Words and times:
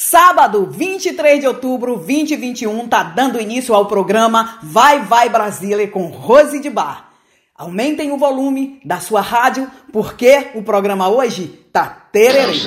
Sábado, 0.00 0.68
23 0.70 1.40
de 1.40 1.48
outubro, 1.48 1.96
2021, 1.96 2.86
tá 2.86 3.02
dando 3.02 3.40
início 3.40 3.74
ao 3.74 3.86
programa 3.86 4.56
Vai 4.62 5.00
Vai 5.00 5.28
Brasília 5.28 5.88
com 5.88 6.06
Rose 6.06 6.60
de 6.60 6.70
Bar. 6.70 7.08
Aumentem 7.56 8.12
o 8.12 8.16
volume 8.16 8.80
da 8.84 9.00
sua 9.00 9.20
rádio, 9.20 9.68
porque 9.92 10.52
o 10.54 10.62
programa 10.62 11.08
hoje 11.08 11.48
tá 11.72 12.06
tererê. 12.12 12.60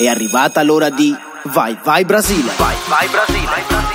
É 0.00 0.08
arrivata 0.08 0.62
l'ora 0.62 0.90
di 0.90 1.14
Vai 1.44 1.74
Vai 1.84 2.02
Brasília. 2.02 2.54
Vai 2.54 2.76
Vai 2.88 3.08
Brasília. 3.08 3.46
Vai, 3.46 3.64
Brasília. 3.64 3.93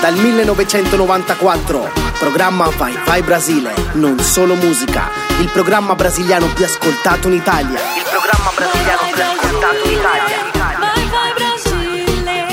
Dal 0.00 0.14
1994, 0.14 1.90
programma 2.20 2.68
Vai 2.76 2.96
Vai 3.04 3.20
Brasile, 3.22 3.74
non 3.94 4.18
solo 4.20 4.54
musica, 4.54 5.10
il 5.40 5.48
programma 5.52 5.96
brasiliano 5.96 6.46
più 6.54 6.64
ascoltato 6.64 7.26
in 7.26 7.34
Italia. 7.34 7.78
Il 7.96 8.04
programma 8.08 8.50
brasiliano 8.54 9.02
più 9.12 9.22
ascoltato 9.22 9.88
in 9.88 9.92
Italia. 9.98 10.36
Vai 10.78 11.08
Vai 11.08 11.32
Brasile, 11.34 12.46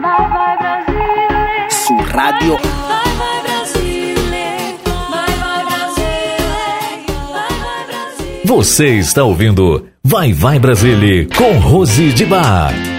Vai 0.00 0.28
Vai 0.28 0.56
Brasile. 0.58 1.70
Su 1.70 1.96
Radio 2.08 2.56
Vai 2.56 3.16
Vai 3.16 3.42
Brasile, 3.44 4.76
Vai 4.84 5.38
Vai 5.38 5.64
Brasile, 5.64 7.06
Vai 7.32 7.58
Vai 7.60 7.84
Brasile. 7.86 8.40
Você 8.44 8.86
está 8.98 9.22
ouvindo 9.22 9.88
Vai 10.02 10.32
Vai 10.32 10.58
Brasile 10.58 11.28
com 11.34 11.58
Rose 11.58 12.12
de 12.12 12.24
Bar. 12.24 12.97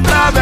blah 0.00 0.30
blah 0.30 0.33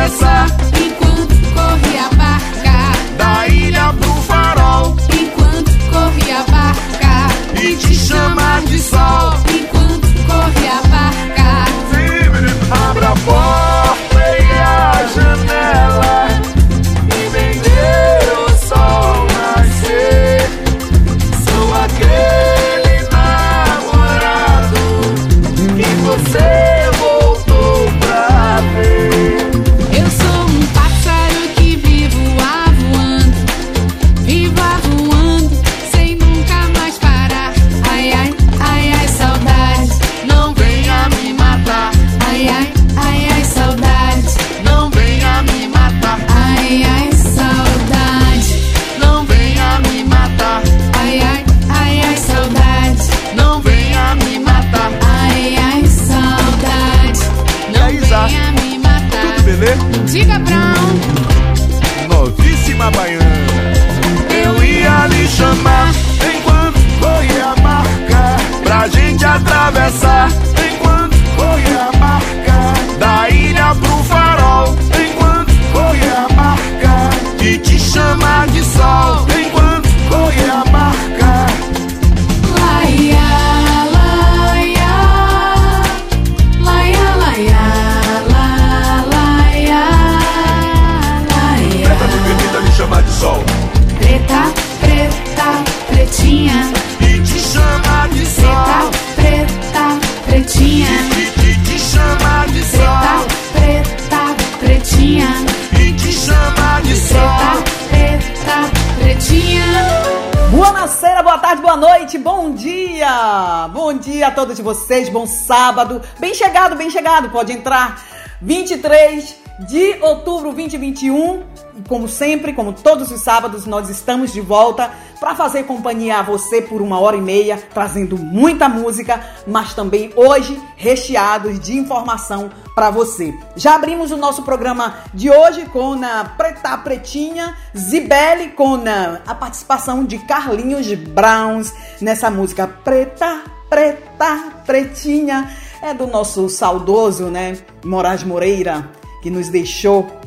Tarde, 111.52 111.62
boa 111.62 111.76
noite, 111.76 112.16
bom 112.16 112.54
dia! 112.54 113.68
Bom 113.74 113.92
dia 113.92 114.28
a 114.28 114.30
todos 114.30 114.58
vocês, 114.58 115.10
bom 115.10 115.26
sábado. 115.26 116.00
Bem 116.18 116.32
chegado, 116.32 116.76
bem 116.76 116.88
chegado, 116.88 117.28
pode 117.28 117.52
entrar. 117.52 118.02
23 118.40 119.36
de 119.68 119.98
outubro 120.00 120.50
2021. 120.52 121.51
Como 121.88 122.08
sempre, 122.08 122.52
como 122.52 122.72
todos 122.72 123.10
os 123.10 123.20
sábados, 123.20 123.66
nós 123.66 123.88
estamos 123.88 124.32
de 124.32 124.40
volta 124.40 124.90
para 125.18 125.34
fazer 125.34 125.64
companhia 125.64 126.18
a 126.18 126.22
você 126.22 126.60
por 126.60 126.82
uma 126.82 126.98
hora 126.98 127.16
e 127.16 127.20
meia, 127.20 127.56
trazendo 127.72 128.18
muita 128.18 128.68
música, 128.68 129.24
mas 129.46 129.72
também 129.72 130.12
hoje 130.16 130.60
recheados 130.76 131.60
de 131.60 131.76
informação 131.76 132.50
para 132.74 132.90
você. 132.90 133.32
Já 133.54 133.74
abrimos 133.74 134.10
o 134.10 134.16
nosso 134.16 134.42
programa 134.42 134.96
de 135.14 135.30
hoje 135.30 135.66
com 135.66 135.94
a 136.04 136.24
Preta 136.24 136.76
Pretinha, 136.78 137.56
Zibele, 137.76 138.48
com 138.50 138.82
a 139.26 139.34
participação 139.34 140.04
de 140.04 140.18
Carlinhos 140.18 140.92
Browns 140.94 141.72
nessa 142.00 142.30
música 142.30 142.66
Preta, 142.66 143.42
Preta, 143.68 144.52
Pretinha. 144.66 145.50
É 145.80 145.92
do 145.92 146.06
nosso 146.06 146.48
saudoso, 146.48 147.26
né, 147.26 147.58
Moraes 147.84 148.22
Moreira, 148.22 148.88
que 149.22 149.30
nos 149.30 149.48
deixou 149.48 150.21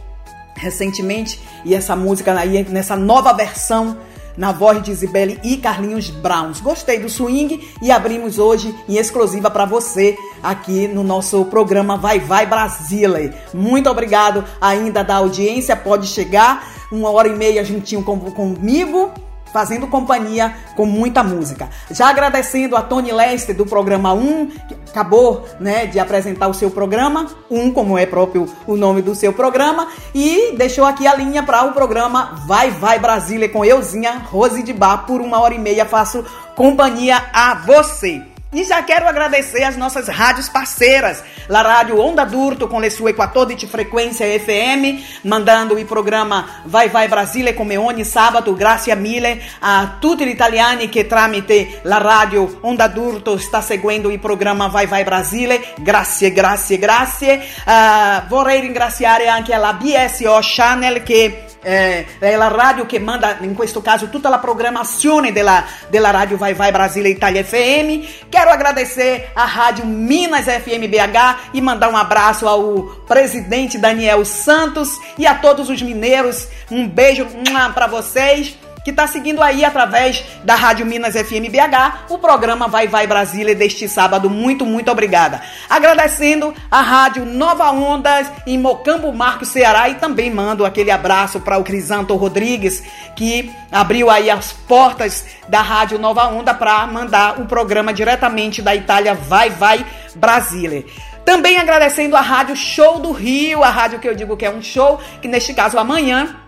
recentemente. 0.55 1.39
E 1.63 1.75
essa 1.75 1.95
música 1.95 2.33
aí, 2.33 2.63
nessa 2.69 2.95
nova 2.95 3.33
versão, 3.33 3.97
na 4.37 4.51
voz 4.51 4.81
de 4.81 4.91
Isabelle 4.91 5.39
e 5.43 5.57
Carlinhos 5.57 6.09
Browns. 6.09 6.59
Gostei 6.59 6.99
do 6.99 7.09
swing 7.09 7.69
e 7.81 7.91
abrimos 7.91 8.37
hoje 8.37 8.75
em 8.87 8.97
exclusiva 8.97 9.49
para 9.49 9.65
você 9.65 10.17
aqui 10.43 10.87
no 10.87 11.03
nosso 11.03 11.45
programa 11.45 11.97
Vai 11.97 12.19
Vai 12.19 12.45
Brasília. 12.45 13.33
Muito 13.53 13.89
obrigado 13.89 14.43
ainda 14.59 15.03
da 15.03 15.15
audiência. 15.15 15.75
Pode 15.75 16.07
chegar 16.07 16.67
uma 16.91 17.09
hora 17.09 17.27
e 17.27 17.35
meia 17.35 17.63
juntinho 17.63 18.03
com, 18.03 18.19
comigo 18.19 19.11
fazendo 19.55 19.87
companhia 19.87 20.53
com 20.75 20.85
muita 20.85 21.23
música. 21.23 21.69
Já 21.89 22.09
agradecendo 22.09 22.75
a 22.75 22.81
Tony 22.81 23.13
Lester 23.13 23.55
do 23.55 23.65
programa 23.65 24.11
1, 24.11 24.47
que 24.47 24.75
acabou 24.89 25.47
né, 25.61 25.85
de 25.85 25.97
apresentar 25.97 26.49
o 26.49 26.53
seu 26.53 26.69
programa, 26.69 27.27
1 27.49 27.71
como 27.71 27.97
é 27.97 28.05
próprio 28.05 28.49
o 28.67 28.75
nome 28.75 29.01
do 29.01 29.15
seu 29.15 29.31
programa, 29.31 29.87
e 30.13 30.57
deixou 30.57 30.83
aqui 30.83 31.07
a 31.07 31.15
linha 31.15 31.41
para 31.41 31.63
o 31.63 31.71
programa 31.71 32.43
Vai 32.45 32.69
Vai 32.69 32.99
Brasília 32.99 33.47
com 33.47 33.63
euzinha 33.63 34.23
Rose 34.25 34.61
de 34.61 34.73
Bar. 34.73 35.05
Por 35.05 35.21
uma 35.21 35.39
hora 35.39 35.53
e 35.53 35.59
meia 35.59 35.85
faço 35.85 36.25
companhia 36.53 37.23
a 37.31 37.55
você. 37.55 38.34
E 38.55 38.63
já 38.63 38.81
quero 38.81 39.05
agradecer 39.05 39.63
as 39.65 39.75
nossas 39.75 40.07
rádios 40.07 40.47
parceiras, 40.47 41.21
La 41.49 41.61
Rádio 41.61 41.99
Onda 41.99 42.23
Durto 42.23 42.69
com 42.69 42.79
le 42.79 42.89
sue 42.89 43.11
14 43.11 43.67
frequência 43.67 44.25
FM, 44.39 45.03
mandando 45.25 45.77
o 45.77 45.85
programa 45.85 46.61
Vai 46.63 46.87
Vai 46.87 47.09
Brasile 47.09 47.53
come 47.53 47.75
ogni 47.75 48.05
sabato, 48.05 48.53
grazie 48.53 48.95
mille 48.95 49.41
a 49.59 49.97
tutti 49.99 50.25
gli 50.25 50.29
italiani 50.29 50.87
che 50.87 51.05
tramite 51.05 51.81
la 51.83 51.97
radio 51.97 52.59
Onda 52.61 52.87
Durto 52.87 53.37
sta 53.37 53.59
seguendo 53.59 54.09
il 54.09 54.19
programma 54.19 54.69
Vai 54.69 54.87
Vai 54.87 55.03
Brasile, 55.03 55.73
grazie, 55.79 56.31
grazie, 56.31 56.77
grazie. 56.79 57.41
Uh, 57.65 58.25
vorrei 58.29 58.61
ringraziare 58.61 59.27
anche 59.27 59.53
la 59.57 59.73
BSO 59.73 60.39
Channel 60.41 61.03
che 61.03 61.44
eh, 61.65 62.05
è 62.19 62.35
la 62.35 62.47
radio 62.47 62.85
che 62.85 62.99
manda 62.99 63.37
in 63.41 63.55
questo 63.55 63.81
caso 63.81 64.09
tutta 64.09 64.29
la 64.29 64.37
programmazione 64.37 65.31
della, 65.31 65.65
della 65.89 66.11
radio 66.11 66.37
Vai 66.37 66.53
Vai 66.53 66.71
Brasília 66.71 67.09
Itália 67.09 67.43
FM. 67.43 68.27
Quero 68.29 68.51
agradecer 68.51 69.31
à 69.33 69.45
Rádio 69.45 69.85
Minas 69.85 70.45
FM 70.45 70.85
BH 70.87 71.53
e 71.53 71.61
mandar 71.61 71.89
um 71.89 71.97
abraço 71.97 72.47
ao 72.47 72.83
presidente 73.07 73.79
Daniel 73.79 74.23
Santos 74.23 74.99
e 75.17 75.25
a 75.25 75.33
todos 75.33 75.69
os 75.69 75.81
mineiros. 75.81 76.47
Um 76.69 76.87
beijo 76.87 77.25
para 77.73 77.87
vocês 77.87 78.55
que 78.85 78.91
está 78.91 79.07
seguindo 79.07 79.41
aí 79.41 79.65
através 79.65 80.23
da 80.43 80.53
Rádio 80.53 80.85
Minas 80.85 81.15
FM 81.15 81.49
BH 81.49 82.05
o 82.11 82.19
programa 82.19 82.67
Vai 82.67 82.87
Vai 82.87 83.07
Brasília 83.07 83.55
deste 83.55 83.89
sábado. 83.89 84.29
Muito, 84.29 84.63
muito 84.63 84.91
obrigada. 84.91 85.41
Agradecendo 85.67 86.53
a 86.69 86.81
Rádio 86.81 87.25
Nova 87.25 87.71
Ondas 87.71 88.31
em 88.45 88.59
Mocambo 88.59 89.11
Marcos, 89.11 89.47
Ceará 89.47 89.89
e 89.89 89.95
também 89.95 90.29
mando 90.29 90.63
aquele 90.63 90.91
abraço 90.91 91.39
para 91.39 91.57
o 91.57 91.63
Crisanto 91.63 92.15
Rodrigues 92.15 92.83
que 93.15 93.51
abriu 93.71 94.07
aí 94.07 94.29
as 94.29 94.53
portas 94.53 95.25
da 95.49 95.63
Rádio 95.63 95.97
Nova 95.97 96.27
Onda 96.27 96.53
para 96.53 96.85
mandar 96.85 97.41
o 97.41 97.45
programa 97.47 97.91
diretamente 97.91 98.61
da 98.61 98.75
Itália 98.75 99.15
Vai 99.15 99.49
Vai 99.49 99.83
Brasília. 100.15 100.85
Também 101.25 101.57
agradecendo 101.57 102.15
a 102.15 102.21
Rádio 102.21 102.55
Show 102.55 102.99
do 102.99 103.11
Rio, 103.11 103.63
a 103.63 103.69
rádio 103.71 103.97
que 103.97 104.07
eu 104.07 104.13
digo 104.13 104.37
que 104.37 104.45
é 104.45 104.49
um 104.51 104.61
show, 104.61 104.99
que 105.19 105.27
neste 105.27 105.55
caso 105.55 105.79
amanhã 105.79 106.44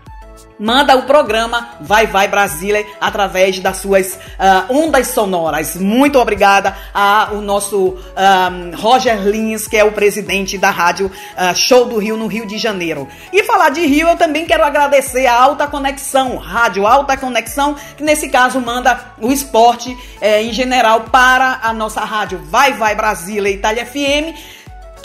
manda 0.60 0.96
o 0.96 1.04
programa 1.04 1.70
Vai 1.82 2.08
Vai 2.08 2.28
Brasília 2.28 2.86
através 3.00 3.60
das 3.60 3.78
suas 3.78 4.14
uh, 4.14 4.74
ondas 4.74 5.08
sonoras. 5.08 5.76
Muito 5.76 6.20
obrigada 6.20 6.76
ao 6.94 7.42
nosso 7.42 7.98
um, 7.98 8.76
Roger 8.76 9.28
Lins, 9.28 9.68
que 9.68 9.78
é 9.78 9.84
o 9.84 9.92
presidente 9.92 10.58
da 10.58 10.70
rádio 10.70 11.08
uh, 11.08 11.56
Show 11.56 11.86
do 11.86 11.98
Rio, 11.98 12.18
no 12.18 12.28
Rio 12.28 12.46
de 12.46 12.58
Janeiro. 12.58 13.08
E 13.32 13.44
falar 13.44 13.70
de 13.70 13.86
Rio, 13.86 14.08
eu 14.08 14.18
também 14.18 14.46
quero 14.46 14.64
agradecer 14.64 15.26
a 15.26 15.34
Alta 15.34 15.68
Conexão, 15.68 16.38
Rádio 16.38 16.86
Alta 16.86 17.16
Conexão, 17.18 17.76
que 17.96 18.04
nesse 18.04 18.30
caso 18.30 18.60
manda 18.60 19.00
o 19.20 19.32
esporte 19.32 19.96
eh, 20.22 20.44
em 20.44 20.52
geral 20.52 21.02
para 21.12 21.60
a 21.62 21.74
nossa 21.74 22.02
rádio 22.02 22.40
Vai 22.50 22.74
Vai 22.74 22.96
Brasília 22.96 23.50
Itália 23.50 23.86
FM 23.86 24.57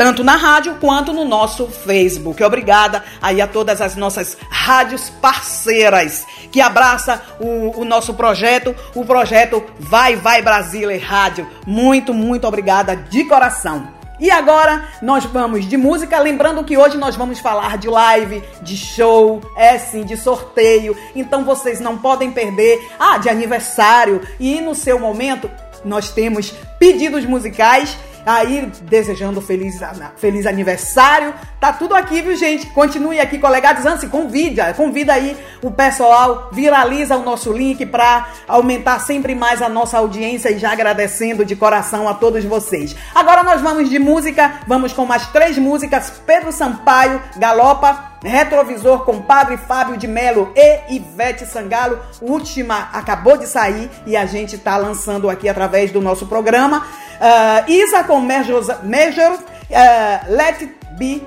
tanto 0.03 0.25
na 0.25 0.35
rádio 0.35 0.79
quanto 0.81 1.13
no 1.13 1.25
nosso 1.25 1.69
Facebook. 1.69 2.43
Obrigada 2.43 3.05
aí 3.23 3.41
a 3.41 3.47
todas 3.47 3.81
as 3.81 3.95
nossas 3.95 4.37
rádios 4.51 5.09
parceiras 5.09 6.27
que 6.51 6.61
abraça 6.61 7.23
o, 7.39 7.83
o 7.83 7.85
nosso 7.85 8.13
projeto, 8.15 8.75
o 8.97 9.05
projeto 9.05 9.65
Vai 9.79 10.17
Vai 10.17 10.43
Brasília 10.43 11.01
Rádio. 11.01 11.49
Muito, 11.65 12.13
muito 12.13 12.49
obrigada 12.49 12.97
de 12.97 13.23
coração. 13.27 13.87
E 14.19 14.29
agora 14.29 14.89
nós 15.01 15.25
vamos 15.25 15.69
de 15.69 15.77
música, 15.77 16.19
lembrando 16.19 16.65
que 16.65 16.77
hoje 16.77 16.99
nós 16.99 17.15
vamos 17.15 17.39
falar 17.39 17.79
de 17.79 17.89
live, 17.89 18.43
de 18.61 18.77
show, 18.77 19.41
é 19.57 19.79
sim, 19.79 20.03
de 20.03 20.17
sorteio. 20.17 20.97
Então 21.15 21.45
vocês 21.45 21.79
não 21.79 21.97
podem 21.97 22.33
perder, 22.33 22.91
ah, 22.99 23.19
de 23.19 23.29
aniversário. 23.29 24.21
E 24.41 24.61
no 24.61 24.75
seu 24.75 24.99
momento 24.99 25.49
nós 25.85 26.11
temos 26.11 26.53
pedidos 26.77 27.25
musicais 27.25 27.97
aí 28.25 28.71
desejando 28.83 29.41
feliz, 29.41 29.81
feliz 30.17 30.47
aniversário. 30.47 31.35
Tá 31.61 31.73
tudo 31.73 31.95
aqui, 31.95 32.23
viu, 32.23 32.37
gente? 32.37 32.67
Continue 32.67 33.21
aqui, 33.21 33.39
colegados. 33.39 33.87
Antes, 33.87 34.09
convida, 34.09 34.73
convida 34.75 35.13
aí 35.13 35.37
o 35.63 35.71
pessoal, 35.71 36.51
viraliza 36.53 37.17
o 37.17 37.23
nosso 37.23 37.53
link 37.53 37.87
para 37.87 38.29
aumentar 38.49 38.99
sempre 39.01 39.35
mais 39.35 39.63
a 39.63 39.69
nossa 39.69 39.99
audiência 39.99 40.51
e 40.51 40.59
já 40.59 40.73
agradecendo 40.73 41.45
de 41.45 41.57
coração 41.57 42.09
a 42.09 42.15
todos 42.15 42.45
vocês. 42.45 42.95
Agora 43.15 43.43
nós 43.43 43.61
vamos 43.61 43.89
de 43.89 43.99
música, 43.99 44.61
vamos 44.67 44.93
com 44.93 45.05
mais 45.07 45.27
três 45.29 45.59
músicas: 45.59 46.13
Pedro 46.27 46.53
Sampaio, 46.53 47.21
Galopa. 47.37 48.12
Retrovisor 48.23 49.05
com 49.05 49.21
Padre 49.21 49.57
Fábio 49.57 49.97
de 49.97 50.07
Melo 50.07 50.53
e 50.55 50.97
Ivete 50.97 51.45
Sangalo. 51.45 51.99
Última 52.21 52.91
acabou 52.93 53.37
de 53.37 53.47
sair 53.47 53.91
e 54.07 54.17
a 54.17 54.27
gente 54.27 54.57
tá 54.59 54.77
lançando 54.77 55.29
aqui 55.29 55.49
através 55.49 55.91
do 55.91 56.01
nosso 56.01 56.27
programa. 56.27 56.79
Uh, 56.79 57.71
Isa 57.71 58.05
com 58.05 58.21
Major, 58.21 58.63
uh, 58.63 60.33
Let 60.33 60.61
It 60.61 60.83
Be 60.99 61.27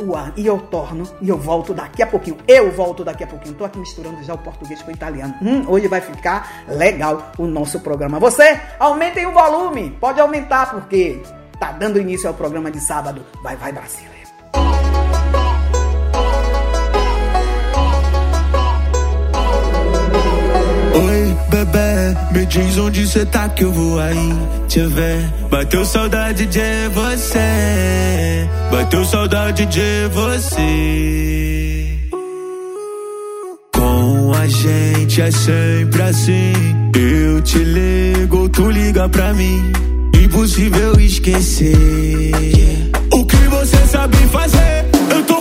One. 0.00 0.32
E 0.36 0.46
eu 0.46 0.58
torno, 0.58 1.08
e 1.20 1.28
eu 1.28 1.38
volto 1.38 1.72
daqui 1.72 2.02
a 2.02 2.06
pouquinho. 2.06 2.36
Eu 2.48 2.72
volto 2.72 3.04
daqui 3.04 3.24
a 3.24 3.26
pouquinho. 3.26 3.54
Tô 3.54 3.64
aqui 3.64 3.78
misturando 3.78 4.22
já 4.22 4.34
o 4.34 4.38
português 4.38 4.82
com 4.82 4.90
o 4.90 4.94
italiano. 4.94 5.34
Hum, 5.40 5.64
hoje 5.68 5.88
vai 5.88 6.00
ficar 6.00 6.64
legal 6.68 7.32
o 7.38 7.46
nosso 7.46 7.80
programa. 7.80 8.18
Você, 8.18 8.60
aumentem 8.78 9.26
o 9.26 9.32
volume. 9.32 9.96
Pode 10.00 10.20
aumentar, 10.20 10.70
porque 10.70 11.22
tá 11.58 11.72
dando 11.72 12.00
início 12.00 12.28
ao 12.28 12.34
programa 12.34 12.70
de 12.70 12.80
sábado. 12.80 13.24
Vai, 13.42 13.56
vai, 13.56 13.72
Brasília. 13.72 14.13
Bebê, 21.54 22.16
me 22.32 22.44
diz 22.46 22.76
onde 22.78 23.06
cê 23.06 23.24
tá 23.24 23.48
que 23.48 23.62
eu 23.62 23.72
vou 23.72 24.00
aí 24.00 24.32
te 24.66 24.80
ver. 24.80 25.32
Bateu 25.48 25.84
saudade 25.84 26.46
de 26.46 26.88
você, 26.92 28.48
bateu 28.72 29.04
saudade 29.04 29.64
de 29.66 30.08
você. 30.12 31.98
Com 33.72 34.32
a 34.34 34.46
gente 34.48 35.22
é 35.22 35.30
sempre 35.30 36.02
assim. 36.02 36.52
Eu 36.96 37.40
te 37.40 37.58
ligo, 37.58 38.48
tu 38.48 38.68
liga 38.70 39.08
pra 39.08 39.32
mim. 39.32 39.72
Impossível 40.24 40.98
esquecer. 40.98 42.32
O 43.12 43.24
que 43.24 43.36
você 43.36 43.76
sabe 43.86 44.16
fazer? 44.28 44.86
Eu 45.10 45.22
tô 45.24 45.33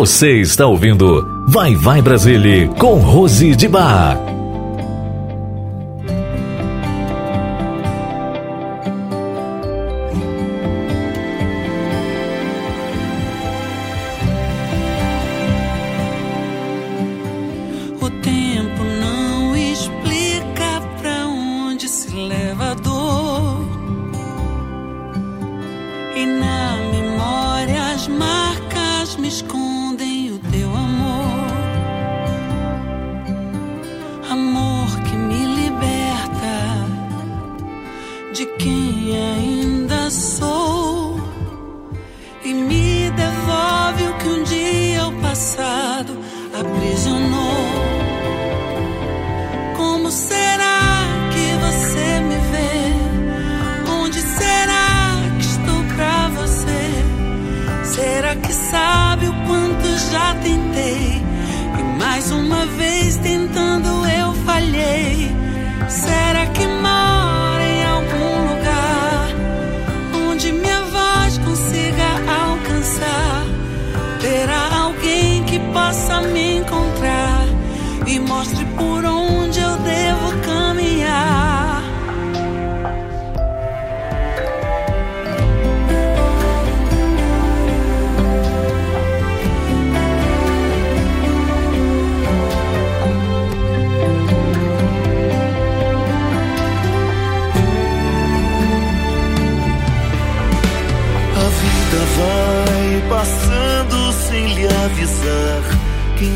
Você 0.00 0.40
está 0.40 0.66
ouvindo 0.66 1.28
Vai 1.46 1.74
Vai 1.74 2.00
Brasília 2.00 2.68
com 2.68 2.94
Rose 2.94 3.54
de 3.54 3.68
Bar. 3.68 4.29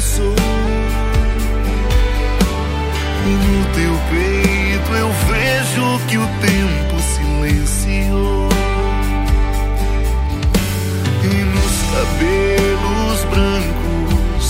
sou. 0.05 0.35
E 3.27 3.33
no 3.47 3.65
teu 3.75 3.95
peito 4.11 4.93
eu 4.93 5.11
vejo 5.29 5.85
que 6.09 6.19
o 6.19 6.27
tempo 6.49 6.95
silenciou. 7.01 8.49
E 11.23 11.35
nos 11.55 11.77
cabelos 11.95 13.19
brancos 13.31 14.47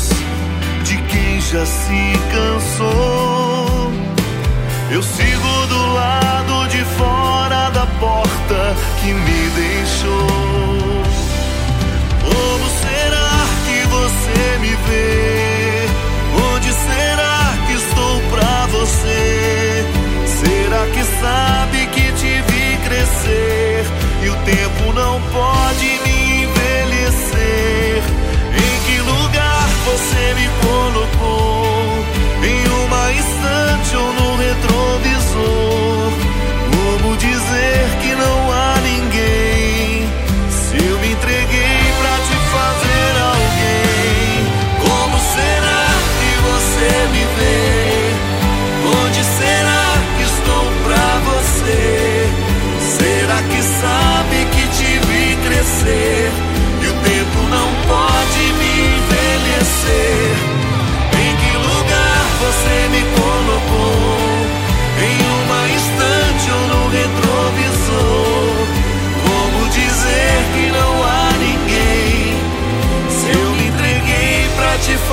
de 0.83 0.97
quem 1.03 1.41
já 1.41 1.65
se 1.65 2.03
cansou, 2.33 3.93
eu 4.91 5.03
sigo 5.03 5.67
do 5.69 5.95
lado 5.95 6.69
de 6.69 6.85
fora 6.97 7.71
da 7.71 7.87
porta 8.01 8.75
que 9.01 9.13
me 9.13 9.51
deixou. 9.51 10.34
sabe 21.25 21.87
que 21.95 22.13
te 22.21 22.33
vi 22.49 22.67
crescer 22.87 23.85
e 24.25 24.29
o 24.29 24.37
tempo 24.53 24.93
não 24.93 25.15
pode 25.39 25.89
me 26.05 26.45
envelhecer. 26.45 28.03
Em 28.63 28.75
que 28.85 28.97
lugar 29.01 29.69
você 29.87 30.35
me 30.39 30.47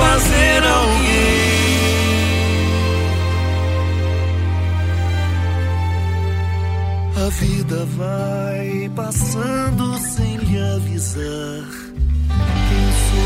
fazer 0.02 0.62
alguém. 0.64 1.02
A 7.16 7.28
vida 7.30 7.86
vai 7.96 8.90
passando 8.96 9.98
sem 9.98 10.36
lhe 10.36 10.58
avisar. 10.74 11.82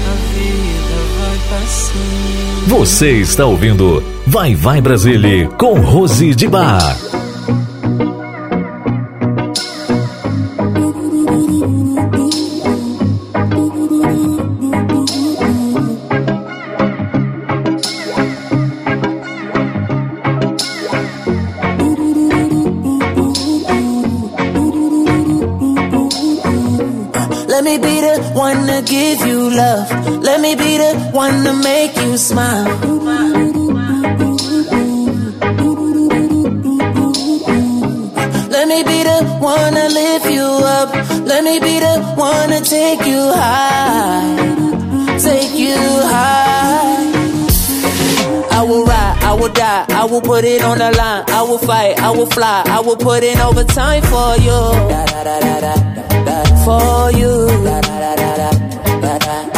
A 0.07 0.15
vida 0.35 0.99
vai 1.19 1.39
passando. 1.51 2.69
Você 2.69 3.13
está 3.21 3.47
ouvindo 3.47 4.03
Vai 4.27 4.55
Vai 4.55 4.81
Brasília 4.81 5.49
com 5.49 5.81
Rose 5.81 6.35
de 6.35 6.49
Bar. 6.49 7.06
Lift 39.97 40.27
you 40.31 40.49
up. 40.77 40.89
Let 41.31 41.43
me 41.49 41.59
be 41.59 41.75
the 41.81 41.95
one 42.17 42.51
to 42.51 42.61
take 42.61 43.03
you 43.13 43.23
high. 43.33 44.37
Take 45.19 45.55
you 45.65 45.77
high. 46.13 47.17
I 48.59 48.63
will 48.69 48.85
ride, 48.85 49.17
I 49.23 49.33
will 49.35 49.53
die, 49.53 49.87
I 49.89 50.05
will 50.05 50.21
put 50.21 50.45
it 50.45 50.63
on 50.63 50.79
the 50.79 50.91
line. 51.01 51.25
I 51.29 51.43
will 51.43 51.59
fight, 51.59 51.99
I 51.99 52.11
will 52.11 52.27
fly, 52.37 52.63
I 52.67 52.81
will 52.81 52.97
put 52.97 53.23
in 53.23 53.39
overtime 53.39 54.03
for 54.13 54.31
you. 54.47 54.61
For 56.67 57.13
you. 57.21 57.35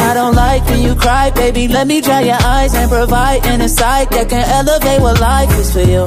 I 0.09 0.13
don't 0.13 0.35
like 0.35 0.63
when 0.65 0.81
you 0.81 0.95
cry, 0.95 1.31
baby. 1.31 1.67
Let 1.67 1.87
me 1.87 2.01
dry 2.01 2.21
your 2.21 2.41
eyes 2.41 2.73
and 2.73 2.89
provide 2.89 3.45
an 3.45 3.61
insight 3.61 4.09
that 4.11 4.29
can 4.29 4.45
elevate 4.59 5.01
what 5.01 5.19
life 5.19 5.51
is 5.59 5.73
for 5.73 5.85
you. 5.93 6.03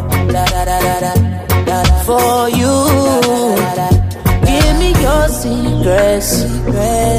For 2.06 2.48
you. 2.60 4.11
Your 5.02 5.28
secrets. 5.28 6.44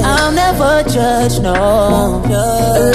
I'll 0.06 0.32
never 0.32 0.84
judge, 0.90 1.40
no. 1.42 2.24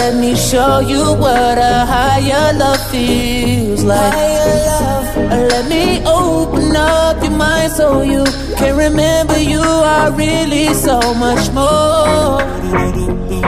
Let 0.00 0.16
me 0.16 0.34
show 0.34 0.78
you 0.80 1.02
what 1.14 1.58
a 1.58 1.84
higher 1.84 2.56
love 2.56 2.80
feels 2.90 3.84
like. 3.84 4.14
Let 5.52 5.68
me 5.68 6.02
open 6.06 6.74
up 6.74 7.22
your 7.22 7.32
mind 7.32 7.72
so 7.72 8.00
you 8.00 8.24
can 8.56 8.76
remember 8.78 9.38
you 9.38 9.60
are 9.60 10.10
really 10.12 10.72
so 10.72 10.98
much 11.14 11.52
more. 11.52 12.40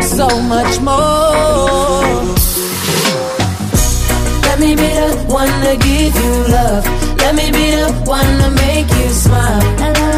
So 0.02 0.28
much 0.42 0.78
more. 0.80 2.04
Let 4.44 4.60
me 4.60 4.76
be 4.76 4.88
the 5.00 5.24
one 5.26 5.54
to 5.64 5.72
give 5.88 6.14
you 6.14 6.32
love. 6.52 6.84
Let 7.16 7.34
me 7.34 7.50
be 7.50 7.70
the 7.80 7.92
one 8.04 8.30
to 8.42 8.50
make 8.50 8.88
you 8.90 9.08
smile. 9.08 10.09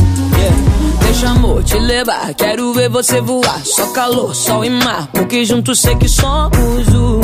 Deixa 1.01 1.29
amor 1.29 1.63
te 1.63 1.77
levar, 1.79 2.34
quero 2.34 2.74
ver 2.74 2.89
você 2.89 3.22
voar. 3.22 3.62
Só 3.63 3.88
calor, 3.94 4.36
sol 4.36 4.63
e 4.65 4.70
mar, 4.70 5.08
porque 5.13 5.46
juntos 5.46 5.79
sei 5.79 5.96
que 5.96 6.08
somos 6.08 6.88
o. 6.94 7.22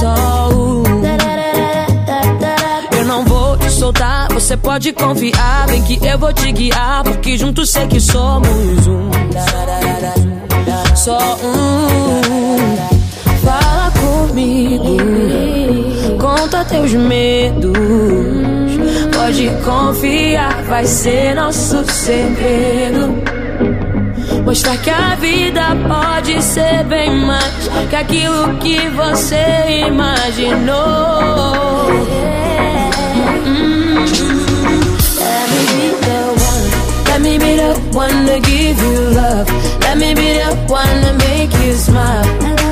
Só 0.00 0.48
o. 0.52 0.82
Eu 2.98 3.04
não 3.06 3.24
vou 3.24 3.56
te 3.56 3.70
soltar, 3.70 4.32
você 4.32 4.56
pode 4.56 4.92
confiar. 4.92 5.66
Bem 5.66 5.82
que 5.82 5.98
eu 6.04 6.18
vou 6.18 6.32
te 6.32 6.50
guiar, 6.52 7.04
porque 7.04 7.36
juntos 7.36 7.70
sei 7.70 7.86
que 7.86 8.00
somos 8.00 8.86
um. 8.86 9.10
Só 10.94 11.18
um. 11.42 12.91
Comigo, 14.12 14.98
conta 16.20 16.62
teus 16.66 16.92
medos. 16.92 17.72
Pode 19.16 19.50
confiar, 19.64 20.62
vai 20.64 20.84
ser 20.84 21.34
nosso 21.34 21.82
segredo. 21.90 23.14
Mostrar 24.44 24.76
que 24.76 24.90
a 24.90 25.14
vida 25.14 25.62
pode 25.88 26.42
ser 26.42 26.84
bem 26.84 27.10
mais 27.24 27.70
que 27.88 27.96
aquilo 27.96 28.54
que 28.58 28.86
você 28.90 29.86
imaginou. 29.88 30.76
Hum. 33.46 34.04
Let 37.08 37.20
me 37.22 37.38
be 37.38 37.56
the 37.56 37.72
one 37.96 38.26
to 38.26 38.40
give 38.46 38.78
you 38.78 39.10
love. 39.14 39.46
Let 39.80 39.96
me 39.96 40.14
be 40.14 40.34
the 40.34 40.54
one 40.70 41.00
to 41.02 41.12
make 41.24 41.54
you 41.64 41.72
smile. 41.74 42.71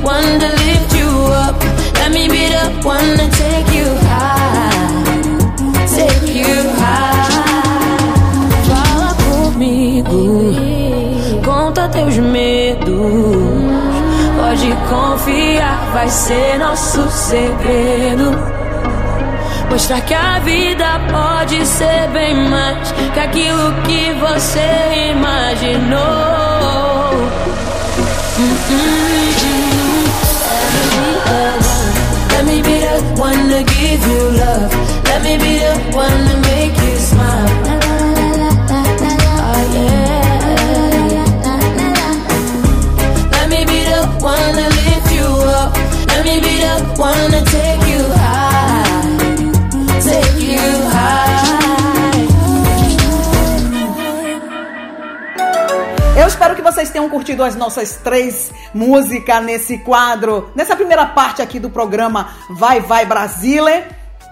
One 0.00 0.38
to 0.40 0.48
lift 0.48 0.94
you 0.94 1.10
up. 1.44 1.56
Let 1.94 2.10
me 2.12 2.28
be 2.28 2.48
the 2.48 2.66
one 2.82 3.16
to 3.18 3.26
take 3.30 3.68
you 3.74 3.88
high. 4.08 5.22
Take 5.96 6.34
you 6.34 6.54
high. 6.80 7.28
Fala 8.68 9.14
comigo. 9.24 10.54
Conta 11.44 11.88
teus 11.88 12.16
medos. 12.18 12.92
Pode 14.36 14.76
confiar, 14.88 15.90
vai 15.92 16.08
ser 16.08 16.58
nosso 16.58 17.08
segredo. 17.10 18.36
Mostrar 19.70 20.00
que 20.02 20.14
a 20.14 20.38
vida 20.40 21.00
pode 21.10 21.64
ser 21.66 22.08
bem 22.12 22.34
mais 22.50 22.92
que 23.14 23.20
aquilo 23.20 23.72
que 23.84 24.12
você 24.20 25.10
imaginou. 25.10 26.32
Let 28.42 29.11
one 33.18 33.48
to 33.50 33.60
give 33.74 34.00
you 34.06 34.22
love. 34.42 34.70
Let 35.04 35.22
me 35.22 35.36
be 35.38 35.52
the 35.58 35.74
one 35.96 36.20
to 36.28 36.36
make 36.50 36.74
you 36.84 36.96
smile. 36.96 37.48
Oh, 39.44 39.62
yeah. 39.74 40.32
Let 43.32 43.46
me 43.50 43.60
be 43.64 43.80
the 43.92 44.02
one 44.20 44.54
to 44.60 44.66
lift 44.80 45.08
you 45.18 45.28
up. 45.60 45.70
Let 46.08 46.22
me 46.24 46.40
be 46.40 46.54
the 46.66 46.76
one 46.96 47.30
to 47.30 47.40
take 47.50 47.82
you 47.92 48.02
high. 48.14 48.51
Eu 56.14 56.26
espero 56.26 56.54
que 56.54 56.60
vocês 56.60 56.90
tenham 56.90 57.08
curtido 57.08 57.42
as 57.42 57.56
nossas 57.56 57.96
três 57.96 58.52
músicas 58.74 59.42
nesse 59.42 59.78
quadro, 59.78 60.50
nessa 60.54 60.76
primeira 60.76 61.06
parte 61.06 61.40
aqui 61.40 61.58
do 61.58 61.70
programa 61.70 62.34
Vai 62.50 62.80
Vai 62.80 63.06
Brasile. 63.06 63.82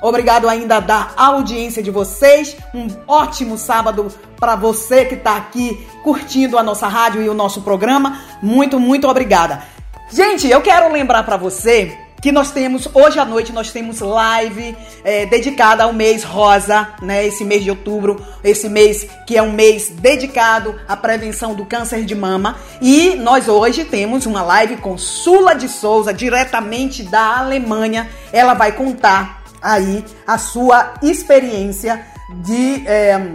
Obrigado 0.03 0.47
ainda 0.47 0.79
da 0.79 1.09
audiência 1.17 1.83
de 1.83 1.91
vocês. 1.91 2.55
Um 2.75 2.87
ótimo 3.09 3.57
sábado 3.57 4.13
para 4.39 4.57
você 4.57 5.07
que 5.07 5.15
está 5.15 5.37
aqui 5.37 5.87
curtindo 6.03 6.59
a 6.59 6.63
nossa 6.63 6.87
rádio 6.87 7.23
e 7.23 7.31
o 7.31 7.35
nosso 7.35 7.63
programa. 7.63 8.21
Muito, 8.43 8.79
muito 8.79 9.09
obrigada. 9.09 9.63
Gente, 10.11 10.49
eu 10.49 10.61
quero 10.61 10.93
lembrar 10.93 11.23
para 11.23 11.39
você 11.39 11.97
que 12.21 12.31
nós 12.31 12.51
temos, 12.51 12.89
hoje 12.93 13.19
à 13.19 13.25
noite, 13.25 13.53
nós 13.53 13.73
temos 13.73 14.01
live 14.01 14.77
é, 15.03 15.27
dedicada 15.27 15.85
ao 15.85 15.93
mês 15.93 16.23
rosa, 16.23 16.89
né? 17.01 17.27
Esse 17.27 17.45
mês 17.45 17.65
de 17.65 17.71
outubro, 17.71 18.25
esse 18.45 18.69
mês 18.69 19.07
que 19.27 19.37
é 19.37 19.43
um 19.43 19.53
mês 19.53 19.89
dedicado 19.89 20.79
à 20.87 20.97
prevenção 20.97 21.55
do 21.55 21.65
câncer 21.65 22.05
de 22.05 22.15
mama. 22.15 22.57
E 22.81 23.15
nós 23.17 23.49
hoje 23.49 23.85
temos 23.85 24.27
uma 24.27 24.43
live 24.43 24.77
com 24.77 24.99
Sula 24.99 25.55
de 25.55 25.69
Souza, 25.69 26.13
diretamente 26.13 27.03
da 27.03 27.39
Alemanha. 27.39 28.09
Ela 28.33 28.55
vai 28.55 28.73
contar 28.73 29.43
aí 29.63 30.05
a 30.27 30.37
sua 30.37 30.95
experiência 31.03 32.05
de. 32.43 32.87
é, 32.87 33.33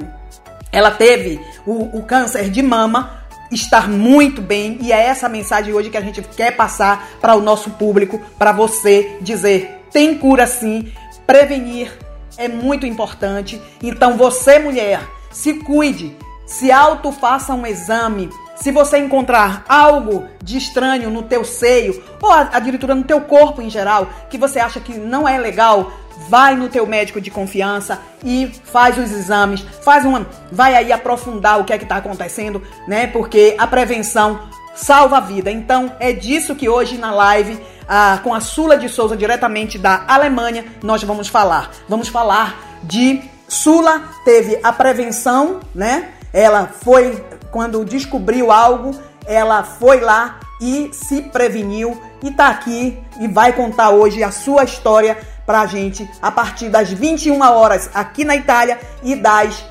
ela 0.71 0.91
teve 0.91 1.39
o, 1.65 1.97
o 1.97 2.03
câncer 2.03 2.49
de 2.49 2.61
mama 2.61 3.24
estar 3.51 3.87
muito 3.89 4.41
bem 4.41 4.77
e 4.81 4.91
é 4.91 5.05
essa 5.05 5.29
mensagem 5.29 5.73
hoje 5.73 5.89
que 5.89 5.97
a 5.97 6.01
gente 6.01 6.21
quer 6.21 6.55
passar 6.55 7.07
para 7.21 7.35
o 7.35 7.41
nosso 7.41 7.71
público, 7.71 8.19
para 8.37 8.51
você 8.51 9.17
dizer 9.21 9.81
tem 9.91 10.17
cura 10.17 10.45
sim, 10.45 10.91
prevenir 11.25 11.97
é 12.37 12.47
muito 12.47 12.85
importante. 12.85 13.61
Então 13.81 14.17
você 14.17 14.59
mulher, 14.59 15.01
se 15.31 15.53
cuide, 15.55 16.15
se 16.45 16.71
auto 16.71 17.11
faça 17.11 17.53
um 17.53 17.65
exame. 17.65 18.29
Se 18.55 18.71
você 18.71 18.97
encontrar 18.97 19.65
algo 19.67 20.25
de 20.41 20.57
estranho 20.57 21.09
no 21.09 21.23
teu 21.23 21.43
seio 21.43 22.03
ou 22.21 22.29
a, 22.29 22.49
a 22.53 22.59
diretora 22.59 22.95
no 22.95 23.03
teu 23.03 23.21
corpo 23.21 23.61
em 23.61 23.69
geral, 23.69 24.09
que 24.29 24.37
você 24.37 24.59
acha 24.59 24.79
que 24.79 24.97
não 24.97 25.27
é 25.27 25.37
legal, 25.37 25.91
vai 26.29 26.55
no 26.55 26.69
teu 26.69 26.85
médico 26.85 27.21
de 27.21 27.29
confiança 27.31 27.99
e 28.23 28.51
faz 28.65 28.97
os 28.97 29.11
exames, 29.11 29.61
faz 29.83 30.05
uma, 30.05 30.25
vai 30.51 30.75
aí 30.75 30.91
aprofundar 30.91 31.59
o 31.59 31.63
que 31.63 31.73
é 31.73 31.77
que 31.77 31.83
está 31.83 31.97
acontecendo, 31.97 32.61
né? 32.87 33.07
Porque 33.07 33.55
a 33.57 33.67
prevenção 33.67 34.39
salva 34.75 35.17
a 35.17 35.21
vida. 35.21 35.49
Então 35.49 35.91
é 35.99 36.11
disso 36.11 36.55
que 36.55 36.67
hoje 36.67 36.97
na 36.97 37.11
live 37.11 37.59
ah, 37.87 38.19
com 38.23 38.33
a 38.33 38.39
Sula 38.39 38.77
de 38.77 38.89
Souza 38.89 39.15
diretamente 39.15 39.77
da 39.77 40.03
Alemanha 40.07 40.65
nós 40.83 41.01
vamos 41.03 41.27
falar. 41.27 41.71
Vamos 41.87 42.07
falar 42.07 42.79
de 42.83 43.21
Sula 43.47 44.03
teve 44.23 44.59
a 44.63 44.73
prevenção, 44.73 45.59
né? 45.73 46.09
Ela 46.33 46.67
foi 46.83 47.23
quando 47.51 47.85
descobriu 47.85 48.51
algo, 48.51 48.99
ela 49.25 49.63
foi 49.63 50.01
lá 50.01 50.39
e 50.59 50.89
se 50.93 51.21
preveniu 51.21 52.01
e 52.23 52.31
tá 52.31 52.49
aqui 52.49 52.97
e 53.19 53.27
vai 53.27 53.53
contar 53.53 53.91
hoje 53.91 54.23
a 54.23 54.31
sua 54.31 54.63
história 54.63 55.17
pra 55.45 55.65
gente 55.65 56.09
a 56.21 56.31
partir 56.31 56.69
das 56.69 56.91
21 56.91 57.41
horas 57.41 57.89
aqui 57.93 58.23
na 58.23 58.35
Itália 58.35 58.79
e 59.03 59.15
das 59.15 59.63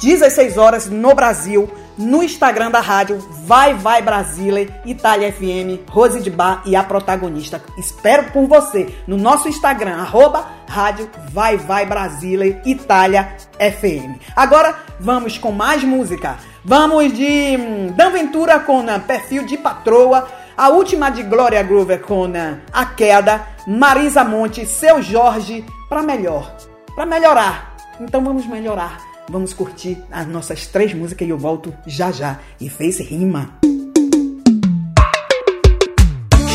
16 0.00 0.56
horas 0.58 0.88
no 0.88 1.14
Brasil, 1.14 1.68
no 1.98 2.22
Instagram 2.22 2.70
da 2.70 2.80
rádio 2.80 3.18
Vai 3.44 3.74
Vai 3.74 4.00
Brasília, 4.00 4.80
Itália 4.84 5.32
FM, 5.32 5.88
Rose 5.90 6.20
de 6.20 6.30
Bar 6.30 6.62
e 6.64 6.76
a 6.76 6.82
protagonista. 6.82 7.62
Espero 7.76 8.30
por 8.30 8.46
você 8.46 8.94
no 9.06 9.16
nosso 9.16 9.48
Instagram, 9.48 9.96
arroba 9.96 10.46
rádio 10.68 11.10
Vai 11.30 11.56
Vai 11.56 11.84
Brasília, 11.84 12.62
Itália 12.64 13.36
FM. 13.58 14.20
Agora 14.34 14.76
vamos 15.00 15.36
com 15.36 15.52
mais 15.52 15.82
música. 15.82 16.36
Vamos 16.64 17.12
de 17.12 17.56
hum, 17.58 17.92
Dan 17.96 18.10
Ventura 18.10 18.60
com 18.60 18.88
ah, 18.88 18.98
Perfil 19.00 19.44
de 19.44 19.56
Patroa, 19.56 20.28
a 20.56 20.68
última 20.68 21.10
de 21.10 21.22
Glória 21.22 21.62
Groover 21.62 22.00
com 22.00 22.24
ah, 22.36 22.58
A 22.72 22.86
Queda, 22.86 23.46
Marisa 23.66 24.24
Monte, 24.24 24.66
Seu 24.66 25.02
Jorge, 25.02 25.64
pra 25.88 26.02
melhor, 26.02 26.54
pra 26.94 27.06
melhorar. 27.06 27.76
Então 28.00 28.22
vamos 28.22 28.46
melhorar. 28.46 29.00
Vamos 29.28 29.54
curtir 29.54 30.02
as 30.10 30.26
nossas 30.26 30.66
três 30.66 30.92
músicas 30.92 31.26
e 31.26 31.30
eu 31.30 31.38
volto 31.38 31.72
já 31.86 32.10
já. 32.10 32.38
E 32.60 32.68
fez 32.68 32.98
rima. 33.00 33.50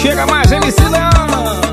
Chega 0.02 0.26
mais, 0.26 0.52
MC 0.52 0.82
Leão. 0.90 1.67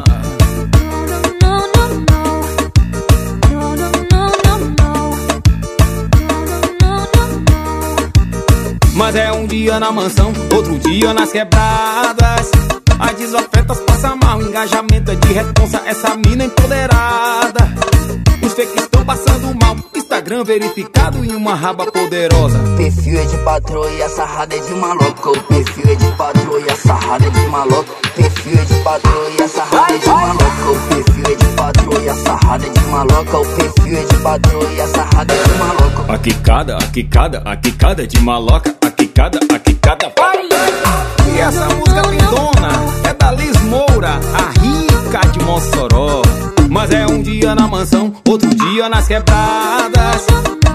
Mas 9.15 9.23
é 9.23 9.31
um 9.31 9.47
dia 9.47 9.79
na 9.79 9.93
mansão, 9.93 10.33
outro 10.53 10.77
dia 10.77 11.15
nas 11.15 11.31
quebradas. 11.31 12.51
As 12.99 13.15
desofertas 13.17 13.81
passam 13.81 14.17
mal, 14.23 14.41
engajamento 14.41 15.11
é 15.11 15.15
de 15.15 15.33
responsa, 15.33 15.83
essa 15.87 16.17
mina 16.17 16.45
empoderada. 16.45 17.75
Os 18.43 18.53
fakes 18.53 18.83
estão 18.83 19.05
passando 19.05 19.55
mal, 19.61 19.77
Instagram 19.95 20.45
verificado 20.45 21.25
em 21.25 21.35
uma 21.35 21.55
raba 21.55 21.91
poderosa. 21.91 22.59
Perfil 22.77 23.21
é 23.21 23.25
de 23.25 23.39
patroa 23.39 23.91
e 23.91 24.03
a 24.03 24.09
sarrada 24.09 24.55
é 24.55 24.61
de 24.61 24.75
maloca. 24.75 25.31
O 25.31 25.43
perfil 25.45 25.85
é 25.91 25.95
de 25.95 26.07
patroa 26.17 26.61
e 26.61 26.71
a 26.71 26.77
sarrada 26.77 27.27
é 27.27 27.31
de 27.31 27.47
maloca. 27.49 27.93
Perfil 28.15 28.59
é 28.59 28.65
de 28.65 28.75
patroa 28.85 29.31
e 29.39 29.43
a 29.43 29.49
sarrada 29.49 29.95
é 29.95 29.99
de 29.99 30.09
maloca. 30.09 30.71
O 30.71 30.89
perfil 30.89 31.25
é 31.25 31.35
de 31.35 31.57
patroa 31.57 32.03
e 32.03 32.09
a 32.09 32.15
sarrada 32.15 32.67
é 32.67 32.69
de 32.69 32.81
maloca. 32.87 33.39
O 33.39 33.57
perfil 33.57 33.99
é 33.99 34.05
de 34.05 34.17
patroa 34.23 34.73
e 34.73 34.81
a 34.81 34.87
sarrada 34.89 35.35
é 35.35 35.43
de 35.43 35.59
maloca. 35.59 36.13
A 36.13 36.19
quicada, 36.19 36.77
a 36.77 36.87
quicada, 36.87 37.43
a 37.45 37.57
quicada 37.57 38.03
é 38.05 38.07
de 38.07 38.21
maloca. 38.21 38.77
A 38.83 38.91
quicada, 38.91 39.41
a 39.53 39.59
quicada, 39.59 40.13
vai! 40.17 40.45
E 41.35 41.41
essa 41.41 41.69
música 41.71 42.03
lindona 42.03 42.69
é 43.09 43.15
da 43.15 43.33
Liz 43.33 43.61
Moura, 43.63 44.21
a 44.35 44.61
rica 44.61 45.29
de 45.33 45.41
Mossoró. 45.45 46.23
Mas 46.71 46.91
é 46.93 47.07
um 47.07 47.21
dia 47.21 47.55
na 47.57 47.67
mansão, 47.67 48.13
outro 48.29 48.49
dia 48.55 48.89
nas 48.89 49.09
quebradas. 49.09 50.27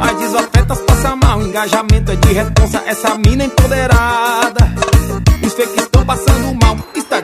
As 0.01 0.17
desofertas 0.19 0.79
passam 0.79 1.17
mal, 1.17 1.41
engajamento 1.41 2.11
é 2.11 2.15
de 2.15 2.33
responsa, 2.33 2.83
essa 2.85 3.15
mina 3.15 3.45
empoderada. 3.45 4.73
Os 5.45 5.53
fakes 5.53 5.83
estão 5.83 6.05
passando 6.05 6.53
mal, 6.55 6.58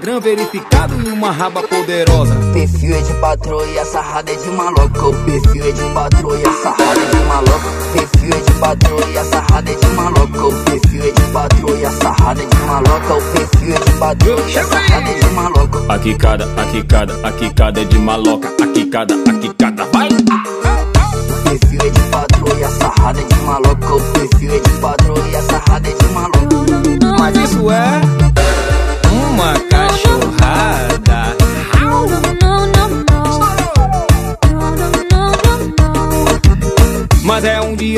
Instagram 0.06 0.20
verificado 0.20 0.94
em 1.02 1.12
uma 1.12 1.32
raba 1.32 1.64
poderosa. 1.64 2.36
Perfil 2.54 2.96
é 2.96 3.02
de 3.02 3.14
patroa 3.16 3.66
e 3.66 3.80
a 3.80 3.86
sarrada 3.86 4.32
é 4.32 4.36
de 4.36 4.50
maloca. 4.52 5.08
O 5.08 5.26
perfil 5.26 5.66
é 5.66 5.72
de 5.72 5.94
patroa 5.94 6.38
e 6.38 6.44
a 6.46 6.54
sarrada 6.54 7.02
é 7.02 7.06
de 7.06 7.26
maloca. 7.26 7.70
Perfil 7.94 8.30
é 8.30 8.40
de 8.40 8.54
patroa 8.60 9.10
e 9.10 9.18
a 9.18 9.24
sarrada 9.26 9.72
é 9.72 9.76
de 9.76 9.88
maloca. 9.88 10.46
O 10.46 10.64
perfil 10.64 11.04
é 11.04 11.12
de 11.12 11.22
patroa 11.34 11.78
e 11.78 11.86
a 11.86 11.92
sarrada 11.92 12.42
é 12.44 12.46
de 12.46 12.56
maloca. 12.56 13.14
O 13.16 13.22
perfil 13.34 13.76
é 13.76 13.80
de 13.80 13.92
patroa 13.94 14.42
e 14.48 14.58
a 14.58 14.64
sarrada 14.64 15.10
é 15.10 15.14
de 15.16 15.30
maloca. 15.34 15.94
A 15.94 16.00
quicada, 16.00 16.50
a 16.56 16.66
quicada, 16.66 17.28
a 17.28 17.32
quicada 17.32 17.82
é 17.82 17.86
de 17.86 17.98
maloca. 17.98 18.54
A 18.64 18.68
quicada, 18.68 19.16
a 19.28 19.34
quicada, 19.34 19.86
vai! 19.86 20.10
O 20.10 21.50
perfil 21.50 21.80
é 21.82 21.90
de 21.90 22.00
patroa 22.12 22.60
e 22.60 22.64
a 22.64 22.70
sarrada 22.70 23.20
é 23.20 23.24
de 23.24 23.36
maloca. 23.42 23.96
O 23.96 24.02
perfil 24.14 24.54
é 24.54 24.60
de 24.60 24.70
patroa 24.80 25.28
e 25.32 25.36
a 25.36 25.42
sarrada 25.42 25.90
é 25.90 25.94
de 25.94 26.14
maloca. 26.14 27.18
Mas 27.18 27.36
isso 27.38 27.72
é 27.72 28.15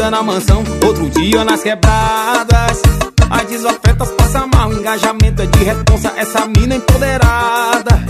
na 0.10 0.24
mansão, 0.24 0.64
outro 0.86 1.10
dia 1.10 1.44
nas 1.44 1.62
quebradas. 1.62 2.82
As 3.30 3.46
desofertas 3.48 4.10
passam 4.12 4.48
mal, 4.54 4.72
engajamento 4.72 5.42
é 5.42 5.46
de 5.46 5.64
responsa, 5.64 6.14
essa 6.16 6.46
mina 6.46 6.76
empoderada. 6.76 8.07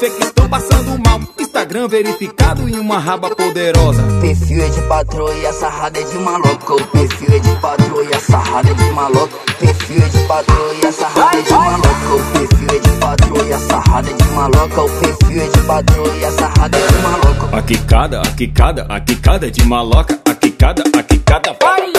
Os 0.00 0.08
fakes 0.08 0.28
estão 0.28 0.48
passando 0.48 0.98
mal, 1.04 1.20
Instagram 1.38 1.86
verificado 1.86 2.66
em 2.66 2.78
uma 2.78 2.98
raba 2.98 3.36
poderosa. 3.36 4.02
Perfil 4.18 4.62
é 4.62 4.68
de 4.70 4.80
patroa 4.88 5.34
e 5.34 5.46
a 5.46 5.52
sarrada 5.52 6.00
é 6.00 6.02
de 6.02 6.18
maloca. 6.18 6.74
O 6.74 6.86
perfil 6.86 7.28
é 7.34 7.38
de 7.38 7.56
patroa 7.56 8.04
e 8.04 8.14
a 8.14 8.20
sarrada 8.20 8.70
é 8.70 8.72
de 8.72 8.90
maloca. 8.92 9.36
Perfil 9.58 10.02
é 10.02 10.08
de 10.08 10.18
patroa 10.26 10.74
e 10.74 10.86
a 10.86 10.92
sarrada 10.92 11.36
é 11.36 11.42
de 11.42 11.52
maloca. 11.52 12.14
O 12.14 12.32
perfil 12.32 12.68
é 12.70 12.78
de 12.78 12.90
patroa 12.98 13.44
e 13.44 13.52
a 13.52 13.58
sarrada 13.58 14.10
é 14.10 14.12
de 14.14 14.24
maloca. 14.30 14.82
O 14.82 14.88
perfil 14.88 15.42
é 15.42 15.48
de 15.48 15.60
patroa 15.66 16.16
e 16.16 16.24
a 16.24 16.30
sarrada 16.30 16.78
é 16.78 16.86
de 16.86 16.98
maloca. 17.02 17.58
A 17.58 17.62
quicada, 17.62 18.20
a 18.22 18.30
quicada, 18.30 18.86
a 18.88 19.00
quicada 19.00 19.46
é 19.48 19.50
de 19.50 19.64
maloca. 19.66 20.18
A 20.24 20.34
quicada, 20.34 20.82
a 20.98 21.02
quicada, 21.02 21.56
vai! 21.62 21.92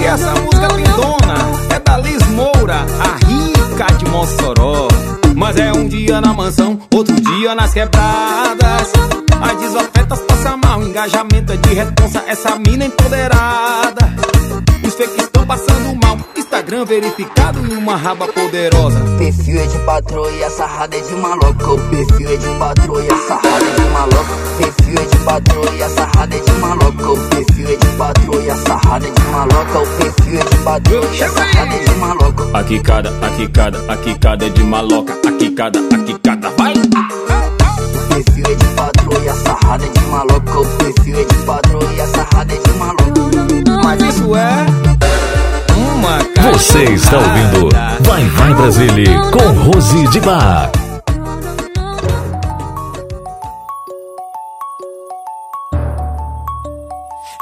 E 0.00 0.04
essa 0.04 0.34
um 5.82 5.88
dia 5.88 6.20
na 6.20 6.32
mansão, 6.32 6.78
outro 6.94 7.14
dia 7.20 7.54
nas 7.54 7.72
quebradas. 7.72 8.92
As 9.42 9.60
desofertas 9.60 10.20
passam 10.20 10.56
mal, 10.58 10.82
engajamento 10.82 11.52
é 11.52 11.56
de 11.56 11.74
responsa, 11.74 12.22
essa 12.26 12.56
mina 12.56 12.84
empoderada. 12.84 14.14
Os 14.86 14.94
fakes 14.94 15.31
Instagram 16.72 16.84
verificado 16.86 17.58
em 17.66 17.76
uma 17.76 17.96
raba 17.96 18.26
poderosa. 18.28 18.98
Perfil 19.18 19.60
é 19.60 19.66
de 19.66 19.78
patroa 19.80 20.30
e 20.30 20.42
a 20.42 20.50
sarrada 20.50 20.96
é 20.96 21.00
de 21.00 21.14
maloca. 21.14 21.70
O 21.70 21.78
perfil 21.90 22.28
é 22.30 22.36
de 22.36 22.58
patroa 22.58 23.02
e 23.02 23.08
a 23.10 23.16
sarrada 23.18 23.64
é 23.64 23.74
de 23.74 23.90
maloca. 23.90 24.34
Perfil 24.56 24.94
é 24.94 25.04
de 25.04 25.16
patroa 25.18 25.70
e 25.76 25.82
a 25.82 25.88
sarrada 25.90 26.34
é 26.34 26.40
de 26.40 26.52
maloca. 26.52 27.10
O 27.10 27.28
perfil 27.28 27.68
é 27.68 27.76
de 27.76 27.86
patroa 27.98 28.42
e 28.42 28.50
a 28.50 28.56
sarrada 28.56 29.06
é 29.06 29.10
de 29.10 29.20
maloca. 29.20 29.78
O 29.78 29.86
perfil 29.98 30.40
é 30.40 30.44
de 30.44 30.56
patroa 30.64 31.04
e 31.14 31.22
a 31.22 31.28
sarrada 31.28 31.74
é 31.74 31.78
de 31.78 31.94
maloca. 31.96 32.58
A 32.58 32.64
quicada, 32.64 33.12
a 33.20 33.28
quicada, 33.28 33.92
a 33.92 33.96
quicada 33.98 34.46
é 34.46 34.48
de 34.48 34.64
maloca. 34.64 35.12
A 35.28 35.32
quicada, 35.32 35.78
a 35.78 35.98
quicada, 35.98 36.50
vai! 36.56 36.72
O 36.72 38.14
perfil 38.14 38.44
é 38.46 38.54
de 38.54 38.64
patroa 38.74 39.20
e 39.22 39.28
a 39.28 39.34
sarrada 39.34 39.84
é 39.84 39.88
de 39.88 40.06
maloca. 40.06 40.60
O 40.60 40.64
perfil 40.78 41.20
é 41.20 41.24
de 41.24 41.34
patroa 41.44 41.92
e 41.94 42.00
a 42.00 42.06
sarrada 42.06 42.54
é 42.54 42.56
de 42.56 42.72
maloca. 42.78 43.82
Mas 43.84 44.02
isso 44.02 44.36
é 44.36 44.92
uma 46.02 46.18
Você 46.52 46.82
está 46.84 47.16
ouvindo 47.16 47.68
Vai 48.00 48.24
Vai 48.24 48.54
Brasília 48.54 49.20
com 49.30 49.70
Rose 49.70 50.08
de 50.08 50.20
Bar. 50.20 50.70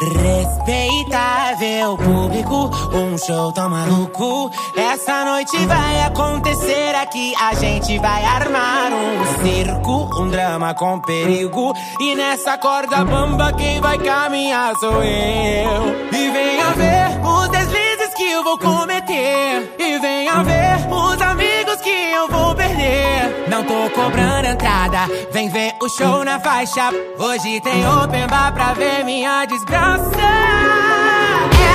Respeitável 0.01 1.97
público, 1.99 2.71
um 2.95 3.19
show 3.19 3.53
tão 3.53 3.69
maluco. 3.69 4.51
Essa 4.77 5.25
noite 5.25 5.57
vai 5.67 6.03
acontecer 6.03 6.95
aqui. 6.95 7.35
A 7.41 7.55
gente 7.55 7.99
vai 7.99 8.25
armar 8.25 8.93
um 8.93 9.43
circo, 9.43 10.09
um 10.21 10.29
drama 10.29 10.75
com 10.75 11.01
perigo. 11.01 11.75
E 12.01 12.15
nessa 12.15 12.57
corda 12.59 13.05
bamba, 13.05 13.53
quem 13.53 13.81
vai 13.81 13.99
caminhar 13.99 14.75
sou 14.77 15.03
eu. 15.03 16.11
E 16.13 16.31
venha 16.31 16.71
ver 16.71 17.21
os 17.27 17.49
deslizes 17.51 17.90
eu 18.31 18.45
vou 18.45 18.59
cometer. 18.59 19.75
E 19.79 19.99
venha 19.99 20.43
ver 20.43 20.77
os 20.89 21.21
amigos 21.21 21.77
que 21.83 21.91
eu 21.91 22.29
vou 22.29 22.55
perder. 22.55 23.47
Não 23.49 23.65
tô 23.65 23.91
cobrando 23.91 24.47
entrada, 24.47 25.09
vem 25.33 25.49
ver 25.49 25.75
o 25.81 25.89
show 25.89 26.25
na 26.25 26.39
faixa. 26.39 26.91
Hoje 27.19 27.61
tem 27.61 27.87
open 27.87 28.27
bar 28.29 28.53
pra 28.53 28.73
ver 28.75 29.05
minha 29.05 29.45
desgraça. 29.47 30.11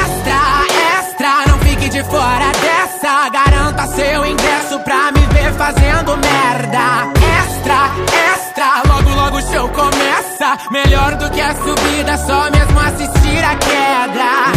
Extra, 0.02 1.00
extra, 1.00 1.52
não 1.52 1.60
fique 1.60 1.90
de 1.90 2.04
fora 2.04 2.52
dessa. 2.62 3.30
Garanta 3.30 3.88
seu 3.88 4.26
ingresso 4.26 4.80
pra 4.80 5.12
me 5.12 5.22
ver 5.34 5.54
fazendo 5.54 6.18
merda. 6.18 7.12
Extra, 7.42 7.90
extra, 8.32 8.82
logo 8.88 9.10
logo 9.16 9.38
o 9.38 9.42
show 9.42 9.70
começa. 9.70 10.58
Melhor 10.72 11.16
do 11.16 11.30
que 11.32 11.42
a 11.42 11.54
subida, 11.56 12.18
só 12.18 12.50
mesmo 12.50 12.80
assistir 12.80 13.44
a 13.44 13.56
queda. 13.56 14.55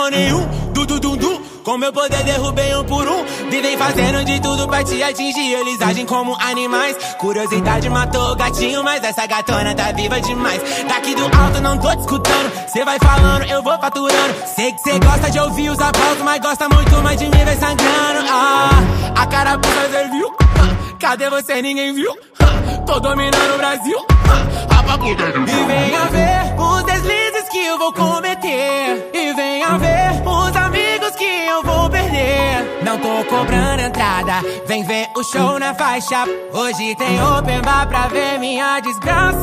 Terror 0.00 0.10
nenhum, 0.12 0.46
du 0.72 0.86
du 0.86 0.98
du 0.98 1.16
du. 1.16 1.42
Com 1.62 1.76
meu 1.76 1.92
poder 1.92 2.22
derrubei 2.24 2.74
um 2.74 2.82
por 2.84 3.06
um. 3.06 3.22
Vivem 3.50 3.76
fazendo 3.76 4.24
de 4.24 4.40
tudo 4.40 4.66
pra 4.66 4.82
te 4.82 5.02
atingir. 5.02 5.52
Eles 5.52 5.78
agem 5.82 6.06
como 6.06 6.34
animais. 6.40 6.96
Curiosidade 7.18 7.90
matou 7.90 8.32
o 8.32 8.34
gatinho, 8.34 8.82
mas 8.82 9.04
essa 9.04 9.26
gatona 9.26 9.74
tá 9.74 9.92
viva 9.92 10.18
demais. 10.22 10.62
Daqui 10.88 11.14
do 11.14 11.24
alto 11.24 11.60
não 11.60 11.76
tô 11.76 11.90
te 11.94 12.00
escutando. 12.00 12.68
Cê 12.72 12.82
vai 12.82 12.98
falando, 12.98 13.44
eu 13.44 13.62
vou 13.62 13.78
faturando. 13.78 14.34
Sei 14.56 14.72
que 14.72 14.78
cê 14.78 14.98
gosta 15.00 15.30
de 15.30 15.38
ouvir 15.38 15.68
os 15.68 15.78
aplausos, 15.78 16.22
mas 16.24 16.40
gosta 16.40 16.66
muito 16.70 16.96
mais 17.02 17.18
de 17.18 17.28
me 17.28 17.44
ver 17.44 17.58
sangrando. 17.58 18.26
Ah, 18.30 18.70
a 19.16 19.26
cara 19.26 19.58
cê 19.92 20.08
viu? 20.08 20.34
Ah, 20.40 20.94
Cadê 20.98 21.28
você? 21.28 21.60
Ninguém 21.60 21.92
viu? 21.92 22.16
Ah, 22.40 22.46
Tô 22.86 22.98
dominando 23.00 23.54
o 23.54 23.58
Brasil. 23.58 23.98
Ah, 24.08 24.70
E 24.98 25.66
venha 25.66 26.04
ver 26.06 26.54
os 26.58 26.82
deslizes 26.84 27.19
que 27.60 27.66
eu 27.66 27.78
vou 27.78 27.92
cometer. 27.92 29.10
E 29.12 29.32
venha 29.34 29.76
ver 29.76 30.22
os 30.24 30.56
amigos 30.56 31.10
que 31.16 31.24
eu 31.24 31.62
vou 31.62 31.90
perder. 31.90 32.80
Não 32.82 32.98
tô 32.98 33.24
cobrando 33.24 33.82
entrada, 33.82 34.40
vem 34.66 34.82
ver 34.82 35.08
o 35.14 35.22
show 35.22 35.58
na 35.58 35.74
faixa. 35.74 36.24
Hoje 36.52 36.94
tem 36.96 37.22
open 37.22 37.60
bar 37.60 37.86
pra 37.86 38.08
ver 38.08 38.38
minha 38.38 38.80
desgraça. 38.80 39.36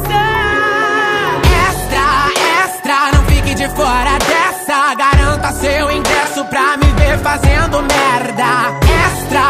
Extra, 1.70 2.64
extra, 2.64 3.12
não 3.14 3.24
fique 3.26 3.54
de 3.54 3.70
fora 3.70 4.18
dessa. 4.20 4.96
Garanta 4.96 5.52
seu 5.54 5.92
ingresso 5.92 6.44
pra 6.46 6.76
me 6.78 6.92
ver 6.94 7.20
fazendo 7.20 7.84
merda. 7.84 8.74
Extra, 9.06 9.44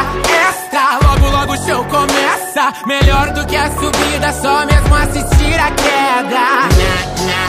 extra, 0.45 1.07
logo 1.07 1.29
logo 1.29 1.53
o 1.53 1.65
show 1.65 1.85
começa. 1.85 2.73
Melhor 2.85 3.31
do 3.31 3.45
que 3.45 3.55
a 3.55 3.71
subida, 3.71 4.33
só 4.33 4.65
mesmo 4.65 4.95
assistir 4.95 5.57
a 5.57 5.71
queda. 5.71 7.46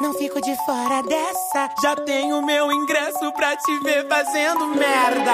Não 0.00 0.12
fico 0.14 0.40
de 0.40 0.54
fora 0.64 1.02
dessa. 1.02 1.70
Já 1.82 1.96
tenho 1.96 2.42
meu 2.42 2.70
ingresso 2.72 3.32
pra 3.32 3.56
te 3.56 3.78
ver 3.80 4.06
fazendo 4.08 4.66
merda. 4.68 5.32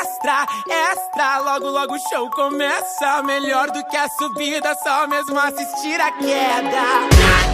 Extra, 0.00 0.46
extra, 0.68 1.38
logo 1.38 1.68
logo 1.68 1.94
o 1.94 2.08
show 2.08 2.28
começa. 2.30 3.22
Melhor 3.22 3.70
do 3.70 3.84
que 3.86 3.96
a 3.96 4.08
subida, 4.08 4.74
só 4.82 5.06
mesmo 5.06 5.38
assistir 5.38 6.00
a 6.00 6.12
queda. 6.12 7.53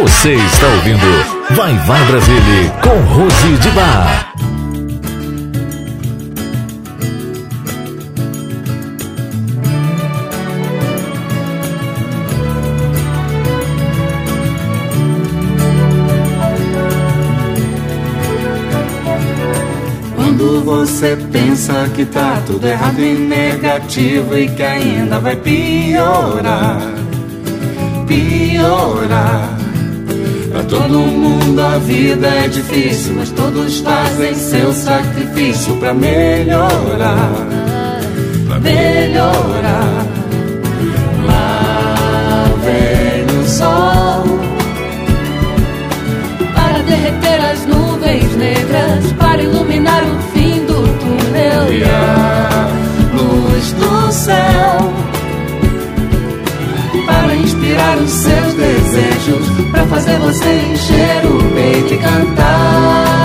Você 0.00 0.34
está 0.34 0.66
ouvindo 0.68 1.56
Vai 1.56 1.74
Vai 1.78 2.04
Brasília 2.04 2.70
com 2.80 3.00
Rose 3.14 3.56
de 3.56 3.68
Bar. 3.70 4.32
Quando 20.14 20.64
você 20.64 21.18
pensa 21.32 21.88
que 21.96 22.04
tá 22.04 22.40
tudo 22.46 22.68
errado 22.68 23.00
e 23.00 23.14
negativo 23.14 24.38
e 24.38 24.48
que 24.48 24.62
ainda 24.62 25.18
vai 25.18 25.34
piorar, 25.34 26.80
piorar. 28.06 29.57
Pra 30.58 30.66
todo 30.66 30.98
mundo 30.98 31.60
a 31.60 31.78
vida 31.78 32.26
é 32.26 32.48
difícil, 32.48 33.14
mas 33.14 33.30
todos 33.30 33.78
fazem 33.78 34.34
seu 34.34 34.72
sacrifício 34.72 35.76
pra 35.76 35.94
melhorar, 35.94 37.30
pra 38.44 38.58
melhorar. 38.58 40.04
Lá 41.24 42.44
vem 42.64 43.38
o 43.38 43.48
sol 43.48 44.24
Para 46.52 46.82
derreter 46.82 47.40
as 47.52 47.64
nuvens 47.64 48.36
negras, 48.36 49.12
para 49.12 49.40
iluminar 49.40 50.02
o 50.02 50.18
fim 50.32 50.66
do 50.66 50.82
túnel. 50.98 51.72
e 51.72 51.84
a 51.84 52.68
luz 53.14 53.72
do 53.74 54.12
céu 54.12 54.97
inspirar 57.78 57.98
os 57.98 58.10
seus 58.10 58.54
desejos, 58.54 59.48
para 59.70 59.86
fazer 59.86 60.18
você 60.18 60.62
encher 60.72 61.26
o 61.26 61.54
peito 61.54 61.94
e 61.94 61.98
cantar. 61.98 63.17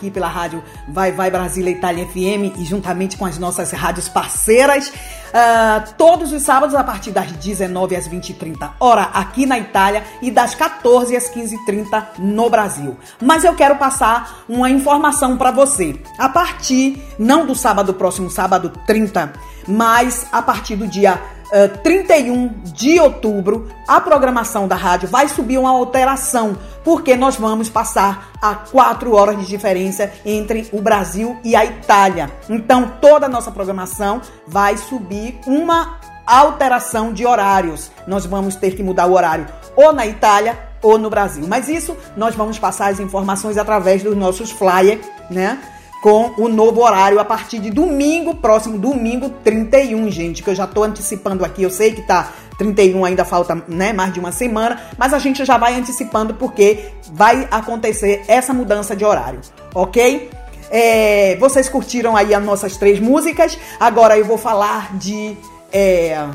Aqui 0.00 0.10
pela 0.10 0.28
rádio 0.28 0.64
Vai 0.88 1.12
Vai 1.12 1.30
Brasília 1.30 1.70
Itália 1.70 2.06
FM 2.06 2.58
e 2.58 2.64
juntamente 2.64 3.18
com 3.18 3.26
as 3.26 3.38
nossas 3.38 3.70
rádios 3.70 4.08
parceiras. 4.08 4.90
ah, 5.34 5.84
todos 5.98 6.32
os 6.32 6.42
sábados 6.42 6.74
a 6.74 6.82
partir 6.82 7.10
das 7.10 7.30
19 7.30 7.94
às 7.94 8.08
20h30, 8.08 8.70
hora 8.80 9.02
aqui 9.12 9.44
na 9.44 9.58
Itália, 9.58 10.02
e 10.22 10.30
das 10.30 10.54
14 10.54 11.14
às 11.14 11.30
15h30 11.30 12.18
no 12.18 12.48
Brasil. 12.48 12.96
Mas 13.20 13.44
eu 13.44 13.54
quero 13.54 13.76
passar 13.76 14.42
uma 14.48 14.70
informação 14.70 15.36
para 15.36 15.50
você. 15.50 16.00
A 16.18 16.28
partir, 16.28 17.00
não 17.18 17.46
do 17.46 17.54
sábado 17.54 17.94
próximo, 17.94 18.30
sábado 18.30 18.72
30, 18.86 19.32
mas 19.68 20.26
a 20.32 20.40
partir 20.40 20.76
do 20.76 20.88
dia 20.88 21.20
eh, 21.52 21.68
31 21.68 22.48
de 22.64 23.00
outubro, 23.00 23.68
a 23.86 24.00
programação 24.00 24.68
da 24.68 24.76
rádio 24.76 25.08
vai 25.08 25.28
subir 25.28 25.58
uma 25.58 25.70
alteração, 25.70 26.56
porque 26.84 27.16
nós 27.16 27.36
vamos 27.36 27.68
passar 27.68 28.30
a 28.40 28.54
quatro 28.54 29.14
horas 29.14 29.38
de 29.38 29.46
diferença 29.46 30.12
entre 30.24 30.68
o 30.72 30.80
Brasil 30.80 31.36
e 31.44 31.56
a 31.56 31.64
Itália. 31.64 32.30
Então, 32.48 32.92
toda 33.00 33.26
a 33.26 33.28
nossa 33.28 33.50
programação 33.50 34.20
vai 34.46 34.76
subir 34.76 35.38
uma 35.46 35.98
alteração 36.26 37.12
de 37.12 37.26
horários. 37.26 37.90
Nós 38.06 38.24
vamos 38.24 38.54
ter 38.54 38.76
que 38.76 38.82
mudar 38.82 39.06
o 39.06 39.12
horário 39.12 39.46
ou 39.74 39.92
na 39.92 40.06
Itália 40.06 40.58
ou 40.82 40.98
no 40.98 41.10
Brasil. 41.10 41.44
Mas 41.48 41.68
isso 41.68 41.96
nós 42.16 42.34
vamos 42.34 42.58
passar 42.58 42.90
as 42.90 43.00
informações 43.00 43.58
através 43.58 44.02
dos 44.02 44.16
nossos 44.16 44.50
flyers, 44.50 45.00
né? 45.28 45.58
Com 46.00 46.32
o 46.38 46.48
novo 46.48 46.82
horário 46.82 47.18
a 47.20 47.24
partir 47.24 47.58
de 47.58 47.70
domingo, 47.70 48.34
próximo 48.34 48.78
domingo 48.78 49.30
31, 49.44 50.10
gente, 50.10 50.42
que 50.42 50.50
eu 50.50 50.54
já 50.54 50.66
tô 50.66 50.82
antecipando 50.82 51.44
aqui. 51.44 51.62
Eu 51.62 51.70
sei 51.70 51.92
que 51.92 52.02
tá 52.02 52.32
31 52.56 53.04
ainda 53.04 53.24
falta, 53.24 53.62
né, 53.68 53.92
mais 53.92 54.12
de 54.12 54.20
uma 54.20 54.32
semana, 54.32 54.80
mas 54.98 55.12
a 55.12 55.18
gente 55.18 55.44
já 55.44 55.56
vai 55.56 55.74
antecipando 55.74 56.34
porque 56.34 56.90
vai 57.12 57.46
acontecer 57.50 58.22
essa 58.28 58.52
mudança 58.52 58.94
de 58.96 59.04
horário, 59.04 59.40
ok? 59.74 60.30
É, 60.70 61.36
vocês 61.40 61.68
curtiram 61.68 62.16
aí 62.16 62.34
as 62.34 62.44
nossas 62.44 62.76
três 62.76 63.00
músicas. 63.00 63.58
Agora 63.78 64.16
eu 64.16 64.24
vou 64.24 64.38
falar 64.38 64.96
de 64.96 65.36
é, 65.72 66.26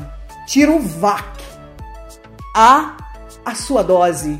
Tiruvac, 0.46 1.24
a 2.54 2.96
a 3.46 3.54
sua 3.54 3.84
dose 3.84 4.36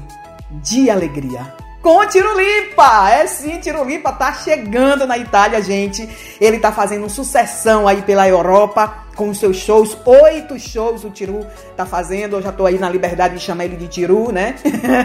de 0.51 0.91
alegria 0.91 1.55
com 1.87 1.99
o 1.99 2.07
Tirulipa. 2.07 3.09
É 3.11 3.29
sim, 3.29 3.61
Tirulipa 3.61 4.11
tá 4.11 4.33
chegando 4.33 5.07
na 5.07 5.17
Itália, 5.17 5.63
gente. 5.63 6.37
Ele 6.41 6.59
tá 6.59 6.73
fazendo 6.73 7.09
sucessão 7.09 7.87
aí 7.87 8.03
pela 8.03 8.29
Europa 8.29 9.05
com 9.15 9.29
os 9.29 9.39
seus 9.39 9.59
shows. 9.59 9.97
Oito 10.05 10.59
shows 10.59 11.05
o 11.05 11.11
Tiru 11.11 11.47
tá 11.77 11.87
fazendo. 11.87 12.35
Eu 12.35 12.43
já 12.43 12.51
tô 12.51 12.67
aí 12.67 12.77
na 12.77 12.91
liberdade 12.91 13.37
de 13.37 13.41
chamar 13.41 13.67
ele 13.67 13.77
de 13.77 13.87
Tiru, 13.87 14.33
né? 14.33 14.57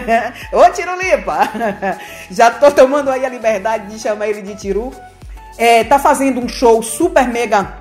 Ô 0.52 0.68
Tirulipa! 0.72 1.48
Já 2.32 2.50
tô 2.50 2.68
tomando 2.72 3.10
aí 3.10 3.24
a 3.24 3.28
liberdade 3.28 3.86
de 3.86 4.00
chamar 4.00 4.26
ele 4.26 4.42
de 4.42 4.56
Tiru. 4.56 4.92
É, 5.56 5.84
tá 5.84 6.00
fazendo 6.00 6.40
um 6.40 6.48
show 6.48 6.82
super 6.82 7.28
mega 7.28 7.78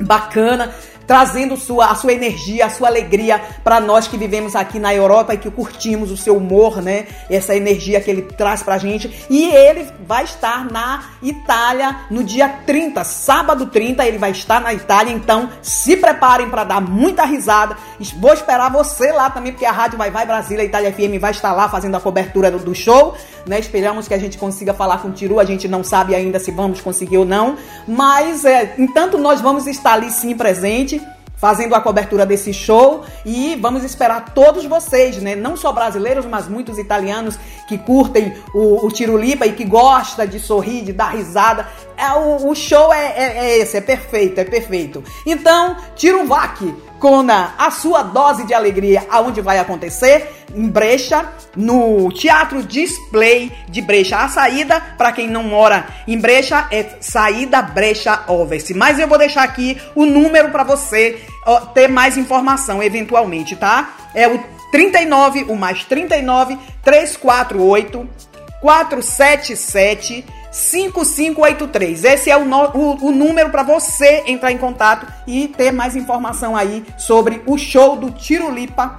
bacana 0.00 0.74
trazendo 1.10 1.56
sua, 1.56 1.86
a 1.86 1.94
sua 1.96 2.12
energia, 2.12 2.66
a 2.66 2.70
sua 2.70 2.86
alegria 2.86 3.42
para 3.64 3.80
nós 3.80 4.06
que 4.06 4.16
vivemos 4.16 4.54
aqui 4.54 4.78
na 4.78 4.94
Europa 4.94 5.34
e 5.34 5.38
que 5.38 5.50
curtimos 5.50 6.08
o 6.12 6.16
seu 6.16 6.36
humor, 6.36 6.80
né? 6.80 7.08
Essa 7.28 7.56
energia 7.56 8.00
que 8.00 8.08
ele 8.08 8.22
traz 8.22 8.62
pra 8.62 8.78
gente. 8.78 9.26
E 9.28 9.46
ele 9.46 9.88
vai 10.06 10.22
estar 10.22 10.64
na 10.70 11.02
Itália 11.20 11.96
no 12.12 12.22
dia 12.22 12.48
30, 12.64 13.02
sábado 13.02 13.66
30, 13.66 14.06
ele 14.06 14.18
vai 14.18 14.30
estar 14.30 14.60
na 14.60 14.72
Itália, 14.72 15.12
então 15.12 15.50
se 15.60 15.96
preparem 15.96 16.48
para 16.48 16.62
dar 16.62 16.80
muita 16.80 17.24
risada. 17.24 17.76
Vou 18.20 18.32
esperar 18.32 18.70
você 18.70 19.10
lá 19.10 19.30
também, 19.30 19.50
porque 19.50 19.66
a 19.66 19.72
Rádio 19.72 19.98
Vai 19.98 20.12
Vai 20.12 20.24
Brasília 20.24 20.62
Itália 20.62 20.92
FM 20.92 21.20
vai 21.20 21.32
estar 21.32 21.52
lá 21.52 21.68
fazendo 21.68 21.96
a 21.96 22.00
cobertura 22.00 22.52
do, 22.52 22.60
do 22.60 22.72
show, 22.72 23.16
né? 23.44 23.58
Esperamos 23.58 24.06
que 24.06 24.14
a 24.14 24.18
gente 24.18 24.38
consiga 24.38 24.72
falar 24.72 24.98
com 24.98 25.08
o 25.08 25.12
Tiru, 25.12 25.40
a 25.40 25.44
gente 25.44 25.66
não 25.66 25.82
sabe 25.82 26.14
ainda 26.14 26.38
se 26.38 26.52
vamos 26.52 26.80
conseguir 26.80 27.18
ou 27.18 27.24
não, 27.24 27.56
mas 27.88 28.44
é, 28.44 28.76
entanto 28.78 29.18
nós 29.18 29.40
vamos 29.40 29.66
estar 29.66 29.94
ali 29.94 30.08
sim 30.12 30.36
presente 30.36 30.99
fazendo 31.40 31.74
a 31.74 31.80
cobertura 31.80 32.26
desse 32.26 32.52
show 32.52 33.04
e 33.24 33.56
vamos 33.56 33.82
esperar 33.82 34.34
todos 34.34 34.66
vocês, 34.66 35.16
né? 35.22 35.34
Não 35.34 35.56
só 35.56 35.72
brasileiros, 35.72 36.26
mas 36.26 36.46
muitos 36.46 36.78
italianos 36.78 37.38
que 37.66 37.78
curtem 37.78 38.34
o, 38.54 38.86
o 38.86 38.90
Tirulipa 38.90 39.46
e 39.46 39.52
que 39.52 39.64
gosta 39.64 40.26
de 40.26 40.38
sorrir, 40.38 40.82
de 40.82 40.92
dar 40.92 41.14
risada. 41.14 41.66
É, 42.00 42.12
o, 42.12 42.48
o 42.48 42.54
show 42.54 42.92
é, 42.92 43.12
é- 43.16 43.38
é 43.38 43.58
esse, 43.58 43.76
é 43.76 43.80
perfeito, 43.80 44.40
é 44.40 44.44
perfeito. 44.44 45.04
Então, 45.26 45.76
Tiruvac, 45.94 46.74
Cona, 46.98 47.54
a 47.58 47.70
sua 47.70 48.02
dose 48.02 48.44
de 48.46 48.54
alegria, 48.54 49.06
aonde 49.10 49.40
vai 49.40 49.58
acontecer? 49.58 50.30
Em 50.54 50.68
Brecha, 50.68 51.26
no 51.56 52.10
Teatro 52.12 52.62
Display 52.62 53.52
de 53.68 53.80
Brecha. 53.80 54.16
A 54.18 54.28
saída, 54.28 54.80
para 54.98 55.12
quem 55.12 55.28
não 55.28 55.42
mora 55.42 55.86
em 56.06 56.18
Brecha, 56.18 56.66
é 56.70 56.96
saída 57.00 57.62
Brecha 57.62 58.24
Overs. 58.28 58.70
Mas 58.70 58.98
eu 58.98 59.06
vou 59.06 59.16
deixar 59.18 59.42
aqui 59.44 59.80
o 59.94 60.04
número 60.04 60.50
para 60.50 60.64
você 60.64 61.22
ó, 61.46 61.60
ter 61.60 61.88
mais 61.88 62.16
informação, 62.18 62.82
eventualmente, 62.82 63.56
tá? 63.56 63.94
É 64.14 64.26
o 64.28 64.42
39, 64.72 65.44
o 65.48 65.56
mais 65.56 65.84
39 65.84 66.58
348 66.82 68.08
477 68.60 70.24
5583. 70.50 72.04
Esse 72.04 72.30
é 72.30 72.36
o, 72.36 72.44
no- 72.44 72.70
o- 72.76 73.06
o 73.06 73.12
número 73.12 73.50
para 73.50 73.62
você 73.62 74.24
entrar 74.26 74.52
em 74.52 74.58
contato 74.58 75.06
e 75.26 75.48
ter 75.48 75.72
mais 75.72 75.96
informação 75.96 76.56
aí 76.56 76.84
sobre 76.98 77.42
o 77.46 77.56
show 77.58 77.96
do 77.96 78.10
Tirulipa 78.10 78.96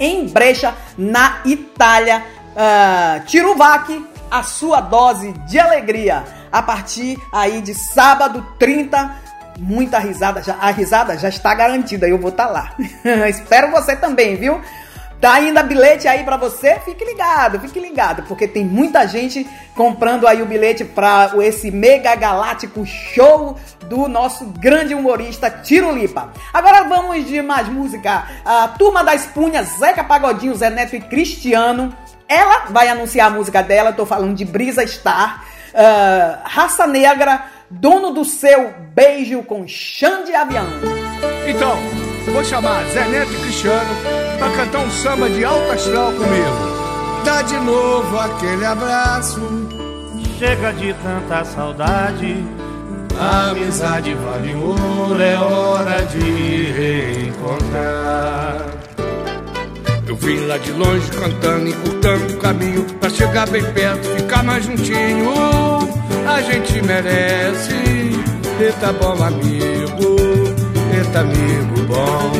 em 0.00 0.26
Brecha, 0.26 0.74
na 0.96 1.40
Itália. 1.44 2.24
Uh, 2.58 3.24
Tiruvac, 3.26 4.04
a 4.30 4.42
sua 4.42 4.80
dose 4.80 5.32
de 5.48 5.58
alegria. 5.60 6.24
A 6.50 6.60
partir 6.62 7.18
aí 7.32 7.60
de 7.60 7.74
sábado 7.74 8.44
30. 8.58 9.28
Muita 9.60 9.98
risada, 9.98 10.40
já, 10.40 10.54
a 10.60 10.70
risada 10.70 11.18
já 11.18 11.28
está 11.28 11.52
garantida, 11.52 12.06
eu 12.08 12.16
vou 12.18 12.30
estar 12.30 12.46
lá. 12.46 12.72
Espero 13.28 13.70
você 13.72 13.96
também, 13.96 14.36
viu? 14.36 14.60
Tá 15.20 15.34
ainda 15.34 15.64
bilhete 15.64 16.06
aí 16.06 16.22
pra 16.22 16.36
você? 16.36 16.78
Fique 16.84 17.04
ligado, 17.04 17.58
fique 17.58 17.80
ligado, 17.80 18.22
porque 18.22 18.46
tem 18.46 18.64
muita 18.64 19.06
gente 19.06 19.44
comprando 19.74 20.28
aí 20.28 20.40
o 20.40 20.46
bilhete 20.46 20.84
pra 20.84 21.32
esse 21.40 21.72
mega 21.72 22.14
galáctico 22.14 22.86
show 22.86 23.56
do 23.86 24.06
nosso 24.06 24.44
grande 24.44 24.94
humorista 24.94 25.50
Tirulipa. 25.50 26.32
Agora 26.52 26.84
vamos 26.84 27.26
de 27.26 27.42
mais 27.42 27.68
música. 27.68 28.28
A 28.44 28.68
Turma 28.68 29.02
da 29.02 29.14
Espunha, 29.14 29.62
Zeca 29.64 30.04
Pagodinho, 30.04 30.54
Zé 30.54 30.70
Neto 30.70 30.94
e 30.94 31.00
Cristiano. 31.00 31.92
Ela 32.28 32.66
vai 32.70 32.88
anunciar 32.88 33.26
a 33.26 33.34
música 33.34 33.62
dela, 33.62 33.92
tô 33.92 34.06
falando 34.06 34.36
de 34.36 34.44
Brisa 34.44 34.86
Star. 34.86 35.42
Ah, 35.74 36.40
Raça 36.44 36.86
Negra, 36.86 37.44
dono 37.68 38.12
do 38.12 38.24
seu 38.24 38.72
beijo 38.94 39.42
com 39.42 39.66
Xande 39.66 40.34
Avião. 40.34 40.66
Então, 41.48 41.76
vou 42.30 42.44
chamar 42.44 42.84
Zé 42.92 43.06
Neto 43.08 43.32
e 43.32 43.36
Cristiano 43.36 43.94
pra 44.38 44.50
cantar 44.50 44.80
um 44.80 44.90
samba 44.90 45.28
de 45.28 45.44
alta 45.44 45.72
astral 45.72 46.12
comigo. 46.12 46.78
Dá 47.24 47.42
de 47.42 47.56
novo 47.58 48.18
aquele 48.18 48.64
abraço. 48.64 49.40
Chega 50.38 50.72
de 50.72 50.94
tanta 50.94 51.44
saudade. 51.44 52.44
A 53.20 53.50
amizade 53.50 54.14
vale 54.14 54.54
ouro, 54.54 55.20
é 55.20 55.36
hora 55.36 56.02
de 56.06 56.72
reencontrar. 56.72 58.64
Eu 60.06 60.14
vim 60.16 60.46
lá 60.46 60.56
de 60.56 60.70
longe 60.72 61.10
cantando, 61.10 61.68
encurtando 61.68 62.34
o 62.34 62.36
caminho 62.38 62.84
pra 63.00 63.10
chegar 63.10 63.48
bem 63.50 63.64
perto, 63.72 64.08
ficar 64.16 64.44
mais 64.44 64.64
juntinho. 64.64 65.32
A 66.26 66.40
gente 66.42 66.80
merece, 66.82 67.74
eita 68.60 68.92
bom 68.92 69.22
amigo, 69.22 69.77
eita 71.08 71.20
amigo 71.20 71.82
bom. 71.86 72.32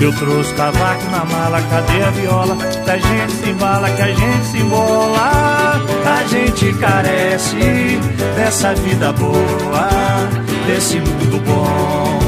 Eu 0.00 0.12
trouxe 0.16 0.52
cavaco 0.54 1.10
na 1.10 1.24
mala, 1.24 1.62
cadê 1.62 2.02
a 2.02 2.10
viola? 2.10 2.56
Que 2.56 2.90
a 2.90 2.98
gente 2.98 3.32
se 3.32 3.50
embala, 3.50 3.90
que 3.90 4.02
a 4.02 4.12
gente 4.12 4.44
se 4.46 4.58
embola. 4.58 5.80
A 6.04 6.24
gente 6.28 6.72
carece 6.74 7.98
dessa 8.36 8.74
vida 8.74 9.12
boa, 9.12 9.88
desse 10.66 10.98
mundo 10.98 11.42
bom. 11.46 12.18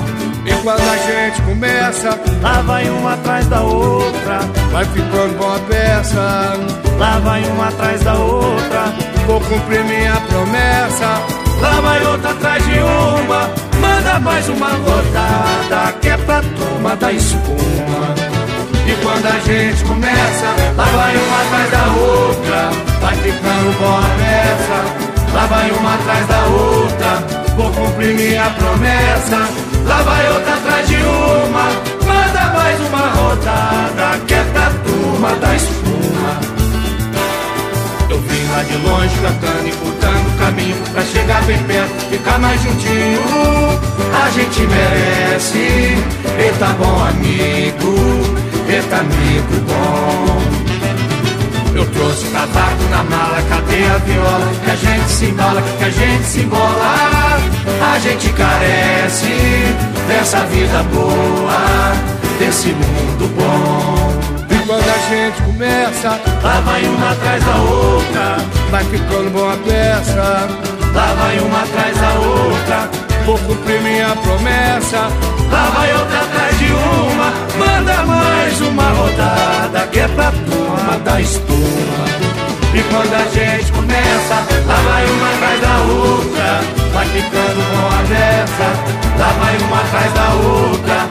E 0.46 0.52
quando 0.62 0.80
a 0.80 0.96
gente 0.96 1.42
começa, 1.42 2.18
lá 2.40 2.62
vai 2.62 2.88
uma 2.88 3.14
atrás 3.14 3.46
da 3.48 3.60
outra. 3.62 4.40
Vai 4.72 4.84
ficando 4.84 5.36
boa 5.38 5.58
peça, 5.68 6.54
lá 6.98 7.18
vai 7.18 7.44
uma 7.44 7.68
atrás 7.68 8.00
da 8.02 8.14
outra. 8.14 8.84
Vou 9.26 9.40
cumprir 9.40 9.84
minha 9.84 10.16
promessa, 10.28 11.20
lá 11.60 11.80
vai 11.80 12.06
outra 12.06 12.30
atrás 12.30 12.64
de 12.64 12.78
uma. 12.78 13.66
Manda 13.80 14.18
mais 14.20 14.48
uma 14.48 14.68
rodada, 14.68 15.92
que 16.00 16.08
é 16.08 16.16
pra 16.16 16.42
turma 16.42 16.96
da 16.96 17.12
espuma. 17.12 18.14
E 18.86 18.94
quando 19.02 19.26
a 19.26 19.38
gente 19.40 19.84
começa, 19.84 20.46
lá 20.76 20.84
vai 20.84 21.16
uma 21.16 21.42
atrás 21.42 21.70
da 21.70 21.86
outra, 21.92 22.70
vai 23.00 23.16
ficando 23.16 23.78
boa 23.78 24.02
peça, 24.18 25.34
lá 25.34 25.46
vai 25.46 25.70
uma 25.72 25.94
atrás 25.94 26.26
da 26.28 26.44
outra, 26.44 27.54
vou 27.56 27.70
cumprir 27.72 28.14
minha 28.14 28.48
promessa, 28.50 29.48
lá 29.86 30.02
vai 30.02 30.32
outra 30.32 30.54
atrás 30.54 30.88
de 30.88 30.96
uma, 30.96 31.64
manda 32.06 32.52
mais 32.54 32.80
uma 32.80 33.08
rodada, 33.08 34.18
que 34.26 34.34
é 34.34 34.44
pra 34.52 34.70
turma 34.84 35.34
da 35.36 35.54
espuma. 35.56 36.55
De 38.64 38.76
longe 38.78 39.14
cantando, 39.20 39.68
encurtando 39.68 40.28
o 40.28 40.38
caminho 40.38 40.76
pra 40.92 41.02
chegar 41.02 41.42
bem 41.44 41.58
perto, 41.64 42.08
ficar 42.10 42.38
mais 42.38 42.60
juntinho. 42.62 43.20
A 44.24 44.30
gente 44.30 44.60
merece. 44.62 45.96
Eita 46.38 46.66
bom 46.78 47.04
amigo, 47.04 47.94
eita 48.68 48.96
amigo 48.96 49.60
bom. 49.68 50.56
Eu 51.74 51.86
trouxe 51.90 52.26
o 52.26 52.30
cavaco 52.30 52.82
na 52.90 53.04
mala, 53.04 53.42
cadê 53.48 53.84
a 53.84 53.98
viola? 53.98 54.52
Que 54.64 54.70
a 54.70 54.76
gente 54.76 55.10
se 55.10 55.24
embala, 55.26 55.62
que 55.78 55.84
a 55.84 55.90
gente 55.90 56.24
se 56.24 56.40
embola. 56.40 57.38
A 57.94 57.98
gente 57.98 58.28
carece 58.30 59.74
dessa 60.08 60.40
vida 60.46 60.82
boa, 60.84 61.92
desse 62.38 62.68
mundo 62.68 63.28
bom. 63.36 64.05
Gente 65.08 65.40
começa, 65.42 66.20
Lá 66.42 66.60
vai 66.62 66.84
uma 66.84 67.12
atrás 67.12 67.44
da 67.44 67.56
outra, 67.58 68.36
vai 68.72 68.84
ficando 68.86 69.30
boa 69.30 69.56
peça. 69.58 70.48
lá 70.92 71.14
vai 71.14 71.38
uma 71.38 71.62
atrás 71.62 71.96
da 71.96 72.12
outra. 72.14 72.90
Vou 73.24 73.38
cumprir 73.38 73.80
minha 73.82 74.16
promessa. 74.16 75.08
Lá 75.52 75.70
vai 75.76 75.92
outra 75.92 76.20
atrás 76.22 76.58
de 76.58 76.72
uma, 76.72 77.32
manda 77.56 78.02
mais 78.02 78.60
uma 78.60 78.82
rodada 78.90 79.86
que 79.92 80.00
é 80.00 80.08
pra 80.08 80.32
turma 80.32 80.98
da 81.04 81.20
espuma. 81.20 82.06
E 82.74 82.82
quando 82.90 83.14
a 83.14 83.24
gente 83.32 83.70
começa, 83.70 84.34
lá 84.66 84.74
vai 84.74 85.06
uma 85.06 85.28
atrás 85.34 85.60
da 85.60 85.78
outra, 85.82 86.60
vai 86.92 87.06
ficando 87.06 87.62
com 87.70 87.86
a 87.86 88.02
dessa. 88.02 88.96
Lá 89.18 89.32
vai 89.38 89.56
uma 89.58 89.80
atrás 89.80 90.12
da 90.12 90.28
outra, 90.34 91.08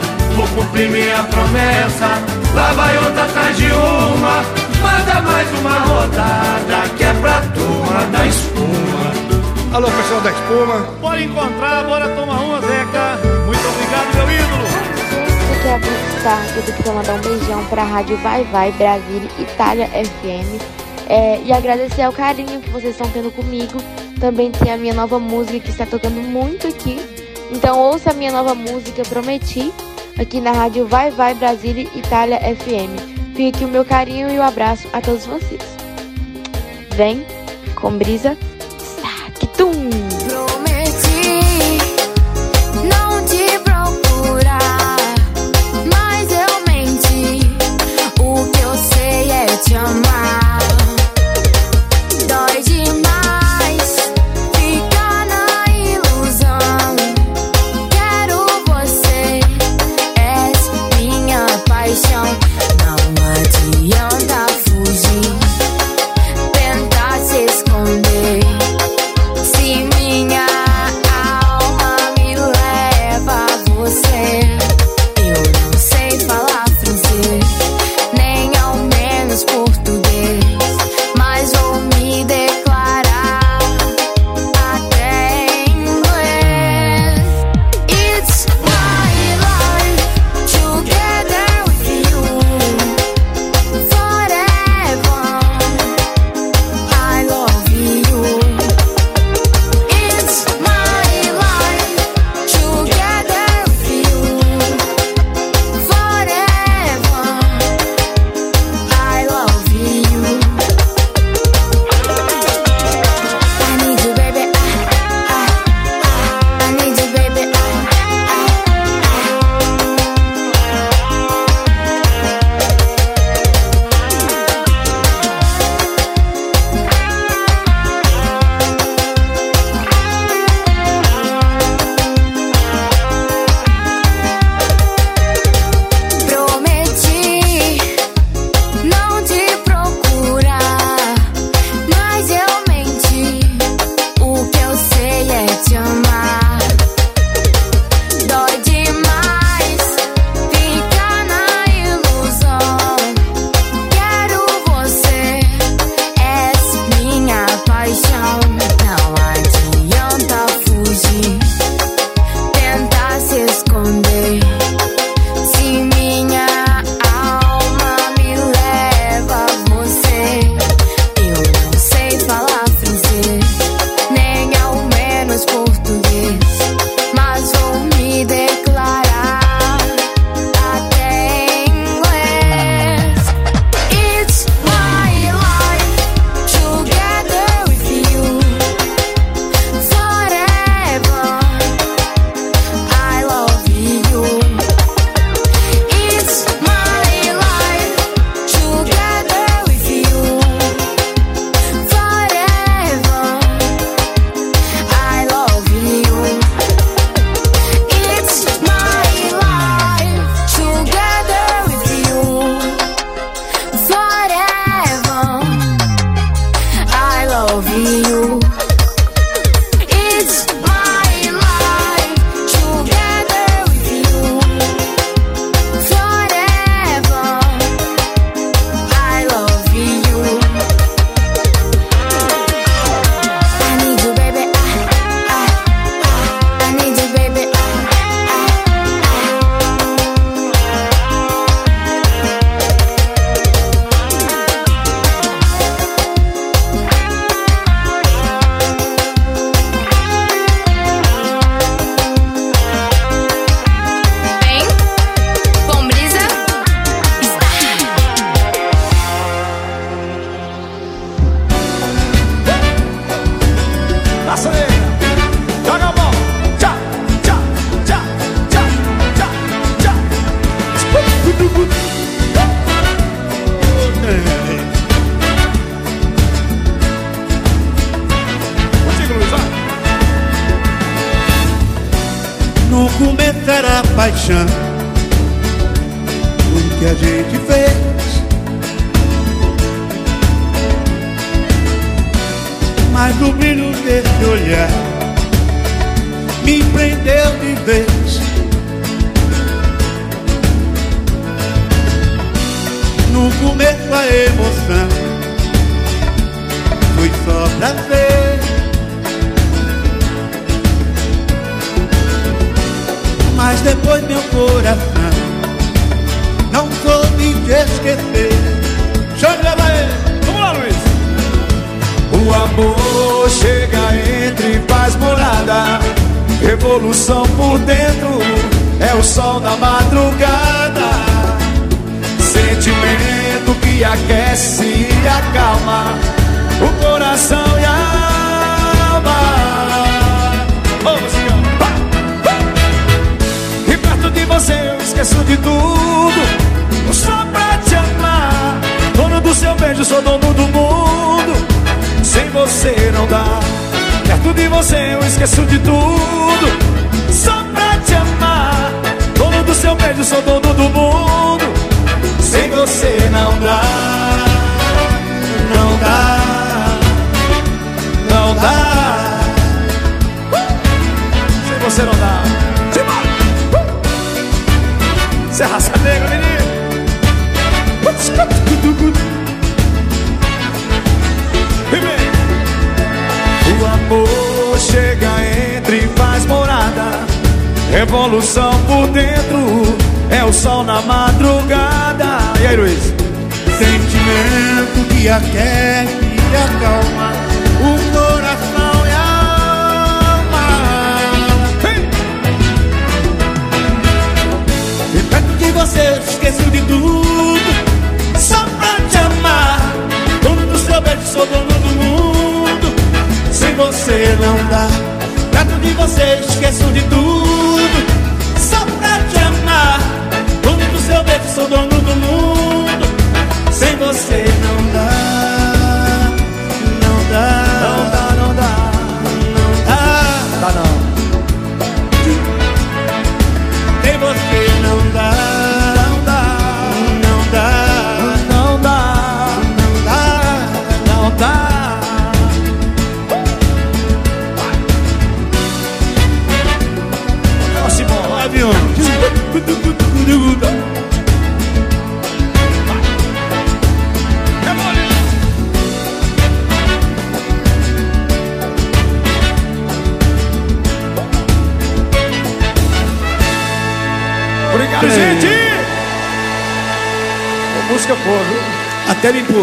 cumprir 0.56 0.88
minha 0.88 1.22
promessa. 1.24 2.08
Lá 2.54 2.72
vai 2.72 2.96
outra 2.96 3.24
atrás 3.24 3.56
de 3.56 3.66
uma, 3.66 4.42
manda 4.80 5.20
mais 5.20 5.58
uma 5.60 5.78
rodada 5.80 6.88
que 6.96 7.04
é 7.04 7.12
pra 7.20 7.42
turma 7.52 8.06
da 8.10 8.26
espuma. 8.26 9.76
Alô, 9.76 9.88
pessoal 9.90 10.20
da 10.22 10.30
espuma. 10.30 10.78
Bora 11.00 11.22
encontrar, 11.22 11.84
bora 11.84 12.08
tomar 12.08 12.40
uma, 12.40 12.60
Zeca. 12.62 13.18
Muito 13.44 13.68
obrigado, 13.68 14.14
meu 14.16 14.34
ídolo. 14.34 14.66
Aqui 15.58 15.68
é 15.68 15.74
a 15.74 15.78
Bruna 15.78 16.16
Stark, 16.16 16.56
eu 16.56 16.82
pra 16.82 16.92
mandar 16.94 17.14
um 17.14 17.20
beijão 17.20 17.64
pra 17.66 17.84
Rádio 17.84 18.16
Vai 18.18 18.44
Vai 18.44 18.72
Brasília 18.72 19.30
Itália 19.38 19.88
FM. 19.88 20.76
É, 21.08 21.40
e 21.44 21.52
agradecer 21.52 22.02
ao 22.02 22.12
carinho 22.12 22.60
que 22.60 22.70
vocês 22.70 22.92
estão 22.92 23.08
tendo 23.10 23.30
comigo. 23.30 23.78
Também 24.18 24.50
tem 24.50 24.72
a 24.72 24.78
minha 24.78 24.94
nova 24.94 25.18
música 25.18 25.60
que 25.60 25.70
está 25.70 25.84
tocando 25.84 26.20
muito 26.22 26.66
aqui. 26.66 26.98
Então 27.52 27.78
ouça 27.78 28.10
a 28.10 28.14
minha 28.14 28.32
nova 28.32 28.54
música, 28.54 29.02
Prometi, 29.04 29.72
aqui 30.18 30.40
na 30.40 30.52
Rádio 30.52 30.86
Vai 30.86 31.10
Vai 31.10 31.34
Brasília 31.34 31.88
Itália 31.94 32.38
FM. 32.38 33.34
Fica 33.34 33.56
aqui 33.56 33.64
o 33.64 33.68
meu 33.68 33.84
carinho 33.84 34.30
e 34.30 34.38
o 34.38 34.42
abraço 34.42 34.88
a 34.92 35.00
todos 35.00 35.26
vocês. 35.26 35.62
Vem 36.94 37.24
com 37.74 37.96
brisa 37.96 38.36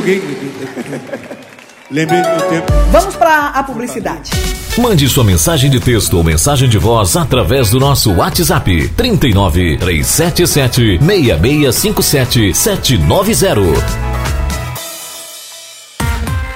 Empolguei. 0.04 0.22
Lembrei 1.89 2.22
do 2.22 2.49
tempo. 2.49 2.74
Vamos 2.91 3.16
para 3.16 3.49
a 3.49 3.64
publicidade. 3.64 4.32
Mande 4.78 5.08
sua 5.08 5.24
mensagem 5.24 5.70
de 5.70 5.80
texto 5.80 6.16
ou 6.16 6.24
mensagem 6.24 6.68
de 6.68 6.78
voz 6.78 7.16
através 7.16 7.70
do 7.70 7.80
nosso 7.80 8.12
WhatsApp 8.14 8.89
39 8.89 9.78
377 9.78 10.99
6657 10.99 12.54
790. 12.54 14.03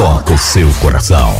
toca 0.00 0.32
o 0.32 0.38
seu 0.38 0.66
coração. 0.80 1.30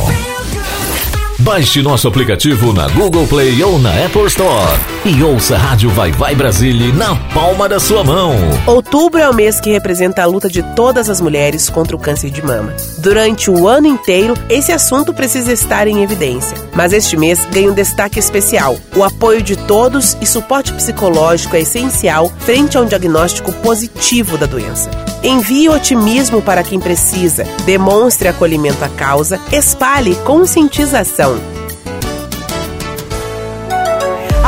Baixe 1.39 1.81
nosso 1.81 2.07
aplicativo 2.07 2.71
na 2.71 2.87
Google 2.89 3.25
Play 3.25 3.63
ou 3.63 3.79
na 3.79 3.89
Apple 4.05 4.27
Store 4.27 4.79
e 5.03 5.23
ouça 5.23 5.55
a 5.55 5.57
Rádio 5.57 5.89
Vai 5.89 6.11
Vai 6.11 6.35
Brasília 6.35 6.93
na 6.93 7.15
palma 7.33 7.67
da 7.67 7.79
sua 7.79 8.03
mão. 8.03 8.35
Outubro 8.67 9.19
é 9.19 9.27
o 9.27 9.33
mês 9.33 9.59
que 9.59 9.71
representa 9.71 10.21
a 10.21 10.25
luta 10.27 10.47
de 10.47 10.61
todas 10.75 11.09
as 11.09 11.19
mulheres 11.19 11.69
contra 11.69 11.95
o 11.95 11.99
câncer 11.99 12.29
de 12.29 12.41
mama. 12.43 12.75
Durante 12.99 13.49
o 13.49 13.67
ano 13.67 13.87
inteiro, 13.87 14.35
esse 14.47 14.71
assunto 14.71 15.11
precisa 15.11 15.51
estar 15.51 15.87
em 15.87 16.03
evidência. 16.03 16.55
Mas 16.75 16.93
este 16.93 17.17
mês 17.17 17.43
ganha 17.51 17.71
um 17.71 17.73
destaque 17.73 18.19
especial. 18.19 18.77
O 18.95 19.03
apoio 19.03 19.41
de 19.41 19.55
todos 19.55 20.15
e 20.21 20.25
suporte 20.25 20.71
psicológico 20.73 21.55
é 21.55 21.61
essencial 21.61 22.31
frente 22.39 22.77
a 22.77 22.81
um 22.81 22.85
diagnóstico 22.85 23.51
positivo 23.53 24.37
da 24.37 24.45
doença. 24.45 24.89
Envie 25.23 25.67
otimismo 25.69 26.43
para 26.43 26.63
quem 26.63 26.79
precisa, 26.79 27.43
demonstre 27.65 28.27
acolhimento 28.27 28.83
à 28.83 28.89
causa, 28.89 29.39
espalhe 29.51 30.15
conscientização. 30.25 31.60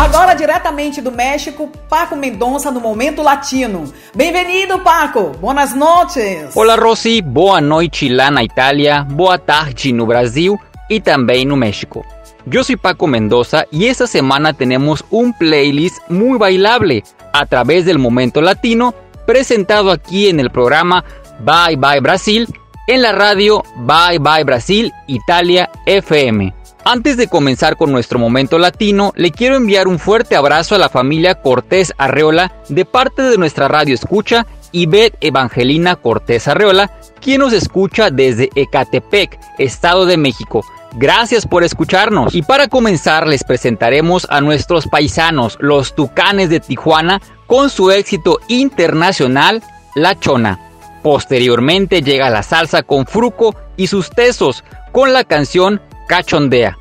Agora, 0.04 0.34
diretamente 0.34 1.01
do 1.01 1.14
México, 1.14 1.72
Paco 1.88 2.14
Mendonça 2.14 2.70
no 2.70 2.82
Momento 2.82 3.24
Latino. 3.24 3.86
Bem-vindo, 4.14 4.78
Paco. 4.80 5.32
Buenas 5.39 5.74
noches. 5.74 6.54
Olá, 6.56 6.76
Rosy. 6.76 7.22
Boa 7.22 7.62
noite 7.62 8.10
lá 8.10 8.30
na 8.30 8.43
Itália, 8.43 9.06
boa 9.06 9.39
tarde 9.39 9.93
no 9.93 10.06
Brasil 10.06 10.60
e 10.89 10.99
também 10.99 11.45
no 11.45 11.56
México. 11.56 12.06
Yo 12.45 12.66
soy 12.66 12.76
Paco 12.76 13.08
Mendoza 13.08 13.66
y 13.72 13.86
esta 13.86 14.06
semana 14.06 14.51
tenemos 14.51 15.06
un 15.10 15.32
playlist 15.32 16.01
muy 16.10 16.38
bailable 16.38 17.01
a 17.32 17.45
través 17.45 17.86
del 17.86 17.97
Momento 17.97 18.41
Latino 18.41 18.93
presentado 19.26 19.89
aquí 19.89 20.28
en 20.28 20.41
el 20.41 20.49
programa 20.49 21.06
Bye 21.39 21.78
Bye 21.78 22.01
Brasil 22.01 22.54
en 22.88 23.01
la 23.04 23.14
radio 23.14 23.64
Bye 23.78 24.20
Bye 24.20 24.43
Brasil 24.43 24.91
Italia 25.08 25.70
FM. 25.86 26.62
Antes 26.86 27.15
de 27.15 27.27
comenzar 27.27 27.77
con 27.77 27.93
nuestro 27.93 28.19
momento 28.19 28.59
latino, 28.59 29.13
le 29.15 29.31
quiero 29.31 29.55
enviar 29.55 29.88
un 29.88 29.99
fuerte 29.99 30.36
abrazo 30.36 30.75
a 30.75 30.77
la 30.77 30.89
familia 30.89 31.36
Cortés 31.36 31.93
Arreola 31.97 32.51
de 32.67 32.84
parte 32.84 33.21
de 33.21 33.38
nuestra 33.38 33.69
radio 33.69 33.95
escucha 33.95 34.45
Ivette 34.73 35.17
Evangelina 35.21 35.95
Cortés 35.95 36.49
Arreola, 36.49 36.91
quien 37.21 37.39
nos 37.39 37.53
escucha 37.53 38.09
desde 38.09 38.49
Ecatepec, 38.53 39.39
Estado 39.59 40.05
de 40.05 40.17
México. 40.17 40.65
Gracias 40.95 41.47
por 41.47 41.63
escucharnos. 41.63 42.36
Y 42.36 42.41
para 42.41 42.67
comenzar 42.67 43.27
les 43.27 43.45
presentaremos 43.45 44.27
a 44.29 44.41
nuestros 44.41 44.86
paisanos, 44.88 45.57
los 45.61 45.95
Tucanes 45.95 46.49
de 46.49 46.59
Tijuana, 46.59 47.21
con 47.47 47.69
su 47.69 47.91
éxito 47.91 48.39
internacional, 48.49 49.63
La 49.95 50.19
Chona. 50.19 50.59
Posteriormente 51.01 52.01
llega 52.01 52.29
la 52.29 52.43
salsa 52.43 52.84
con 52.84 53.05
Fruco 53.05 53.55
y 53.77 53.88
sus 53.88 54.09
tesos, 54.09 54.65
con 54.91 55.13
la 55.13 55.23
canción 55.23 55.81
Cachondea. 56.08 56.78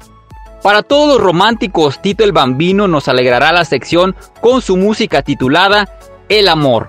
Para 0.62 0.82
todos 0.82 1.08
los 1.08 1.20
románticos, 1.20 2.00
Tito 2.00 2.22
el 2.22 2.32
Bambino 2.32 2.86
nos 2.86 3.08
alegrará 3.08 3.52
la 3.52 3.64
sección 3.64 4.14
con 4.40 4.62
su 4.62 4.76
música 4.76 5.22
titulada 5.22 5.88
El 6.28 6.48
Amor. 6.48 6.88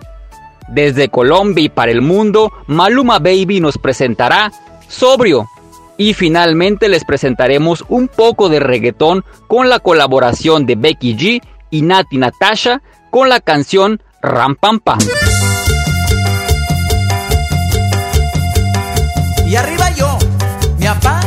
Desde 0.68 1.10
Colombia 1.10 1.66
y 1.66 1.70
para 1.70 1.92
el 1.92 2.02
mundo, 2.02 2.52
Maluma 2.68 3.18
Baby 3.20 3.60
nos 3.60 3.78
presentará 3.78 4.52
Sobrio. 4.88 5.48
Y 5.98 6.14
finalmente 6.14 6.88
les 6.88 7.04
presentaremos 7.04 7.84
un 7.88 8.08
poco 8.08 8.50
de 8.50 8.60
reggaetón 8.60 9.26
con 9.48 9.70
la 9.70 9.80
colaboración 9.80 10.66
de 10.66 10.76
Becky 10.76 11.16
G 11.16 11.42
y 11.70 11.82
Nati 11.82 12.18
Natasha 12.18 12.82
con 13.10 13.30
la 13.30 13.40
canción 13.40 14.02
Ram 14.22 14.56
Pam. 14.56 14.80
Y 19.48 19.56
arriba 19.56 19.92
yo, 19.92 20.18
mi 20.80 20.86
papá 20.86 21.23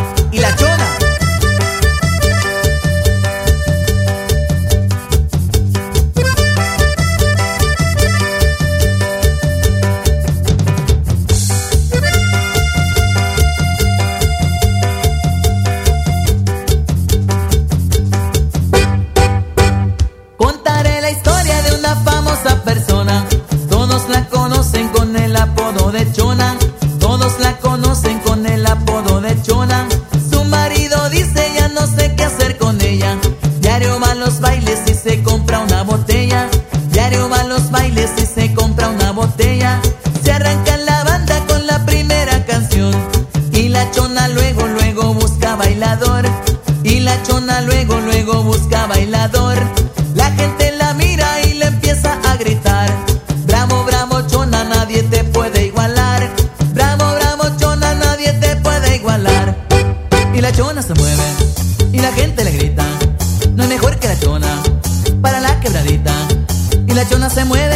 Todos 23.71 24.09
la 24.09 24.29
conocen 24.29 24.89
con 24.89 25.15
el 25.15 25.37
apodo 25.37 25.93
de 25.93 26.11
Chona. 26.13 26.57
Todos 26.99 27.39
la 27.39 27.57
conocen 27.59 28.19
con 28.21 28.45
el 28.45 28.67
apodo 28.67 29.21
de 29.21 29.41
Chona. 29.43 29.87
Su 30.29 30.43
marido 30.45 31.09
dice 31.11 31.53
ya 31.55 31.69
no 31.69 31.87
sé 31.87 32.17
qué 32.17 32.25
hacer 32.25 32.59
con 32.59 32.81
ella. 32.81 33.17
Diario 33.61 34.01
va 34.01 34.11
a 34.11 34.15
los 34.17 34.41
bailes 34.41 34.81
y 34.89 34.95
se 34.95 35.23
compra 35.23 35.61
una 35.61 35.85
botella. 35.85 36.49
Diario 36.91 37.29
va 37.29 37.43
a 37.43 37.45
los 37.45 37.71
bailes 37.71 38.11
y 38.19 38.27
se 38.27 38.53
compra 38.53 38.89
una 38.89 39.13
botella. 39.13 39.81
Se 40.25 40.33
arranca 40.33 40.66
Y 67.07 67.09
la 67.09 67.11
chona 67.11 67.31
se 67.31 67.45
mueve 67.45 67.76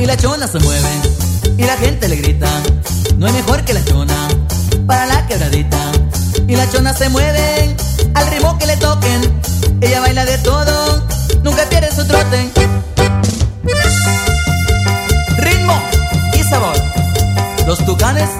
Y 0.00 0.06
la 0.06 0.16
chona 0.16 0.48
se 0.48 0.58
mueve 0.58 0.88
y 1.58 1.62
la 1.62 1.76
gente 1.76 2.08
le 2.08 2.16
grita. 2.16 2.48
No 3.18 3.26
hay 3.26 3.34
mejor 3.34 3.62
que 3.66 3.74
la 3.74 3.84
chona 3.84 4.16
para 4.86 5.04
la 5.04 5.26
quebradita. 5.26 5.78
Y 6.48 6.56
la 6.56 6.70
chona 6.70 6.94
se 6.94 7.10
mueve 7.10 7.76
al 8.14 8.26
ritmo 8.28 8.56
que 8.58 8.64
le 8.64 8.78
toquen. 8.78 9.20
Ella 9.82 10.00
baila 10.00 10.24
de 10.24 10.38
todo, 10.38 11.06
nunca 11.42 11.68
pierde 11.68 11.94
su 11.94 12.06
trote. 12.06 12.50
Ritmo 15.36 15.78
y 16.32 16.42
sabor. 16.44 16.76
Los 17.66 17.84
tucanes 17.84 18.30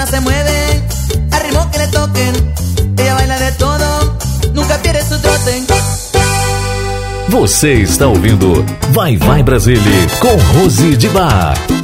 Chona 0.00 0.06
se 0.06 0.20
mueve 0.20 0.82
al 1.30 1.42
ritmo 1.42 1.70
que 1.70 1.78
le 1.78 1.86
toquen. 1.88 2.54
Ella 2.96 3.14
baila 3.14 3.38
de 3.38 3.52
todo, 3.52 4.18
nunca 4.54 4.78
pierde 4.78 5.02
su 5.02 5.18
trote. 5.18 5.64
Você 7.28 7.74
está 7.74 8.06
ouvindo 8.06 8.64
Vai 8.92 9.18
Vai 9.18 9.42
Brasília 9.42 10.06
com 10.20 10.36
Rose 10.58 10.96
de 10.96 11.08
Bar. 11.08 11.79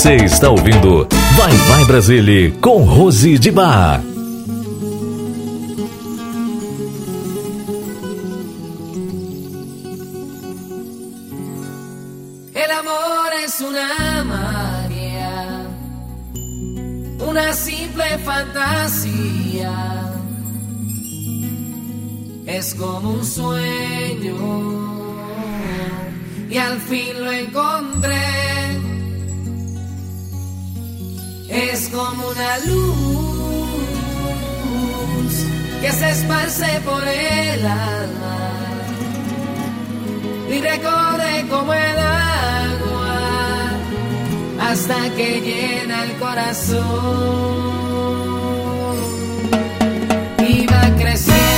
Você 0.00 0.14
está 0.14 0.48
ouvindo 0.48 1.06
Vai 1.36 1.52
Vai 1.52 1.84
Brasile 1.84 2.52
com 2.52 2.84
Rose 2.84 3.38
de 3.38 3.50
Bar. 3.50 4.09
es 31.50 31.88
como 31.88 32.28
una 32.28 32.58
luz 32.58 33.00
que 35.80 35.92
se 35.92 36.10
esparce 36.10 36.80
por 36.84 37.02
el 37.06 37.66
alma 37.66 38.38
y 40.48 40.60
recorre 40.60 41.46
como 41.48 41.74
el 41.74 41.98
agua 41.98 43.70
hasta 44.60 45.10
que 45.16 45.40
llena 45.40 46.04
el 46.04 46.12
corazón 46.18 46.80
y 50.46 50.66
va 50.66 50.94
creciendo. 50.96 51.49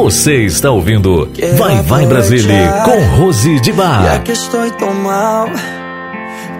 Você 0.00 0.46
está 0.46 0.70
ouvindo 0.70 1.30
Vai 1.58 1.82
Vai 1.82 2.06
Brasília 2.06 2.72
com 2.86 3.16
Rosy 3.18 3.60
de 3.60 3.70
Bar. 3.70 4.04
Ya 4.04 4.18
que 4.20 4.32
tão 4.78 4.94
mal, 4.94 5.46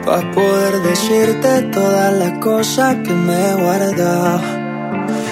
pra 0.04 0.18
poder 0.34 0.78
decirte 0.82 1.62
toda 1.72 2.26
a 2.26 2.30
coisa 2.38 2.94
que 2.96 3.10
me 3.10 3.32
he 3.32 3.54
guardado. 3.54 4.42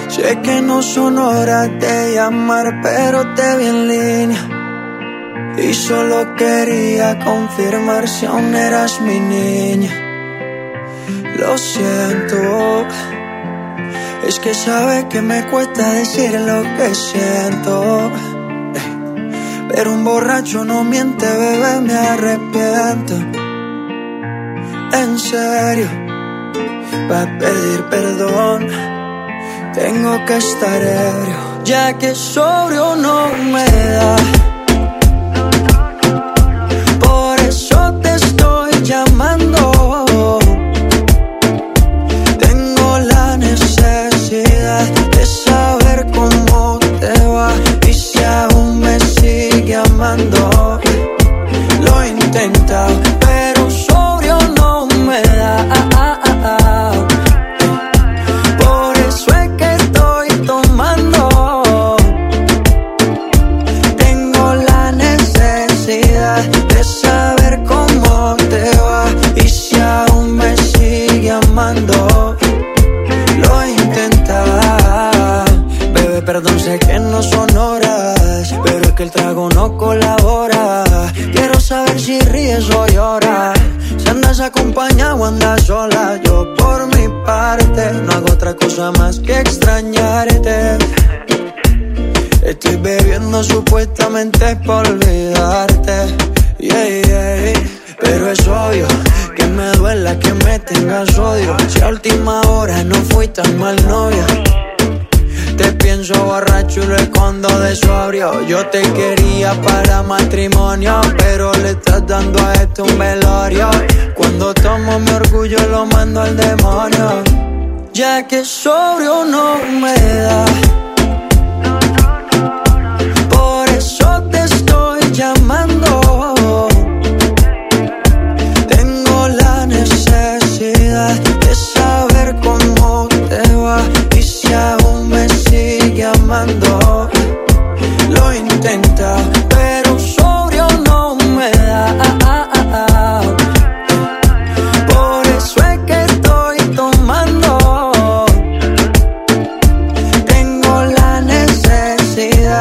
Sé 0.09 0.35
que 0.37 0.59
no 0.59 0.81
son 0.81 1.19
horas 1.19 1.69
de 1.79 2.15
llamar, 2.15 2.81
pero 2.81 3.35
te 3.35 3.57
vi 3.57 3.67
en 3.67 3.87
línea. 3.87 5.55
Y 5.59 5.71
solo 5.71 6.35
quería 6.35 7.19
confirmar 7.19 8.07
si 8.07 8.25
aún 8.25 8.55
eras 8.55 8.99
mi 9.01 9.19
niña. 9.19 9.91
Lo 11.37 11.55
siento. 11.59 12.87
Es 14.25 14.39
que 14.39 14.53
sabe 14.53 15.07
que 15.09 15.21
me 15.21 15.45
cuesta 15.47 15.93
decir 15.93 16.39
lo 16.39 16.61
que 16.77 16.93
siento. 16.93 18.11
Pero 19.69 19.93
un 19.93 20.03
borracho 20.03 20.65
no 20.65 20.83
miente, 20.83 21.25
bebé, 21.25 21.79
me 21.81 21.93
arrepiento. 21.93 23.15
En 24.93 25.19
serio, 25.19 25.89
va 27.09 27.21
a 27.21 27.37
pedir 27.37 27.83
perdón. 27.89 28.67
Tengo 29.73 30.25
que 30.25 30.37
estar 30.37 30.81
ebrio, 30.81 31.63
ya 31.63 31.93
que 31.97 32.13
sobrio 32.15 32.95
no 32.95 33.29
me 33.51 33.63
da. 33.63 34.38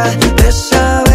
Necesidad 0.07 1.08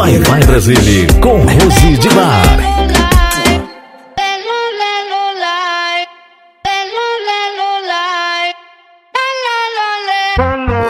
Vai 0.00 0.18
Vai 0.20 0.40
Brasília 0.44 1.06
com 1.20 1.42
Rose 1.42 1.98
de 1.98 2.08
Bar. 2.08 2.56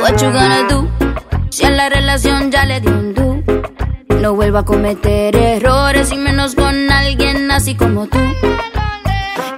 What 0.01 0.25
you 0.25 0.31
gonna 0.31 0.69
do? 0.69 0.89
Si 1.51 1.65
a 1.65 1.71
la 1.71 1.89
relación 1.89 2.53
ya 2.53 2.65
le 2.65 2.81
di 2.81 2.87
un 2.87 3.13
do. 3.13 3.43
No 4.21 4.35
vuelvo 4.35 4.59
a 4.59 4.65
cometer 4.65 5.35
errores 5.35 6.13
y 6.13 6.17
menos 6.17 6.55
con 6.55 6.93
alguien 6.93 7.51
así 7.51 7.75
como 7.75 8.07
tú. 8.07 8.21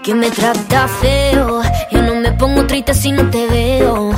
Que 0.02 0.14
me 0.14 0.30
trata 0.30 0.88
feo. 0.88 1.60
Yo 1.90 2.00
no 2.00 2.14
me 2.14 2.32
pongo 2.32 2.64
triste 2.66 2.94
si 2.94 3.12
no 3.12 3.28
te 3.28 3.46
veo. 3.48 4.12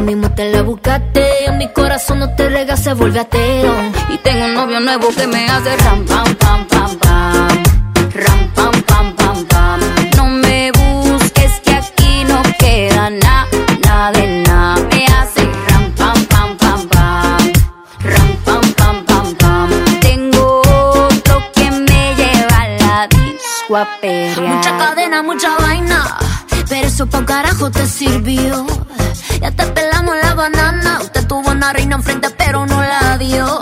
Mismo 0.00 0.30
te 0.32 0.50
la 0.50 0.62
buscaste. 0.62 1.44
En 1.46 1.58
mi 1.58 1.68
corazón 1.72 2.18
no 2.20 2.34
te 2.34 2.48
rega, 2.48 2.76
se 2.76 2.94
vuelve 2.94 3.20
ateo. 3.20 3.74
Y 4.08 4.18
tengo 4.18 4.46
un 4.46 4.54
novio 4.54 4.80
nuevo 4.80 5.08
que 5.14 5.26
me 5.26 5.46
hace 5.48 5.76
ram, 5.76 6.04
pam, 6.04 6.34
pam, 6.34 6.66
pam, 6.66 6.98
pam. 6.98 7.62
Ram, 8.14 8.50
pam, 8.54 8.82
pam, 8.82 9.14
pam, 9.14 9.44
pam. 9.46 9.80
No 10.16 10.26
me 10.26 10.72
busques 10.72 11.60
que 11.60 11.74
aquí 11.74 12.24
no 12.24 12.42
queda 12.58 13.10
nada, 13.10 13.46
nada 13.84 14.12
de 14.12 14.42
nada. 14.42 14.82
Me 14.90 15.04
hace 15.06 15.48
ram, 15.68 15.92
pam, 15.92 16.24
pam, 16.26 16.56
pam, 16.56 16.88
pam. 16.88 17.52
Ram, 18.02 18.36
pam, 18.44 18.74
pam, 18.74 19.04
pam, 19.04 19.34
pam. 19.34 19.70
Tengo 20.00 20.62
otro 20.62 21.42
que 21.54 21.70
me 21.70 22.14
lleva 22.16 22.62
a 22.62 22.68
la 22.68 23.08
disco 23.08 23.76
a 23.76 23.86
perrear. 24.00 24.56
Mucha 24.56 24.76
cadena, 24.76 25.22
mucha 25.22 25.56
vaina. 25.58 26.16
Pero 26.68 26.86
eso 26.88 27.06
pa' 27.06 27.24
carajo 27.24 27.70
te 27.70 27.86
sirvió. 27.86 28.66
Ya 29.40 29.50
te 29.50 29.64
pelamos 29.66 30.14
la 30.22 30.34
banana. 30.34 30.98
Usted 31.00 31.26
tuvo 31.26 31.50
una 31.50 31.72
reina 31.72 31.96
enfrente, 31.96 32.28
pero 32.30 32.66
no 32.66 32.80
la 32.80 33.16
dio. 33.16 33.60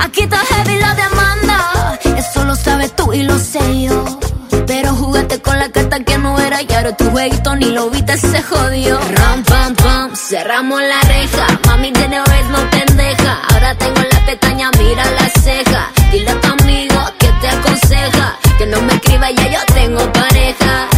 Aquí 0.00 0.22
está 0.22 0.38
heavy 0.38 0.76
la 0.78 0.94
demanda. 0.94 1.98
Eso 2.16 2.44
lo 2.44 2.56
sabes 2.56 2.94
tú 2.96 3.12
y 3.12 3.22
lo 3.22 3.38
sé 3.38 3.82
yo. 3.82 4.18
Pero 4.66 4.94
jugaste 4.94 5.42
con 5.42 5.58
la 5.58 5.68
carta 5.68 6.00
que 6.00 6.16
no 6.16 6.38
era 6.38 6.62
y 6.62 6.72
ahora 6.72 6.96
tu 6.96 7.10
jueguito 7.10 7.54
ni 7.56 7.66
lo 7.66 7.90
viste, 7.90 8.16
se 8.16 8.42
jodió. 8.42 8.98
Ram, 8.98 9.44
pam, 9.44 9.74
pam, 9.74 10.16
cerramos 10.16 10.80
la 10.80 11.00
reja. 11.02 11.46
Mami 11.66 11.90
de 11.90 12.08
vez 12.08 12.46
no 12.50 12.70
pendeja. 12.70 13.40
Ahora 13.50 13.74
tengo 13.74 14.00
la 14.00 14.26
pestaña, 14.26 14.70
mira 14.78 15.04
la 15.10 15.28
ceja. 15.42 15.90
Dile 16.12 16.30
a 16.30 16.40
tu 16.40 16.48
amigo 16.48 17.00
que 17.18 17.28
te 17.40 17.48
aconseja. 17.48 18.36
Que 18.56 18.66
no 18.66 18.80
me 18.82 18.94
escriba, 18.94 19.30
ya 19.32 19.50
yo 19.50 19.74
tengo 19.74 20.12
pareja. 20.12 20.93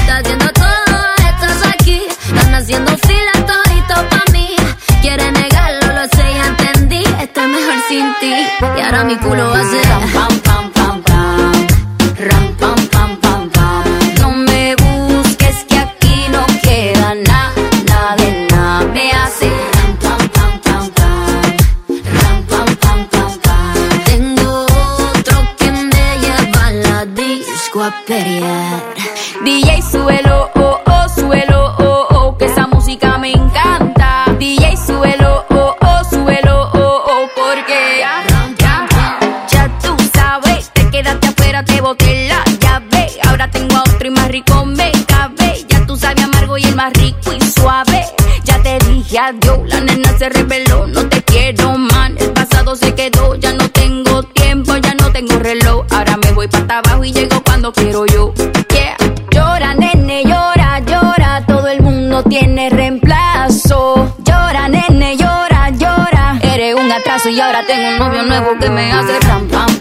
Y 7.99 8.81
ahora 8.83 9.05
mi 9.05 9.17
culo 9.17 9.51
hace 9.55 9.83
ram, 9.85 10.03
pam, 10.13 10.41
pam, 10.41 10.71
pam, 10.73 11.03
pam. 11.03 11.53
Ram, 12.29 12.55
pam, 12.61 12.89
pam, 12.93 13.17
pam, 13.23 13.49
pam. 13.49 13.85
No 14.21 14.29
me 14.33 14.75
busques 14.77 15.65
que 15.67 15.79
aquí 15.79 16.27
no 16.31 16.45
queda 16.61 17.15
nada, 17.15 18.17
de 18.19 18.47
nada. 18.51 18.87
Me 18.93 19.11
hace 19.13 19.49
ram, 19.77 19.93
pam, 20.03 20.23
pam, 20.37 20.53
pam, 20.67 20.85
pam. 20.97 21.41
Ram, 22.21 22.37
pam, 22.51 22.69
pam, 22.83 23.01
pam, 23.13 23.31
pam. 23.47 24.03
Tengo 24.05 24.67
otro 25.15 25.39
que 25.57 25.71
me 25.71 26.07
lleva 26.23 26.67
a 26.67 26.73
la 26.73 27.05
disco 27.07 27.83
a 27.83 27.95
pelear. 28.07 28.83
DJ, 29.43 29.81
súbelo, 29.91 30.26
adiós, 49.19 49.61
la 49.69 49.81
nena 49.81 50.17
se 50.19 50.29
reveló, 50.29 50.87
no 50.87 51.09
te 51.09 51.23
quiero 51.23 51.77
man. 51.77 52.17
El 52.19 52.33
pasado 52.33 52.77
se 52.77 52.95
quedó, 52.95 53.35
ya 53.37 53.53
no 53.53 53.69
tengo 53.71 54.23
tiempo, 54.23 54.77
ya 54.77 54.95
no 54.95 55.11
tengo 55.13 55.39
reloj. 55.39 55.87
Ahora 55.91 56.17
me 56.17 56.33
voy 56.33 56.49
para 56.49 56.79
abajo 56.79 57.05
y 57.05 57.13
llego 57.13 57.43
cuando 57.43 57.73
quiero 57.73 58.07
yo. 58.07 58.33
Yeah. 58.71 58.97
Llora, 59.31 59.75
nene, 59.75 60.25
llora, 60.25 60.81
llora. 60.81 61.45
Todo 61.47 61.69
el 61.69 61.83
mundo 61.83 62.23
tiene 62.25 62.69
reemplazo. 62.71 64.15
Llora, 64.25 64.69
nene, 64.69 65.17
llora, 65.17 65.71
llora. 65.71 66.39
Eres 66.43 66.75
un 66.75 66.91
atraso 66.91 67.29
y 67.29 67.41
ahora 67.41 67.65
tengo 67.67 67.89
un 67.89 67.99
novio 67.99 68.23
nuevo 68.25 68.59
que 68.59 68.71
me 68.71 68.93
hace 68.93 69.19
ram, 69.21 69.49
pam, 69.49 69.76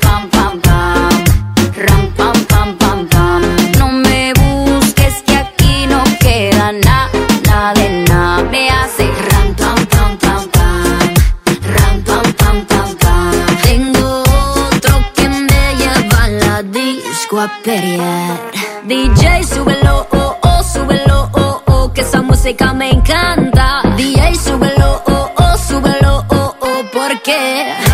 a 17.46 17.62
pelear. 17.64 18.40
DJ, 18.88 19.44
súbelo, 19.44 20.08
oh, 20.12 20.36
oh, 20.42 20.64
súbelo, 20.64 21.30
oh, 21.34 21.62
oh, 21.68 21.94
que 21.94 22.02
esa 22.02 22.22
música 22.22 22.74
me 22.74 22.90
encanta. 22.90 23.82
DJ, 23.98 24.36
súbelo, 24.36 25.04
oh, 25.08 25.30
oh, 25.38 25.58
súbelo, 25.58 26.26
oh, 26.30 26.56
oh, 26.60 26.82
porque. 26.94 27.85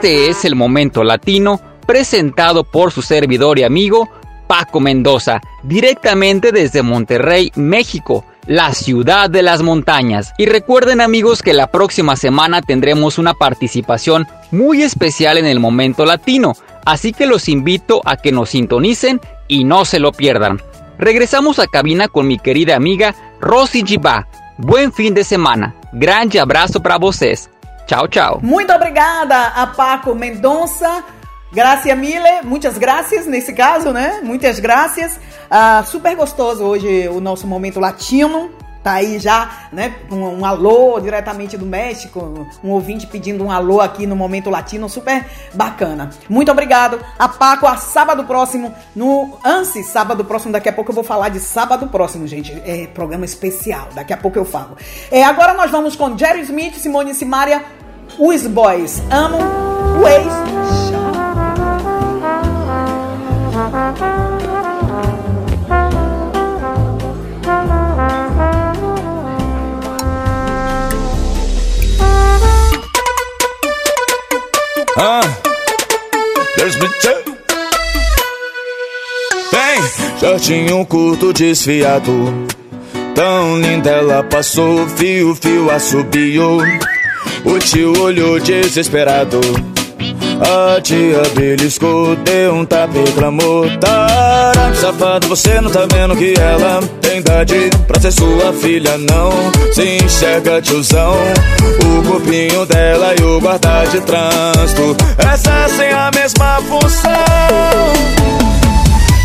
Este 0.00 0.30
es 0.30 0.44
el 0.44 0.54
momento 0.54 1.02
latino 1.02 1.60
presentado 1.84 2.62
por 2.62 2.92
su 2.92 3.02
servidor 3.02 3.58
y 3.58 3.64
amigo 3.64 4.08
Paco 4.46 4.78
Mendoza, 4.78 5.40
directamente 5.64 6.52
desde 6.52 6.82
Monterrey, 6.82 7.50
México, 7.56 8.24
la 8.46 8.74
ciudad 8.74 9.28
de 9.28 9.42
las 9.42 9.60
montañas. 9.62 10.34
Y 10.38 10.46
recuerden 10.46 11.00
amigos 11.00 11.42
que 11.42 11.52
la 11.52 11.72
próxima 11.72 12.14
semana 12.14 12.62
tendremos 12.62 13.18
una 13.18 13.34
participación 13.34 14.28
muy 14.52 14.82
especial 14.82 15.36
en 15.36 15.46
el 15.46 15.58
momento 15.58 16.06
latino, 16.06 16.52
así 16.86 17.12
que 17.12 17.26
los 17.26 17.48
invito 17.48 18.00
a 18.04 18.18
que 18.18 18.30
nos 18.30 18.50
sintonicen 18.50 19.20
y 19.48 19.64
no 19.64 19.84
se 19.84 19.98
lo 19.98 20.12
pierdan. 20.12 20.62
Regresamos 21.00 21.58
a 21.58 21.66
cabina 21.66 22.06
con 22.06 22.28
mi 22.28 22.38
querida 22.38 22.76
amiga 22.76 23.16
Rosy 23.40 23.82
Gibá. 23.84 24.28
Buen 24.58 24.92
fin 24.92 25.12
de 25.12 25.24
semana. 25.24 25.74
Grande 25.92 26.38
abraço 26.38 26.80
para 26.80 26.98
vocês. 26.98 27.50
Tchau, 27.88 28.06
tchau. 28.06 28.40
Muito 28.42 28.70
obrigada 28.70 29.46
a 29.46 29.66
Paco 29.66 30.14
Mendonça. 30.14 31.02
Gracia 31.50 31.96
Mille, 31.96 32.42
muitas 32.44 32.76
graças 32.76 33.26
nesse 33.26 33.54
caso, 33.54 33.92
né? 33.92 34.20
Muitas 34.22 34.60
graças. 34.60 35.18
Ah, 35.50 35.82
super 35.86 36.14
gostoso 36.14 36.64
hoje 36.64 37.08
o 37.08 37.18
nosso 37.18 37.46
momento 37.46 37.80
latino. 37.80 38.50
Tá 38.82 38.92
aí 38.92 39.18
já, 39.18 39.68
né? 39.72 39.96
Um, 40.10 40.40
um 40.40 40.44
alô 40.44 41.00
diretamente 41.00 41.56
do 41.56 41.66
México. 41.66 42.46
Um 42.62 42.70
ouvinte 42.70 43.06
pedindo 43.06 43.44
um 43.44 43.50
alô 43.50 43.80
aqui 43.80 44.06
no 44.06 44.14
Momento 44.14 44.50
Latino. 44.50 44.88
Super 44.88 45.26
bacana. 45.52 46.10
Muito 46.28 46.50
obrigado. 46.50 47.00
A 47.18 47.28
Paco, 47.28 47.66
a 47.66 47.76
sábado 47.76 48.24
próximo, 48.24 48.74
no 48.94 49.38
ANSI, 49.44 49.82
sábado 49.82 50.24
próximo. 50.24 50.52
Daqui 50.52 50.68
a 50.68 50.72
pouco 50.72 50.90
eu 50.90 50.94
vou 50.94 51.04
falar 51.04 51.28
de 51.28 51.40
sábado 51.40 51.88
próximo, 51.88 52.26
gente. 52.26 52.52
É 52.64 52.86
programa 52.86 53.24
especial. 53.24 53.88
Daqui 53.94 54.12
a 54.12 54.16
pouco 54.16 54.38
eu 54.38 54.44
falo. 54.44 54.76
É, 55.10 55.24
agora 55.24 55.54
nós 55.54 55.70
vamos 55.70 55.96
com 55.96 56.16
Jerry 56.16 56.42
Smith, 56.42 56.74
Simone 56.76 57.14
Simaria. 57.14 57.64
Os 58.18 58.46
boys 58.46 59.02
amam 59.10 59.40
o 60.00 60.06
ex. 60.06 60.32
Ah, 75.00 75.20
there's 76.56 76.76
me 76.76 76.88
too. 77.00 77.36
Vem, 79.52 80.18
shortinho 80.18 80.84
curto 80.86 81.32
desfiado. 81.32 82.12
Tão 83.14 83.60
linda 83.60 83.90
ela 83.90 84.24
passou, 84.24 84.88
fio, 84.88 85.36
fio 85.36 85.70
assobiou. 85.70 86.60
O 87.44 87.58
tio 87.60 87.96
olhou 88.02 88.40
desesperado. 88.40 89.40
A 90.40 90.80
tia 90.80 91.22
beliscou, 91.34 92.14
deu 92.16 92.54
um 92.54 92.64
tapa 92.64 92.96
e 92.96 93.04
reclamou 93.04 93.64
Tarado, 93.78 94.76
safado, 94.76 95.28
você 95.28 95.60
não 95.60 95.70
tá 95.70 95.86
vendo 95.92 96.16
que 96.16 96.34
ela 96.38 96.80
tem 97.00 97.18
idade 97.18 97.70
Pra 97.86 98.00
ser 98.00 98.12
sua 98.12 98.52
filha, 98.52 98.96
não. 98.98 99.30
Se 99.72 99.96
enxerga, 99.96 100.62
tiozão. 100.62 101.14
O 101.84 102.02
corpinho 102.08 102.66
dela 102.66 103.14
e 103.18 103.22
o 103.22 103.40
guarda 103.40 103.84
de 103.90 104.00
trânsito. 104.00 104.96
Exercem 105.32 105.92
a 105.92 106.10
mesma 106.14 106.60
função 106.62 108.37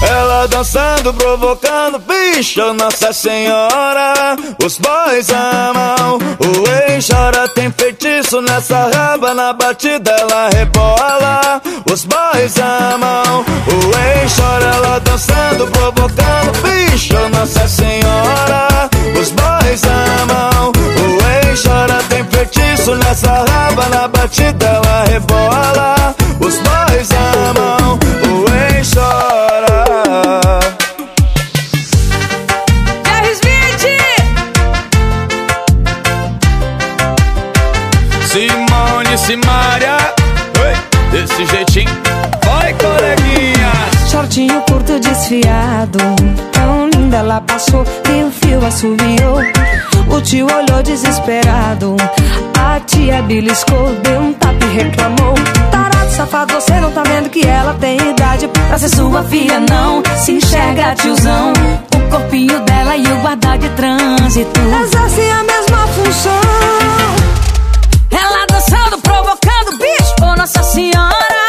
ela 0.10 0.47
dançando, 0.47 1.14
provocando, 1.14 1.99
bicho, 1.99 2.74
Nossa 2.74 3.14
Senhora. 3.14 4.36
Os 4.64 4.78
boys 4.78 5.30
amam, 5.30 6.18
o 6.39 6.91
ex 6.91 7.08
chora, 7.08 7.47
tem 7.49 7.72
feitiço 7.72 8.41
nessa 8.41 8.89
raba, 8.93 9.34
na 9.34 9.54
batida 9.54 10.12
ela 10.12 10.49
rebola. 10.49 11.62
Os 11.91 12.06
boys 12.06 12.56
amam, 12.58 13.45
o 13.68 14.22
ex 14.22 14.36
chora, 14.36 14.66
ela 14.66 14.99
dançando, 14.99 15.68
provocando, 15.68 16.51
bicho, 16.62 17.14
Nossa 17.30 17.68
Senhora. 17.68 18.89
Os 19.20 19.30
boys 19.32 19.82
amam, 19.84 20.72
o 20.72 21.47
ex 21.47 21.64
chora, 21.64 22.01
tem 22.10 22.24
feitiço 22.26 22.95
nessa 22.95 23.45
raba, 23.47 23.89
na 23.89 24.08
batida 24.08 24.66
ela 24.66 25.04
rebola. 25.06 26.16
Os 26.39 26.56
boys 26.56 27.10
amam, 27.12 27.99
o 28.30 28.76
ex 28.76 28.91
chora. 28.93 29.53
Simone, 38.34 39.16
Simária, 39.16 39.96
oi, 40.60 41.12
desse 41.12 41.46
jeitinho, 41.46 41.92
vai 42.43 42.74
coleguinha. 42.74 43.72
Shortinho 44.10 44.60
curto 44.62 45.00
desfiado. 45.00 46.00
Tão 46.51 46.83
linda 47.14 47.18
ela 47.18 47.42
passou 47.42 47.86
E 48.10 48.24
o 48.24 48.32
fio 48.32 48.66
assobiou 48.66 49.38
O 50.10 50.22
tio 50.22 50.48
olhou 50.48 50.82
desesperado. 50.84 51.96
A 52.60 52.80
tia 52.80 53.22
beliscou 53.22 53.94
Deu 54.02 54.20
um 54.20 54.34
tapa 54.34 54.66
e 54.66 54.76
reclamou. 54.76 55.36
Tarado, 55.72 56.12
safado, 56.12 56.54
você 56.54 56.80
não 56.80 56.92
tá 56.92 57.04
vendo 57.04 57.30
que 57.30 57.46
ela 57.46 57.74
tem 57.76 57.98
idade. 57.98 58.48
Pra 58.48 58.78
ser 58.78 58.90
sua 58.90 59.24
filha, 59.24 59.60
não 59.60 60.02
Se 60.18 60.34
enxerga, 60.34 60.96
tiozão. 60.96 61.54
O 61.96 62.10
corpinho 62.10 62.60
dela 62.62 62.96
e 62.96 63.06
o 63.06 63.16
guarda 63.22 63.58
de 63.58 63.70
trânsito. 63.70 64.60
Exerce 64.84 65.22
a 65.30 65.44
mesma 65.44 65.88
função. 65.88 66.42
Ela 68.12 68.46
dançando, 68.48 68.98
provocando, 69.00 69.78
bicho, 69.78 70.16
oh 70.22 70.36
Nossa 70.36 70.64
Senhora. 70.64 71.42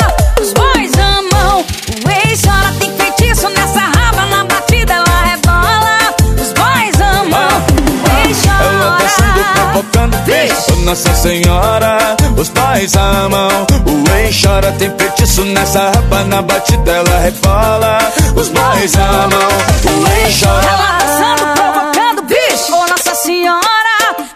Provocando, 9.52 10.16
bicho, 10.24 10.76
Nossa 10.84 11.14
Senhora. 11.14 12.16
Os 12.36 12.48
pais 12.48 12.94
amam, 12.94 13.48
o 13.86 14.16
ex 14.18 14.40
chora, 14.42 14.72
tem 14.72 14.90
feitiço 14.98 15.44
nessa 15.44 15.90
raba, 15.90 16.24
na 16.24 16.42
batida 16.42 16.90
ela 16.92 17.18
rebola. 17.20 17.98
Os 18.34 18.48
pais 18.48 18.92
amam, 18.94 19.48
o 19.84 20.26
ex 20.26 20.40
chora. 20.40 20.66
Ela 20.66 20.98
dançando, 20.98 21.44
provocando, 21.54 22.22
bicho, 22.22 22.72
oh 22.72 22.86
Nossa 22.88 23.14
Senhora. 23.14 23.64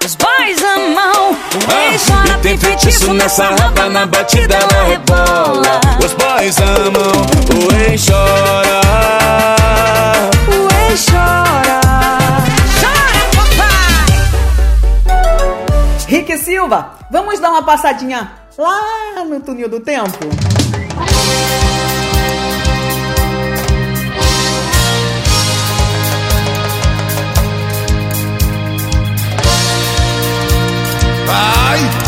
Os 0.04 0.14
boys 0.14 0.62
amam, 0.62 1.32
o 1.32 1.58
chora, 1.98 2.32
Ah, 2.32 2.38
E 2.38 2.40
tem 2.40 2.56
feitiço 2.56 3.12
nessa 3.12 3.44
raba, 3.44 3.88
na 3.90 4.06
batida 4.06 4.54
ela 4.54 4.88
rebola. 4.88 5.80
Os 6.02 6.12
boys 6.14 6.56
amam, 6.60 7.12
o 7.54 7.90
ex 7.90 8.06
chora. 8.06 8.80
O 10.48 10.90
ex 10.90 11.04
chora 11.10 12.17
Rick 16.08 16.38
Silva, 16.38 16.94
vamos 17.10 17.38
dar 17.38 17.50
uma 17.50 17.62
passadinha 17.62 18.32
lá 18.56 19.22
no 19.26 19.40
túnel 19.40 19.68
do 19.68 19.78
tempo? 19.78 20.08
Vai! 31.26 32.07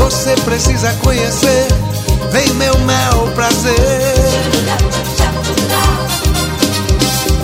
Você 0.00 0.34
precisa 0.44 0.90
conhecer. 1.02 1.68
Vem 2.32 2.48
meu 2.54 2.76
mel 2.78 3.30
prazer. 3.34 3.74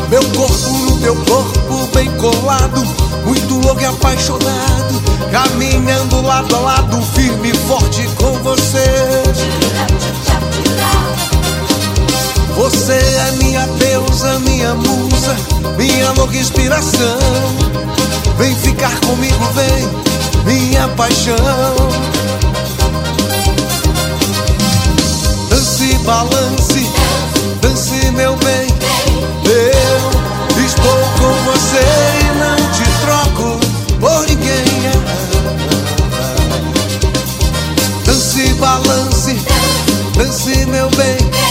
Meu 0.08 0.22
corpo 0.30 0.70
no 0.70 0.98
teu 1.00 1.16
corpo 1.16 1.86
bem 1.94 2.10
colado. 2.16 2.82
Muito 3.26 3.58
louco 3.58 3.80
e 3.82 3.84
apaixonado. 3.84 5.02
Caminhando 5.30 6.22
lado 6.22 6.56
a 6.56 6.60
lado 6.60 7.02
Firme 7.14 7.50
e 7.50 7.54
forte 7.54 8.08
com 8.16 8.32
você. 8.42 9.22
Você 12.56 12.94
é 12.94 13.32
minha 13.32 13.66
deusa, 13.66 14.38
minha 14.38 14.74
musa 14.74 15.36
Minha 15.76 16.10
louca 16.12 16.36
inspiração. 16.36 17.18
Vem 18.38 18.54
ficar 18.56 18.98
comigo, 19.00 19.44
vem, 19.54 20.15
minha 20.46 20.88
paixão. 20.90 21.36
Dance, 25.50 25.98
balance, 26.04 26.90
dance 27.60 28.10
meu 28.12 28.36
bem. 28.36 28.68
Eu 29.44 30.64
estou 30.64 31.00
com 31.18 31.34
você 31.50 31.84
e 32.20 32.38
não 32.38 32.56
te 32.72 32.84
troco 33.02 33.58
por 34.00 34.26
ninguém. 34.28 34.64
Dance, 38.04 38.54
balance, 38.54 39.34
dance 40.16 40.66
meu 40.66 40.88
bem. 40.90 41.45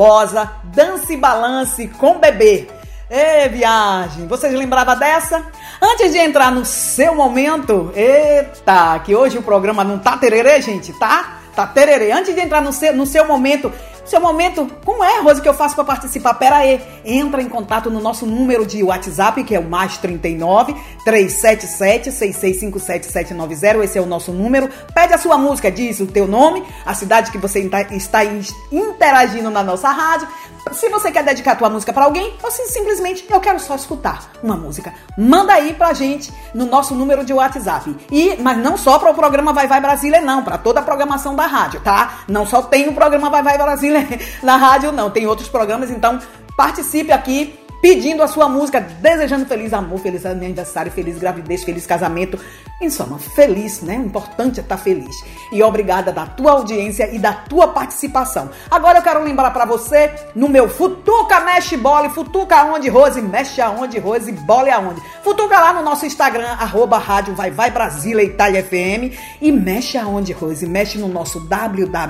Barbosa, 0.00 0.50
dance 0.64 1.12
e 1.12 1.16
balance 1.18 1.86
com 1.98 2.18
bebê. 2.18 2.66
Ê, 3.10 3.50
viagem, 3.50 4.26
vocês 4.26 4.54
lembravam 4.54 4.98
dessa? 4.98 5.44
Antes 5.78 6.12
de 6.12 6.16
entrar 6.16 6.50
no 6.50 6.64
seu 6.64 7.14
momento, 7.14 7.92
eita, 7.94 8.98
que 9.00 9.14
hoje 9.14 9.36
o 9.36 9.42
programa 9.42 9.84
não 9.84 9.98
tá 9.98 10.16
tererê, 10.16 10.62
gente, 10.62 10.90
tá? 10.94 11.40
Tá 11.54 11.66
tererê. 11.66 12.12
Antes 12.12 12.34
de 12.34 12.40
entrar 12.40 12.62
no 12.62 12.72
seu, 12.72 12.96
no 12.96 13.04
seu 13.04 13.26
momento, 13.26 13.70
seu 14.10 14.20
momento, 14.20 14.68
como 14.84 15.04
é, 15.04 15.20
Rose, 15.20 15.40
que 15.40 15.48
eu 15.48 15.54
faço 15.54 15.76
para 15.76 15.84
participar? 15.84 16.34
Pera 16.34 16.56
aí, 16.56 16.82
entra 17.04 17.40
em 17.40 17.48
contato 17.48 17.88
no 17.88 18.00
nosso 18.00 18.26
número 18.26 18.66
de 18.66 18.82
WhatsApp, 18.82 19.44
que 19.44 19.54
é 19.54 19.60
o 19.60 19.64
mais 19.64 19.96
39 19.98 20.74
377 21.04 22.10
6657790. 22.10 23.84
Esse 23.84 23.98
é 23.98 24.02
o 24.02 24.06
nosso 24.06 24.32
número. 24.32 24.68
Pede 24.92 25.14
a 25.14 25.18
sua 25.18 25.38
música, 25.38 25.70
diz 25.70 26.00
o 26.00 26.06
teu 26.06 26.26
nome, 26.26 26.64
a 26.84 26.92
cidade 26.92 27.30
que 27.30 27.38
você 27.38 27.60
está 27.92 28.24
interagindo 28.72 29.48
na 29.48 29.62
nossa 29.62 29.88
rádio. 29.90 30.26
Se 30.72 30.88
você 30.88 31.10
quer 31.10 31.24
dedicar 31.24 31.52
a 31.52 31.56
tua 31.56 31.70
música 31.70 31.92
para 31.92 32.04
alguém, 32.04 32.34
ou 32.42 32.50
se 32.50 32.66
simplesmente 32.66 33.24
eu 33.28 33.40
quero 33.40 33.58
só 33.58 33.74
escutar 33.74 34.30
uma 34.42 34.56
música, 34.56 34.92
manda 35.16 35.52
aí 35.52 35.74
pra 35.74 35.92
gente 35.92 36.32
no 36.54 36.66
nosso 36.66 36.94
número 36.94 37.24
de 37.24 37.32
WhatsApp. 37.32 37.96
E 38.10 38.36
mas 38.36 38.58
não 38.58 38.76
só 38.76 38.98
para 38.98 39.10
o 39.10 39.14
programa 39.14 39.52
Vai 39.52 39.66
Vai 39.66 39.80
Brasília 39.80 40.20
não, 40.20 40.42
para 40.42 40.58
toda 40.58 40.80
a 40.80 40.82
programação 40.82 41.34
da 41.34 41.46
rádio, 41.46 41.80
tá? 41.80 42.20
Não 42.28 42.46
só 42.46 42.62
tem 42.62 42.88
o 42.88 42.94
programa 42.94 43.30
Vai 43.30 43.42
Vai 43.42 43.58
Brasília 43.58 44.06
na 44.42 44.56
rádio 44.56 44.92
não, 44.92 45.10
tem 45.10 45.26
outros 45.26 45.48
programas, 45.48 45.90
então 45.90 46.18
participe 46.56 47.12
aqui 47.12 47.58
pedindo 47.80 48.22
a 48.22 48.28
sua 48.28 48.48
música, 48.48 48.80
desejando 48.80 49.46
feliz 49.46 49.72
amor, 49.72 49.98
feliz 50.00 50.26
aniversário, 50.26 50.92
feliz 50.92 51.18
gravidez, 51.18 51.64
feliz 51.64 51.86
casamento. 51.86 52.38
Em 52.80 52.88
soma, 52.88 53.18
feliz, 53.18 53.82
né? 53.82 53.98
O 53.98 54.06
importante 54.06 54.58
é 54.58 54.62
estar 54.62 54.78
feliz. 54.78 55.14
E 55.52 55.62
obrigada 55.62 56.10
da 56.12 56.24
tua 56.24 56.52
audiência 56.52 57.14
e 57.14 57.18
da 57.18 57.32
tua 57.32 57.68
participação. 57.68 58.48
Agora 58.70 58.98
eu 58.98 59.02
quero 59.02 59.22
lembrar 59.22 59.50
para 59.50 59.66
você 59.66 60.10
no 60.34 60.48
meu 60.48 60.66
Futuca 60.66 61.40
Mexe 61.40 61.76
Bola, 61.76 62.08
Futuca 62.08 62.56
aonde, 62.56 62.88
Rose? 62.88 63.20
Mexe 63.20 63.60
aonde, 63.60 63.98
Rose? 63.98 64.32
Bola 64.32 64.74
aonde? 64.74 65.02
Futuca 65.22 65.60
lá 65.60 65.74
no 65.74 65.82
nosso 65.82 66.06
Instagram, 66.06 66.48
arroba 66.58 66.96
rádio 66.96 67.34
vai 67.34 67.50
vai 67.50 67.70
Brasília 67.70 68.22
Itália 68.22 68.62
FM 68.62 69.14
e 69.40 69.52
mexe 69.52 69.98
aonde, 69.98 70.32
Rose? 70.32 70.66
Mexe 70.66 70.98
no 70.98 71.08
nosso 71.08 71.40
www.rádio 71.40 72.00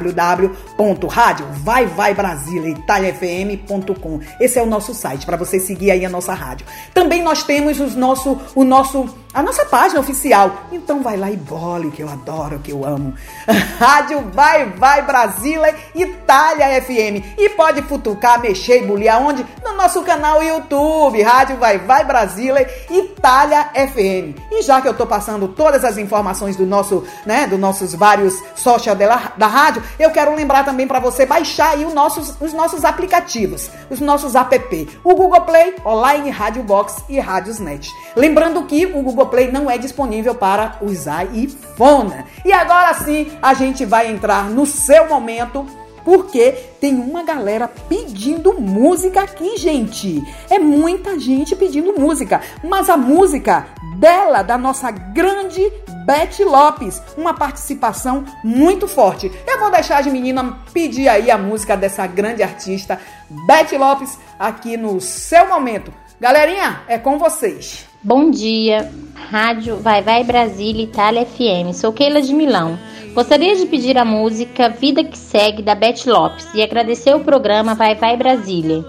vai 1.52 1.86
vai 1.86 2.14
Brasília 2.14 2.70
Itália 2.70 3.12
FM.com. 3.14 4.20
Esse 4.38 4.58
é 4.58 4.62
o 4.62 4.66
nosso 4.66 4.94
site 4.94 5.26
para 5.26 5.36
você 5.36 5.59
seguir 5.60 5.90
aí 5.90 6.04
a 6.04 6.08
nossa 6.08 6.32
rádio. 6.34 6.66
Também 6.92 7.22
nós 7.22 7.42
temos 7.42 7.78
os 7.80 7.94
nosso, 7.94 8.38
o 8.54 8.64
nosso, 8.64 9.08
a 9.32 9.42
nossa 9.42 9.64
página 9.64 10.00
oficial. 10.00 10.64
Então 10.72 11.02
vai 11.02 11.16
lá 11.16 11.30
e 11.30 11.36
bole, 11.36 11.90
que 11.90 12.02
eu 12.02 12.08
adoro, 12.08 12.58
que 12.58 12.72
eu 12.72 12.84
amo. 12.84 13.14
Rádio 13.78 14.20
Vai 14.32 14.66
Vai 14.70 15.02
Brasília 15.02 15.74
Itália 15.94 16.80
FM. 16.82 17.38
E 17.38 17.48
pode 17.50 17.82
futucar, 17.82 18.40
mexer 18.40 18.82
e 18.82 18.86
bulir 18.86 19.08
aonde? 19.08 19.46
No 19.64 19.74
nosso 19.74 20.02
canal 20.02 20.42
YouTube, 20.42 21.22
Rádio 21.22 21.56
Vai 21.56 21.78
Vai 21.78 22.04
Brasília 22.04 22.68
Itália 22.90 23.70
FM. 23.74 24.36
E 24.50 24.62
já 24.62 24.80
que 24.80 24.88
eu 24.88 24.94
tô 24.94 25.06
passando 25.06 25.46
todas 25.48 25.84
as 25.84 25.96
informações 25.96 26.56
do 26.56 26.66
nosso, 26.66 27.04
né, 27.24 27.46
dos 27.46 27.58
nossos 27.58 27.94
vários 27.94 28.34
social 28.56 28.96
da, 28.96 29.32
da 29.36 29.46
rádio, 29.46 29.82
eu 29.98 30.10
quero 30.10 30.34
lembrar 30.34 30.64
também 30.64 30.86
para 30.86 30.98
você 30.98 31.24
baixar 31.24 31.70
aí 31.74 31.84
os 31.84 31.94
nossos, 31.94 32.34
os 32.40 32.52
nossos 32.52 32.84
aplicativos, 32.84 33.70
os 33.88 34.00
nossos 34.00 34.34
app. 34.34 34.98
O 35.04 35.14
Google 35.14 35.42
Play, 35.42 35.76
Online 35.84 36.30
Rádio 36.30 36.62
Box 36.62 37.04
e 37.08 37.20
Rádiosnet. 37.20 37.90
Lembrando 38.16 38.64
que 38.64 38.86
o 38.86 39.02
Google 39.02 39.19
Play 39.26 39.50
não 39.50 39.70
é 39.70 39.78
disponível 39.78 40.34
para 40.34 40.76
usar 40.80 41.24
iPhone. 41.34 42.24
E 42.44 42.52
agora 42.52 42.94
sim, 42.94 43.30
a 43.42 43.54
gente 43.54 43.84
vai 43.84 44.10
entrar 44.10 44.50
no 44.50 44.66
seu 44.66 45.08
momento 45.08 45.66
porque 46.04 46.52
tem 46.80 46.96
uma 46.96 47.22
galera 47.22 47.68
pedindo 47.88 48.58
música 48.60 49.22
aqui, 49.22 49.56
gente. 49.56 50.22
É 50.48 50.58
muita 50.58 51.18
gente 51.18 51.54
pedindo 51.54 51.98
música, 51.98 52.40
mas 52.64 52.88
a 52.88 52.96
música 52.96 53.66
dela, 53.98 54.42
da 54.42 54.56
nossa 54.56 54.90
grande 54.90 55.70
Beth 56.06 56.44
Lopes, 56.44 57.00
uma 57.16 57.34
participação 57.34 58.24
muito 58.42 58.88
forte. 58.88 59.30
Eu 59.46 59.60
vou 59.60 59.70
deixar 59.70 59.98
as 59.98 60.06
meninas 60.06 60.54
pedir 60.72 61.08
aí 61.08 61.30
a 61.30 61.38
música 61.38 61.76
dessa 61.76 62.06
grande 62.06 62.42
artista, 62.42 62.98
Beth 63.46 63.76
Lopes, 63.78 64.18
aqui 64.38 64.76
no 64.76 65.00
seu 65.00 65.48
momento. 65.48 65.92
Galerinha, 66.18 66.82
é 66.88 66.98
com 66.98 67.18
vocês. 67.18 67.89
Bom 68.02 68.30
dia, 68.30 68.90
Rádio 69.14 69.76
Vai 69.76 70.00
Vai 70.00 70.24
Brasília 70.24 70.84
Itália 70.84 71.26
FM. 71.26 71.74
Sou 71.74 71.92
Keila 71.92 72.22
de 72.22 72.32
Milão. 72.32 72.78
Gostaria 73.12 73.54
de 73.54 73.66
pedir 73.66 73.98
a 73.98 74.06
música 74.06 74.70
Vida 74.70 75.04
que 75.04 75.18
Segue 75.18 75.60
da 75.62 75.74
Beth 75.74 76.06
Lopes 76.06 76.48
e 76.54 76.62
agradecer 76.62 77.14
o 77.14 77.20
programa 77.20 77.74
Vai 77.74 77.94
Vai 77.94 78.16
Brasília. 78.16 78.82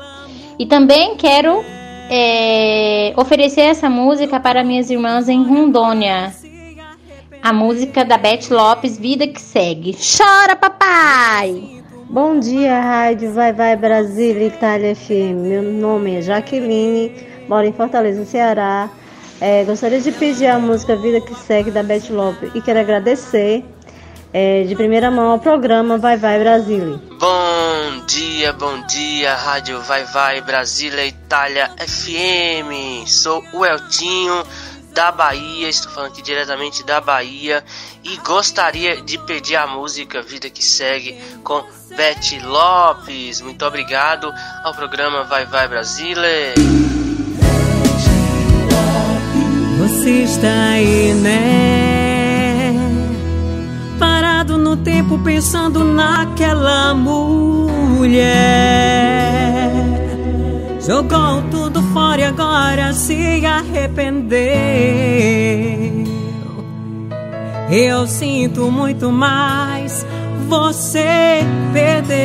E 0.57 0.65
também 0.65 1.17
quero 1.17 1.61
é, 2.09 3.13
oferecer 3.17 3.63
essa 3.63 3.89
música 3.89 4.39
para 4.39 4.63
minhas 4.63 4.89
irmãs 4.89 5.27
em 5.27 5.43
Rondônia. 5.43 6.33
A 7.43 7.51
música 7.51 8.05
da 8.05 8.17
Beth 8.17 8.49
Lopes, 8.49 8.97
Vida 8.97 9.27
que 9.27 9.41
Segue. 9.41 9.93
Chora, 9.93 10.55
papai! 10.55 11.81
Bom 12.09 12.39
dia, 12.39 12.79
Rádio 12.79 13.33
Vai 13.33 13.51
Vai 13.51 13.75
Brasil 13.75 14.41
Itália 14.41 14.95
FM. 14.95 15.35
Meu 15.35 15.63
nome 15.63 16.15
é 16.15 16.21
Jaqueline, 16.21 17.11
moro 17.49 17.67
em 17.67 17.73
Fortaleza, 17.73 18.23
Ceará. 18.23 18.89
É, 19.41 19.63
gostaria 19.63 19.99
de 19.99 20.11
pedir 20.11 20.45
a 20.45 20.59
música 20.59 20.95
Vida 20.95 21.19
que 21.19 21.33
Segue 21.33 21.71
da 21.71 21.81
Beth 21.81 22.11
Lopes 22.11 22.51
e 22.53 22.61
quero 22.61 22.79
agradecer 22.79 23.65
é, 24.31 24.63
de 24.65 24.75
primeira 24.75 25.09
mão 25.09 25.31
ao 25.31 25.39
programa 25.39 25.97
Vai 25.97 26.15
Vai 26.15 26.37
Brasil. 26.37 27.01
Bom 27.19 28.05
dia, 28.05 28.53
bom 28.53 28.85
dia, 28.85 29.33
Rádio 29.33 29.81
Vai 29.81 30.05
Vai 30.05 30.41
Brasília 30.41 31.07
Itália 31.07 31.71
FM. 31.79 33.07
Sou 33.07 33.43
o 33.51 33.65
Eltinho 33.65 34.43
da 34.93 35.11
Bahia, 35.11 35.67
estou 35.69 35.91
falando 35.91 36.11
aqui 36.11 36.21
diretamente 36.21 36.85
da 36.85 37.01
Bahia 37.01 37.63
e 38.03 38.17
gostaria 38.17 39.01
de 39.01 39.17
pedir 39.17 39.55
a 39.55 39.65
música 39.65 40.21
Vida 40.21 40.51
que 40.51 40.63
Segue 40.63 41.19
com 41.43 41.63
Beth 41.97 42.45
Lopes. 42.45 43.41
Muito 43.41 43.65
obrigado 43.65 44.31
ao 44.63 44.75
programa 44.75 45.23
Vai 45.23 45.47
Vai 45.47 45.67
Brasília. 45.67 46.53
Está 50.09 50.69
aí, 50.71 51.13
né? 51.13 52.73
Parado 53.99 54.57
no 54.57 54.75
tempo 54.77 55.19
pensando 55.19 55.83
naquela 55.83 56.93
mulher. 56.93 58.41
Jogou 60.85 61.43
tudo 61.51 61.81
fora 61.93 62.21
e 62.21 62.23
agora 62.23 62.93
se 62.93 63.45
arrependeu. 63.45 64.41
Eu 67.69 68.07
sinto 68.07 68.71
muito 68.71 69.11
mais, 69.11 70.05
você 70.49 71.39
perdeu. 71.71 72.17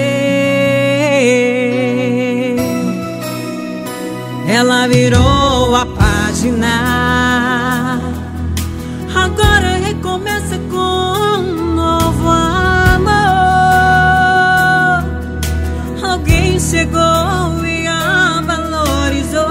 Ela 4.48 4.88
virou 4.88 5.76
a 5.76 5.86
página. 5.86 7.35
Agora 9.38 9.76
recomeça 9.76 10.58
com 10.70 10.78
um 10.78 11.74
novo 11.74 12.26
amor. 12.26 13.12
Alguém 16.02 16.58
chegou 16.58 17.62
e 17.62 17.86
a 17.86 18.40
valorizou. 18.46 19.42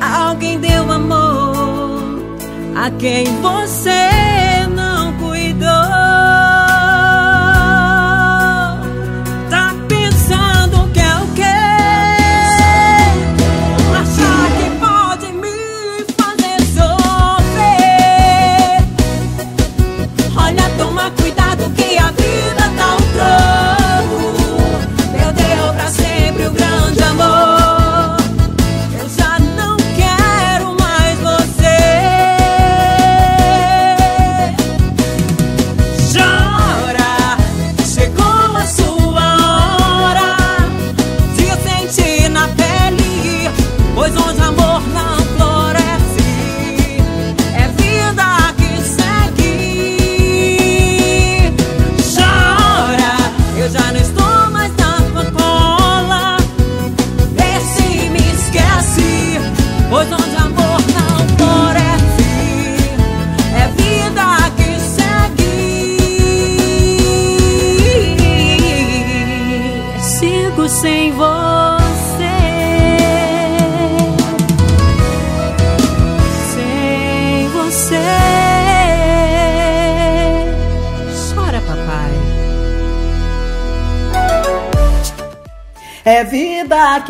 Alguém 0.00 0.58
deu 0.58 0.90
amor 0.90 2.24
a 2.74 2.90
quem 2.98 3.24
você 3.40 4.09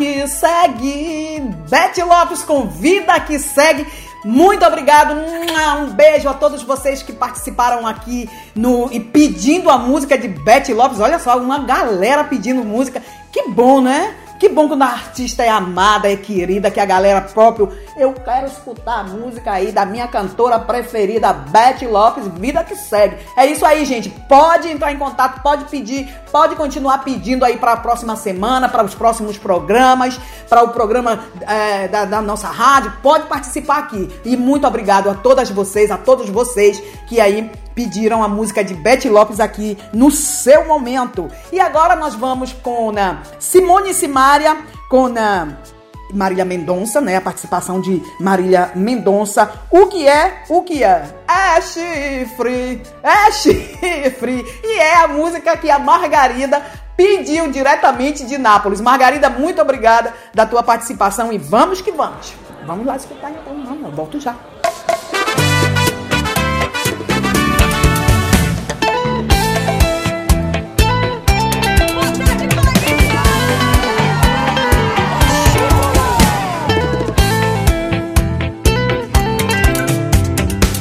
que 0.01 0.27
segue. 0.27 1.41
Beth 1.69 2.03
Lopes 2.03 2.41
com 2.41 2.65
Vida 2.65 3.19
que 3.19 3.37
segue. 3.37 3.85
Muito 4.25 4.65
obrigado. 4.65 5.13
Um 5.13 5.93
beijo 5.93 6.27
a 6.27 6.33
todos 6.33 6.63
vocês 6.63 7.03
que 7.03 7.13
participaram 7.13 7.85
aqui 7.85 8.27
no 8.55 8.91
e 8.91 8.99
pedindo 8.99 9.69
a 9.69 9.77
música 9.77 10.17
de 10.17 10.27
Beth 10.27 10.69
Lopes. 10.69 10.99
Olha 10.99 11.19
só, 11.19 11.37
uma 11.37 11.59
galera 11.59 12.23
pedindo 12.23 12.63
música. 12.63 12.99
Que 13.31 13.49
bom, 13.49 13.79
né? 13.79 14.15
Que 14.41 14.49
bom 14.49 14.67
quando 14.67 14.81
a 14.81 14.87
artista 14.87 15.43
é 15.43 15.49
amada, 15.49 16.11
é 16.11 16.15
querida, 16.15 16.71
que 16.71 16.79
a 16.79 16.85
galera 16.85 17.21
próprio. 17.21 17.71
Eu 17.95 18.11
quero 18.11 18.47
escutar 18.47 19.01
a 19.01 19.03
música 19.03 19.51
aí 19.51 19.71
da 19.71 19.85
minha 19.85 20.07
cantora 20.07 20.57
preferida, 20.57 21.31
Beth 21.31 21.87
Lopes, 21.87 22.25
Vida 22.39 22.63
que 22.63 22.75
Segue. 22.75 23.17
É 23.37 23.45
isso 23.45 23.63
aí, 23.63 23.85
gente. 23.85 24.09
Pode 24.09 24.67
entrar 24.67 24.91
em 24.91 24.97
contato, 24.97 25.43
pode 25.43 25.65
pedir, 25.65 26.11
pode 26.31 26.55
continuar 26.55 27.03
pedindo 27.03 27.45
aí 27.45 27.57
para 27.57 27.73
a 27.73 27.77
próxima 27.77 28.15
semana, 28.15 28.67
para 28.67 28.83
os 28.83 28.95
próximos 28.95 29.37
programas, 29.37 30.19
para 30.49 30.63
o 30.63 30.69
programa 30.69 31.23
é, 31.41 31.87
da, 31.87 32.05
da 32.05 32.19
nossa 32.19 32.47
rádio. 32.47 32.93
Pode 33.03 33.27
participar 33.27 33.77
aqui. 33.77 34.09
E 34.25 34.35
muito 34.35 34.65
obrigado 34.65 35.07
a 35.07 35.13
todas 35.13 35.51
vocês, 35.51 35.91
a 35.91 35.99
todos 35.99 36.27
vocês 36.31 36.81
que 37.07 37.21
aí 37.21 37.47
pediram 37.73 38.23
a 38.23 38.27
música 38.27 38.63
de 38.63 38.73
Beth 38.73 39.05
Lopes 39.09 39.39
aqui 39.39 39.77
no 39.93 40.11
seu 40.11 40.67
momento. 40.67 41.29
E 41.51 41.59
agora 41.59 41.95
nós 41.95 42.15
vamos 42.15 42.53
com 42.53 42.91
né, 42.91 43.19
Simone 43.39 43.93
Simaria, 43.93 44.57
com 44.89 45.07
né, 45.07 45.57
Marília 46.13 46.45
Mendonça, 46.45 47.01
né? 47.01 47.17
A 47.17 47.21
participação 47.21 47.79
de 47.81 48.01
Marília 48.19 48.71
Mendonça. 48.75 49.51
O 49.69 49.87
que 49.87 50.07
é? 50.07 50.43
O 50.49 50.61
que 50.63 50.83
é? 50.83 51.03
É 51.27 51.61
chifre! 51.61 52.81
É 53.01 53.31
chifre! 53.31 54.45
E 54.63 54.79
é 54.79 54.95
a 54.97 55.07
música 55.07 55.57
que 55.57 55.69
a 55.69 55.79
Margarida 55.79 56.61
pediu 56.95 57.49
diretamente 57.51 58.25
de 58.25 58.37
Nápoles. 58.37 58.81
Margarida, 58.81 59.29
muito 59.29 59.61
obrigada 59.61 60.13
da 60.33 60.45
tua 60.45 60.61
participação 60.61 61.31
e 61.31 61.37
vamos 61.37 61.81
que 61.81 61.91
vamos. 61.91 62.33
Vamos 62.65 62.85
lá 62.85 62.95
escutar 62.95 63.31
então, 63.31 63.53
não, 63.55 63.89
eu 63.89 63.91
volto 63.91 64.19
já. 64.19 64.35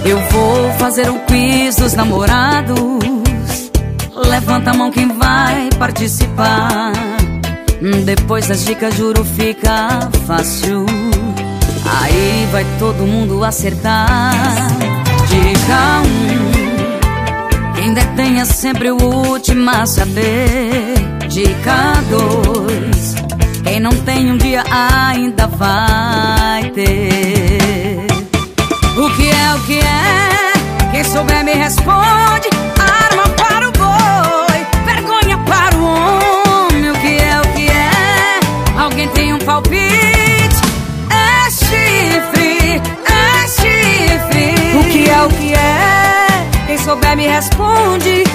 Eu 0.04 0.18
vou 0.30 0.72
fazer 0.78 1.08
o 1.10 1.18
quiz 1.20 1.76
dos 1.76 1.94
namorados. 1.94 2.78
Levanta 4.14 4.70
a 4.70 4.74
mão 4.74 4.90
quem 4.90 5.08
vai 5.08 5.68
participar. 5.78 6.92
Depois 8.04 8.46
das 8.46 8.64
dicas, 8.64 8.94
juro, 8.94 9.24
fica 9.24 10.10
fácil. 10.26 10.86
Aí 11.84 12.48
vai 12.52 12.64
todo 12.78 13.06
mundo 13.06 13.44
acertar. 13.44 14.32
Dica 15.28 16.02
1: 16.02 16.06
um, 17.66 17.74
Quem 17.74 17.94
detém 17.94 18.40
é 18.40 18.44
sempre 18.44 18.90
o 18.90 19.02
último 19.02 19.70
a 19.70 19.86
saber. 19.86 20.94
Dica 21.28 21.94
2: 22.10 23.14
Quem 23.64 23.80
não 23.80 23.92
tem 23.92 24.30
um 24.30 24.36
dia 24.36 24.62
ainda 24.70 25.46
vai 25.46 26.70
ter. 26.70 27.79
O 29.00 29.08
que 29.12 29.30
é, 29.30 29.54
o 29.54 29.60
que 29.60 29.78
é? 29.78 30.90
Quem 30.90 31.02
souber 31.02 31.42
me 31.42 31.54
responde. 31.54 32.50
Arma 32.78 33.26
para 33.30 33.66
o 33.66 33.72
boi, 33.72 34.66
vergonha 34.84 35.38
para 35.38 35.74
o 35.74 35.84
homem. 35.84 36.90
O 36.90 36.94
que 37.00 37.16
é, 37.16 37.40
o 37.40 37.54
que 37.54 37.66
é? 37.70 38.78
Alguém 38.78 39.08
tem 39.08 39.32
um 39.32 39.38
palpite? 39.38 40.60
É 41.08 41.50
chifre, 41.50 42.82
é 43.06 43.48
chifre. 43.48 44.78
O 44.78 44.84
que 44.84 45.08
é, 45.08 45.22
o 45.22 45.28
que 45.30 45.54
é? 45.54 46.66
Quem 46.66 46.76
souber 46.76 47.16
me 47.16 47.26
responde. 47.26 48.29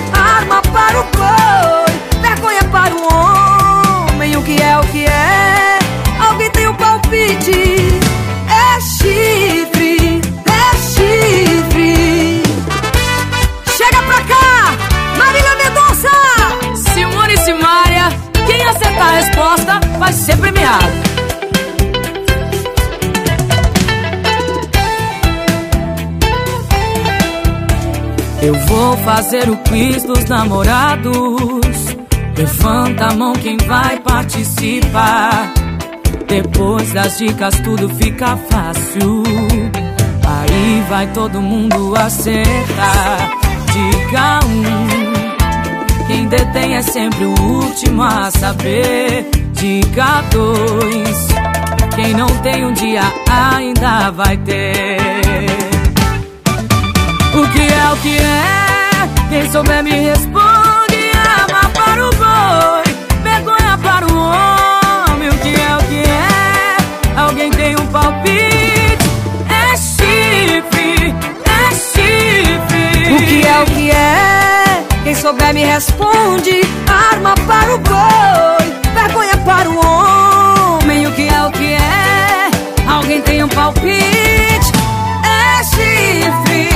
Eu 28.45 28.53
vou 28.67 28.95
fazer 28.97 29.49
o 29.49 29.57
quiz 29.57 30.03
dos 30.03 30.25
namorados. 30.25 31.15
Levanta 32.37 33.07
a 33.07 33.13
mão 33.13 33.33
quem 33.33 33.57
vai 33.57 33.99
participar. 33.99 35.51
Depois 36.27 36.93
das 36.93 37.17
dicas 37.17 37.59
tudo 37.61 37.89
fica 37.89 38.37
fácil. 38.37 39.23
Aí 40.27 40.83
vai 40.89 41.11
todo 41.13 41.41
mundo 41.41 41.95
acertar. 41.95 43.31
Dica 43.71 44.39
um. 44.45 46.05
Quem 46.05 46.27
detém 46.27 46.75
é 46.75 46.81
sempre 46.83 47.25
o 47.25 47.41
último 47.41 48.03
a 48.03 48.29
saber. 48.29 49.34
Dica 49.55 50.23
dois. 50.31 51.27
Quem 51.95 52.13
não 52.13 52.27
tem 52.43 52.65
um 52.65 52.73
dia 52.73 53.01
ainda 53.29 54.11
vai 54.11 54.37
ter. 54.37 54.97
O 57.33 57.47
que 57.49 57.61
é 57.61 57.91
o 57.91 57.97
que 57.97 58.17
é? 58.17 59.09
Quem 59.29 59.51
souber 59.51 59.83
me 59.83 59.91
responde. 59.91 61.11
Arma 61.15 61.69
para 61.73 62.05
o 62.05 62.09
boi, 62.11 62.83
vergonha 63.23 63.77
para 63.81 64.05
o 64.05 64.15
homem. 64.17 65.29
O 65.29 65.37
que 65.39 65.55
é 65.55 65.77
o 65.77 65.79
que 65.87 66.03
é? 66.03 67.19
Alguém 67.19 67.49
tem 67.51 67.75
um 67.75 67.87
palpite? 67.87 69.05
É 69.49 69.77
chifre, 69.77 71.13
é 71.45 71.71
chifre. 71.75 73.13
O 73.13 73.17
que 73.25 73.47
é 73.47 73.59
o 73.61 73.65
que 73.65 73.91
é? 73.91 74.83
Quem 75.03 75.15
souber 75.15 75.53
me 75.53 75.63
responde. 75.63 76.61
Arma 76.87 77.33
para 77.47 77.75
o 77.75 77.77
boi, 77.79 78.73
vergonha 78.93 79.34
para 79.55 79.69
o 79.69 79.77
homem. 79.77 81.07
O 81.07 81.11
que 81.11 81.27
é 81.27 81.43
o 81.45 81.51
que 81.51 81.73
é? 81.73 82.51
Alguém 82.87 83.21
tem 83.21 83.43
um 83.43 83.47
palpite? 83.47 84.71
É 85.23 85.63
chifre, 85.63 86.69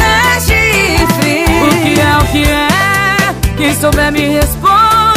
é 0.00 0.40
chifre. 0.40 1.44
O 1.62 1.82
que 1.82 2.00
é 2.00 2.18
o 2.18 2.24
que 2.32 2.44
é? 2.50 3.56
Quem 3.56 3.74
souber 3.74 4.12
me 4.12 4.28
responde. 4.28 5.13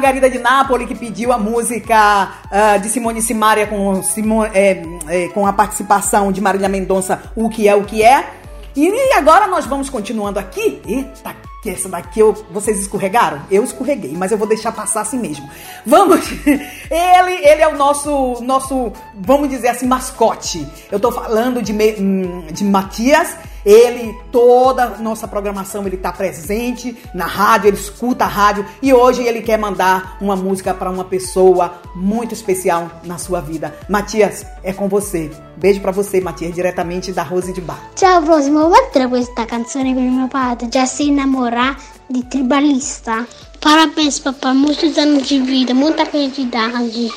Margarida 0.00 0.30
de 0.30 0.38
Nápoles 0.38 0.88
que 0.88 0.94
pediu 0.94 1.30
a 1.30 1.36
música 1.38 2.32
ah, 2.50 2.78
de 2.78 2.88
Simone 2.88 3.20
Simaria 3.20 3.66
com, 3.66 4.02
Simo- 4.02 4.46
é, 4.46 4.82
é, 5.06 5.28
com 5.28 5.46
a 5.46 5.52
participação 5.52 6.32
de 6.32 6.40
Marília 6.40 6.70
Mendonça, 6.70 7.20
O 7.36 7.50
Que 7.50 7.68
É, 7.68 7.76
O 7.76 7.84
Que 7.84 8.02
É. 8.02 8.30
E 8.74 9.12
agora 9.14 9.46
nós 9.46 9.66
vamos 9.66 9.90
continuando 9.90 10.38
aqui. 10.38 10.80
Eita, 10.86 11.36
que 11.62 11.68
essa 11.68 11.86
daqui 11.86 12.20
eu, 12.20 12.32
vocês 12.50 12.80
escorregaram? 12.80 13.42
Eu 13.50 13.62
escorreguei, 13.62 14.14
mas 14.16 14.32
eu 14.32 14.38
vou 14.38 14.48
deixar 14.48 14.72
passar 14.72 15.02
assim 15.02 15.18
mesmo. 15.18 15.46
Vamos. 15.84 16.20
Ele, 16.90 17.46
ele 17.46 17.60
é 17.62 17.68
o 17.68 17.76
nosso, 17.76 18.38
nosso, 18.42 18.90
vamos 19.14 19.50
dizer 19.50 19.68
assim, 19.68 19.86
mascote. 19.86 20.66
Eu 20.90 20.98
tô 20.98 21.12
falando 21.12 21.60
de, 21.60 21.72
hum, 22.00 22.46
de 22.50 22.64
Matias. 22.64 23.36
Ele, 23.64 24.14
toda 24.32 24.84
a 24.84 24.98
nossa 24.98 25.28
programação, 25.28 25.86
ele 25.86 25.96
tá 25.96 26.12
presente 26.12 26.96
na 27.14 27.26
rádio, 27.26 27.68
ele 27.68 27.76
escuta 27.76 28.24
a 28.24 28.28
rádio 28.28 28.64
e 28.82 28.92
hoje 28.92 29.22
ele 29.22 29.42
quer 29.42 29.58
mandar 29.58 30.16
uma 30.20 30.36
música 30.36 30.72
para 30.72 30.90
uma 30.90 31.04
pessoa 31.04 31.74
muito 31.94 32.34
especial 32.34 32.90
na 33.04 33.18
sua 33.18 33.40
vida. 33.40 33.74
Matias, 33.88 34.46
é 34.62 34.72
com 34.72 34.88
você. 34.88 35.30
Beijo 35.56 35.80
pra 35.80 35.92
você, 35.92 36.20
Matias, 36.20 36.54
diretamente 36.54 37.12
da 37.12 37.22
Rose 37.22 37.52
de 37.52 37.60
Bar. 37.60 37.78
Ciao 37.94 38.22
prossimo, 38.22 38.68
battere 38.68 39.08
questa 39.08 39.44
canzone 39.44 39.94
con 39.94 40.02
mio 40.02 40.28
padre, 40.28 40.68
già 40.68 40.86
si 40.86 41.08
innamora 41.08 41.76
di 42.06 42.26
tribalista. 42.26 43.26
Parabéns 43.60 44.18
papà, 44.18 44.54
muitos 44.54 44.96
anos 44.96 45.28
de 45.28 45.38
vida, 45.38 45.74
muita 45.74 46.06
felicidade. 46.06 47.10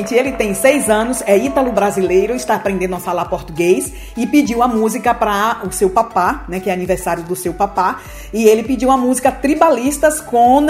Gente, 0.00 0.14
ele 0.14 0.32
tem 0.32 0.54
seis 0.54 0.88
anos, 0.88 1.22
é 1.26 1.36
ítalo-brasileiro, 1.36 2.34
está 2.34 2.54
aprendendo 2.54 2.94
a 2.94 2.98
falar 3.00 3.26
português 3.26 3.92
e 4.16 4.26
pediu 4.26 4.62
a 4.62 4.68
música 4.68 5.12
para 5.12 5.60
o 5.64 5.72
seu 5.72 5.90
papá, 5.90 6.44
né, 6.48 6.58
que 6.58 6.70
é 6.70 6.72
aniversário 6.72 7.22
do 7.22 7.36
seu 7.36 7.52
papá, 7.52 8.00
e 8.32 8.44
ele 8.44 8.62
pediu 8.62 8.90
a 8.90 8.96
música 8.96 9.30
Tribalistas 9.30 10.20
com 10.20 10.60
um, 10.60 10.66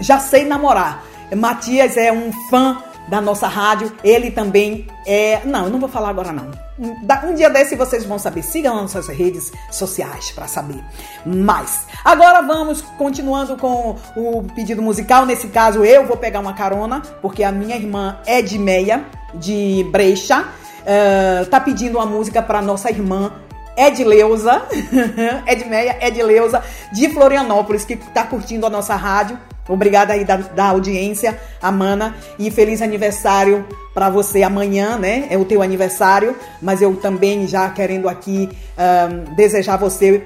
Já 0.00 0.18
Sei 0.18 0.44
Namorar. 0.44 1.04
Matias 1.34 1.96
é 1.96 2.12
um 2.12 2.30
fã 2.48 2.78
da 3.08 3.20
nossa 3.20 3.48
rádio. 3.48 3.92
Ele 4.04 4.30
também 4.30 4.86
é. 5.06 5.40
Não, 5.44 5.64
eu 5.64 5.70
não 5.70 5.80
vou 5.80 5.88
falar 5.88 6.10
agora 6.10 6.32
não. 6.32 6.50
Um 6.78 7.34
dia 7.34 7.50
desse 7.50 7.74
vocês 7.74 8.04
vão 8.04 8.18
saber. 8.18 8.42
Sigam 8.42 8.74
nas 8.74 8.94
nossas 8.94 9.08
redes 9.08 9.50
sociais 9.70 10.30
para 10.30 10.46
saber 10.46 10.82
mais. 11.26 11.86
Agora 12.04 12.40
vamos 12.42 12.80
continuando 12.96 13.56
com 13.56 13.96
o 14.16 14.44
pedido 14.54 14.80
musical. 14.80 15.26
Nesse 15.26 15.48
caso, 15.48 15.84
eu 15.84 16.06
vou 16.06 16.16
pegar 16.16 16.40
uma 16.40 16.52
carona, 16.52 17.02
porque 17.20 17.42
a 17.42 17.50
minha 17.50 17.76
irmã 17.76 18.18
Edmeia, 18.26 19.04
de 19.34 19.84
Brecha, 19.90 20.42
uh, 20.42 21.46
tá 21.46 21.60
pedindo 21.60 21.98
uma 21.98 22.06
música 22.06 22.40
para 22.40 22.62
nossa 22.62 22.90
irmã 22.90 23.32
Edileuza, 23.76 24.62
Edmeia 25.46 25.98
Edileuza, 26.00 26.62
de 26.92 27.08
Florianópolis, 27.10 27.84
que 27.84 27.96
tá 27.96 28.24
curtindo 28.24 28.66
a 28.66 28.70
nossa 28.70 28.96
rádio. 28.96 29.38
Obrigada 29.68 30.14
aí 30.14 30.24
da, 30.24 30.36
da 30.36 30.66
audiência, 30.66 31.38
Amana, 31.60 32.16
e 32.38 32.50
feliz 32.50 32.80
aniversário 32.80 33.66
para 33.92 34.08
você 34.08 34.42
amanhã, 34.42 34.96
né? 34.96 35.26
É 35.30 35.36
o 35.36 35.44
teu 35.44 35.60
aniversário, 35.60 36.34
mas 36.62 36.80
eu 36.80 36.96
também 36.96 37.46
já 37.46 37.68
querendo 37.70 38.08
aqui 38.08 38.48
um, 38.78 39.34
desejar 39.34 39.76
você 39.76 40.24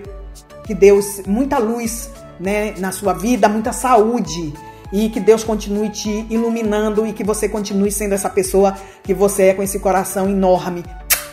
que 0.64 0.74
Deus 0.74 1.22
muita 1.26 1.58
luz, 1.58 2.10
né, 2.38 2.74
na 2.78 2.92
sua 2.92 3.12
vida, 3.12 3.48
muita 3.48 3.72
saúde 3.72 4.52
e 4.92 5.08
que 5.08 5.18
Deus 5.18 5.42
continue 5.42 5.88
te 5.88 6.26
iluminando 6.28 7.06
e 7.06 7.12
que 7.12 7.24
você 7.24 7.48
continue 7.48 7.90
sendo 7.90 8.14
essa 8.14 8.28
pessoa 8.28 8.76
que 9.02 9.14
você 9.14 9.44
é 9.44 9.54
com 9.54 9.62
esse 9.62 9.78
coração 9.78 10.28
enorme. 10.28 10.84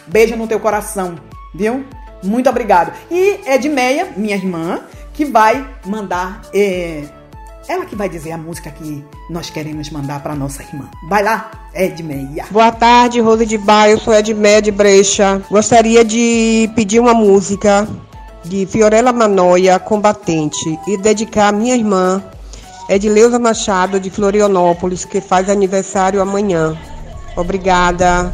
Beijo 0.07 0.35
no 0.35 0.47
teu 0.47 0.59
coração, 0.59 1.15
viu? 1.53 1.85
Muito 2.23 2.49
obrigado. 2.49 2.93
E 3.11 3.39
Edmeia, 3.45 4.13
minha 4.15 4.35
irmã, 4.35 4.81
que 5.13 5.25
vai 5.25 5.67
mandar 5.85 6.41
é, 6.53 7.03
ela 7.69 7.85
que 7.85 7.95
vai 7.95 8.09
dizer 8.09 8.31
a 8.31 8.37
música 8.37 8.71
que 8.71 9.05
nós 9.29 9.51
queremos 9.51 9.91
mandar 9.91 10.23
para 10.23 10.35
nossa 10.35 10.63
irmã. 10.63 10.89
Vai 11.07 11.21
lá, 11.21 11.51
Edmeia. 11.71 12.45
Boa 12.49 12.71
tarde, 12.71 13.21
Rose 13.21 13.45
de 13.45 13.59
Baia. 13.59 13.91
Eu 13.91 13.99
sou 13.99 14.11
Edmeia 14.11 14.59
de 14.59 14.71
Brecha. 14.71 15.39
Gostaria 15.51 16.03
de 16.03 16.67
pedir 16.75 16.99
uma 16.99 17.13
música 17.13 17.87
de 18.43 18.65
Fiorella 18.65 19.13
Manoia, 19.13 19.77
Combatente, 19.77 20.79
e 20.87 20.97
dedicar 20.97 21.49
à 21.49 21.51
minha 21.51 21.75
irmã, 21.75 22.23
Edileuza 22.89 23.37
Machado, 23.37 23.99
de 23.99 24.09
Florianópolis, 24.09 25.05
que 25.05 25.21
faz 25.21 25.47
aniversário 25.47 26.21
amanhã. 26.23 26.75
Obrigada. 27.35 28.33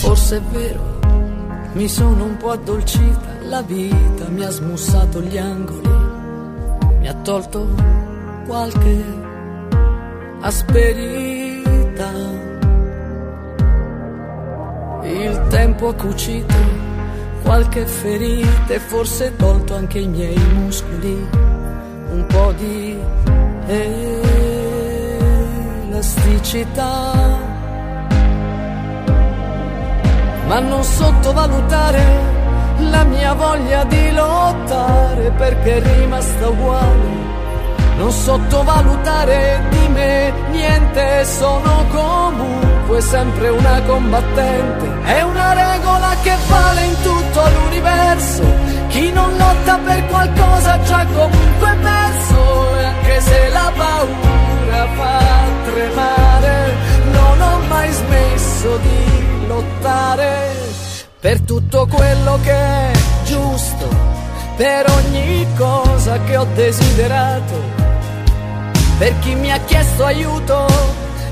Forse 0.00 0.38
è 0.38 0.40
vero, 0.40 0.80
mi 1.74 1.88
sono 1.88 2.24
un 2.24 2.36
po' 2.36 2.50
addolcita, 2.50 3.38
la 3.42 3.62
vita 3.62 4.28
mi 4.30 4.42
ha 4.44 4.50
smussato 4.50 5.20
gli 5.20 5.38
angoli 5.38 6.21
mi 7.02 7.08
ha 7.08 7.14
tolto 7.14 7.68
qualche 8.46 9.04
asperità. 10.40 12.12
Il 15.02 15.46
tempo 15.48 15.88
ha 15.88 15.94
cucito 15.94 16.54
qualche 17.42 17.86
ferita 17.86 18.72
e 18.72 18.78
forse 18.78 19.34
tolto 19.34 19.74
anche 19.74 19.98
i 19.98 20.06
miei 20.06 20.38
muscoli 20.54 21.28
un 22.12 22.24
po' 22.28 22.52
di 22.52 22.96
elasticità. 25.88 27.40
Ma 30.46 30.60
non 30.60 30.84
sottovalutare 30.84 32.41
la 32.90 33.04
mia 33.04 33.32
voglia 33.34 33.84
di 33.84 34.10
lottare 34.12 35.30
perché 35.36 35.76
è 35.76 35.96
rimasta 35.96 36.48
uguale. 36.48 37.20
Non 37.96 38.10
sottovalutare 38.10 39.62
di 39.70 39.88
me 39.88 40.32
niente, 40.50 41.24
sono 41.24 41.84
comunque 41.90 43.00
sempre 43.00 43.48
una 43.48 43.80
combattente. 43.82 44.86
È 45.04 45.22
una 45.22 45.52
regola 45.52 46.16
che 46.22 46.34
vale 46.48 46.84
in 46.84 46.96
tutto 47.02 47.40
l'universo. 47.48 48.42
Chi 48.88 49.12
non 49.12 49.36
lotta 49.36 49.78
per 49.78 50.06
qualcosa 50.06 50.80
già 50.82 51.06
comunque 51.06 51.76
perso. 51.80 52.76
E 52.76 52.84
anche 52.84 53.20
se 53.20 53.48
la 53.50 53.72
paura 53.76 54.86
fa 54.96 55.20
tremare, 55.64 56.74
non 57.12 57.40
ho 57.40 57.58
mai 57.68 57.90
smesso 57.92 58.76
di 58.78 59.46
lottare 59.46 60.51
per 61.22 61.40
tutto 61.42 61.86
quello 61.86 62.36
che 62.42 62.50
è 62.50 62.90
giusto, 63.24 63.88
per 64.56 64.90
ogni 64.90 65.46
cosa 65.56 66.18
che 66.24 66.36
ho 66.36 66.44
desiderato, 66.52 67.62
per 68.98 69.16
chi 69.20 69.36
mi 69.36 69.52
ha 69.52 69.58
chiesto 69.60 70.04
aiuto, 70.04 70.66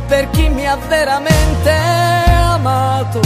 per 0.07 0.31
chi 0.31 0.49
mi 0.49 0.65
ha 0.65 0.77
veramente 0.77 1.73
amato. 2.53 3.21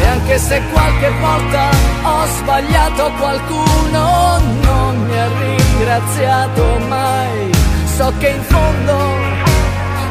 E 0.00 0.06
anche 0.06 0.36
se 0.36 0.60
qualche 0.70 1.10
volta 1.18 1.70
ho 2.02 2.26
sbagliato 2.26 3.10
qualcuno, 3.12 4.38
non 4.60 5.06
mi 5.06 5.18
ha 5.18 5.28
ringraziato 5.28 6.78
mai, 6.88 7.50
so 7.96 8.12
che 8.18 8.28
in 8.28 8.42
fondo 8.42 8.98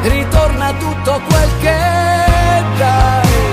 ritorna 0.02 0.72
tutto 0.80 1.20
quel 1.28 1.48
che 1.60 1.78
dai 2.76 3.51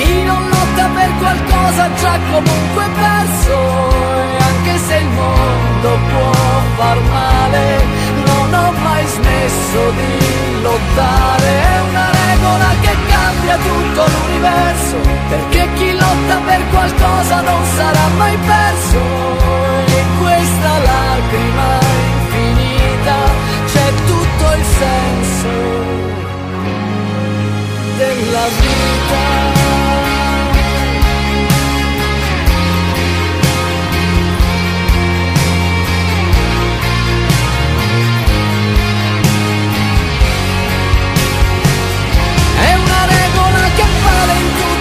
Chi 0.00 0.22
non 0.22 0.42
lotta 0.48 0.88
per 0.94 1.10
qualcosa 1.18 1.92
già 2.00 2.18
comunque 2.30 2.84
perso. 3.04 3.56
E 4.32 4.42
anche 4.50 4.78
se 4.78 4.96
il 4.96 5.08
mondo 5.08 5.98
può 6.10 6.32
far 6.76 6.98
male, 7.00 7.84
non 8.24 8.54
ho 8.54 8.72
mai 8.82 9.04
smesso 9.06 9.90
di 9.90 10.62
lottare. 10.62 11.48
È 11.74 11.80
una 11.90 12.08
regola 12.24 12.68
che 12.80 12.96
cambia 13.08 13.56
tutto 13.56 14.06
l'universo. 14.12 14.96
Perché 15.28 15.68
chi 15.74 15.92
lotta 15.92 16.36
per 16.46 16.62
qualcosa 16.70 17.40
non 17.42 17.64
sarà 17.76 18.08
mai 18.16 18.36
perso. 18.38 18.59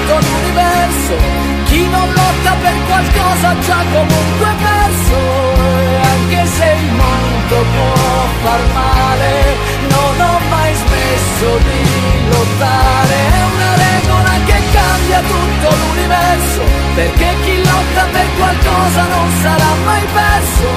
Tutto 0.10 0.20
l'universo. 0.28 1.16
Chi 1.66 1.88
non 1.88 2.08
lotta 2.14 2.54
per 2.62 2.76
qualcosa 2.88 3.60
già 3.60 3.80
comunque 3.92 4.50
perso. 4.66 5.18
E 5.70 5.96
anche 6.14 6.46
se 6.46 6.66
il 6.82 6.92
mondo 6.94 7.56
può 7.76 7.94
far 8.44 8.62
male, 8.74 9.34
non 9.90 10.14
ho 10.28 10.40
mai 10.50 10.74
smesso 10.74 11.58
di 11.68 11.82
lottare. 12.32 13.18
È 13.38 13.44
una 13.54 13.74
regola 13.86 14.34
che 14.46 14.60
cambia 14.72 15.22
tutto 15.22 15.76
l'universo. 15.80 16.62
Perché 16.96 17.36
chi 17.44 17.58
lotta 17.64 18.04
per 18.12 18.28
qualcosa 18.38 19.02
non 19.16 19.28
sarà 19.42 19.72
mai 19.86 20.06
perso. 20.14 20.70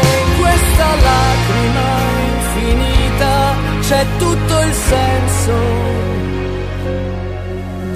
E 0.00 0.22
in 0.24 0.40
questa 0.40 0.86
lacrima 1.08 1.88
infinita 2.34 3.54
c'è 3.80 4.06
tutto 4.18 4.60
il 4.60 4.72
senso 4.74 6.09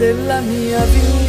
della 0.05 0.43
mia 0.43 0.81
vita. 0.81 1.25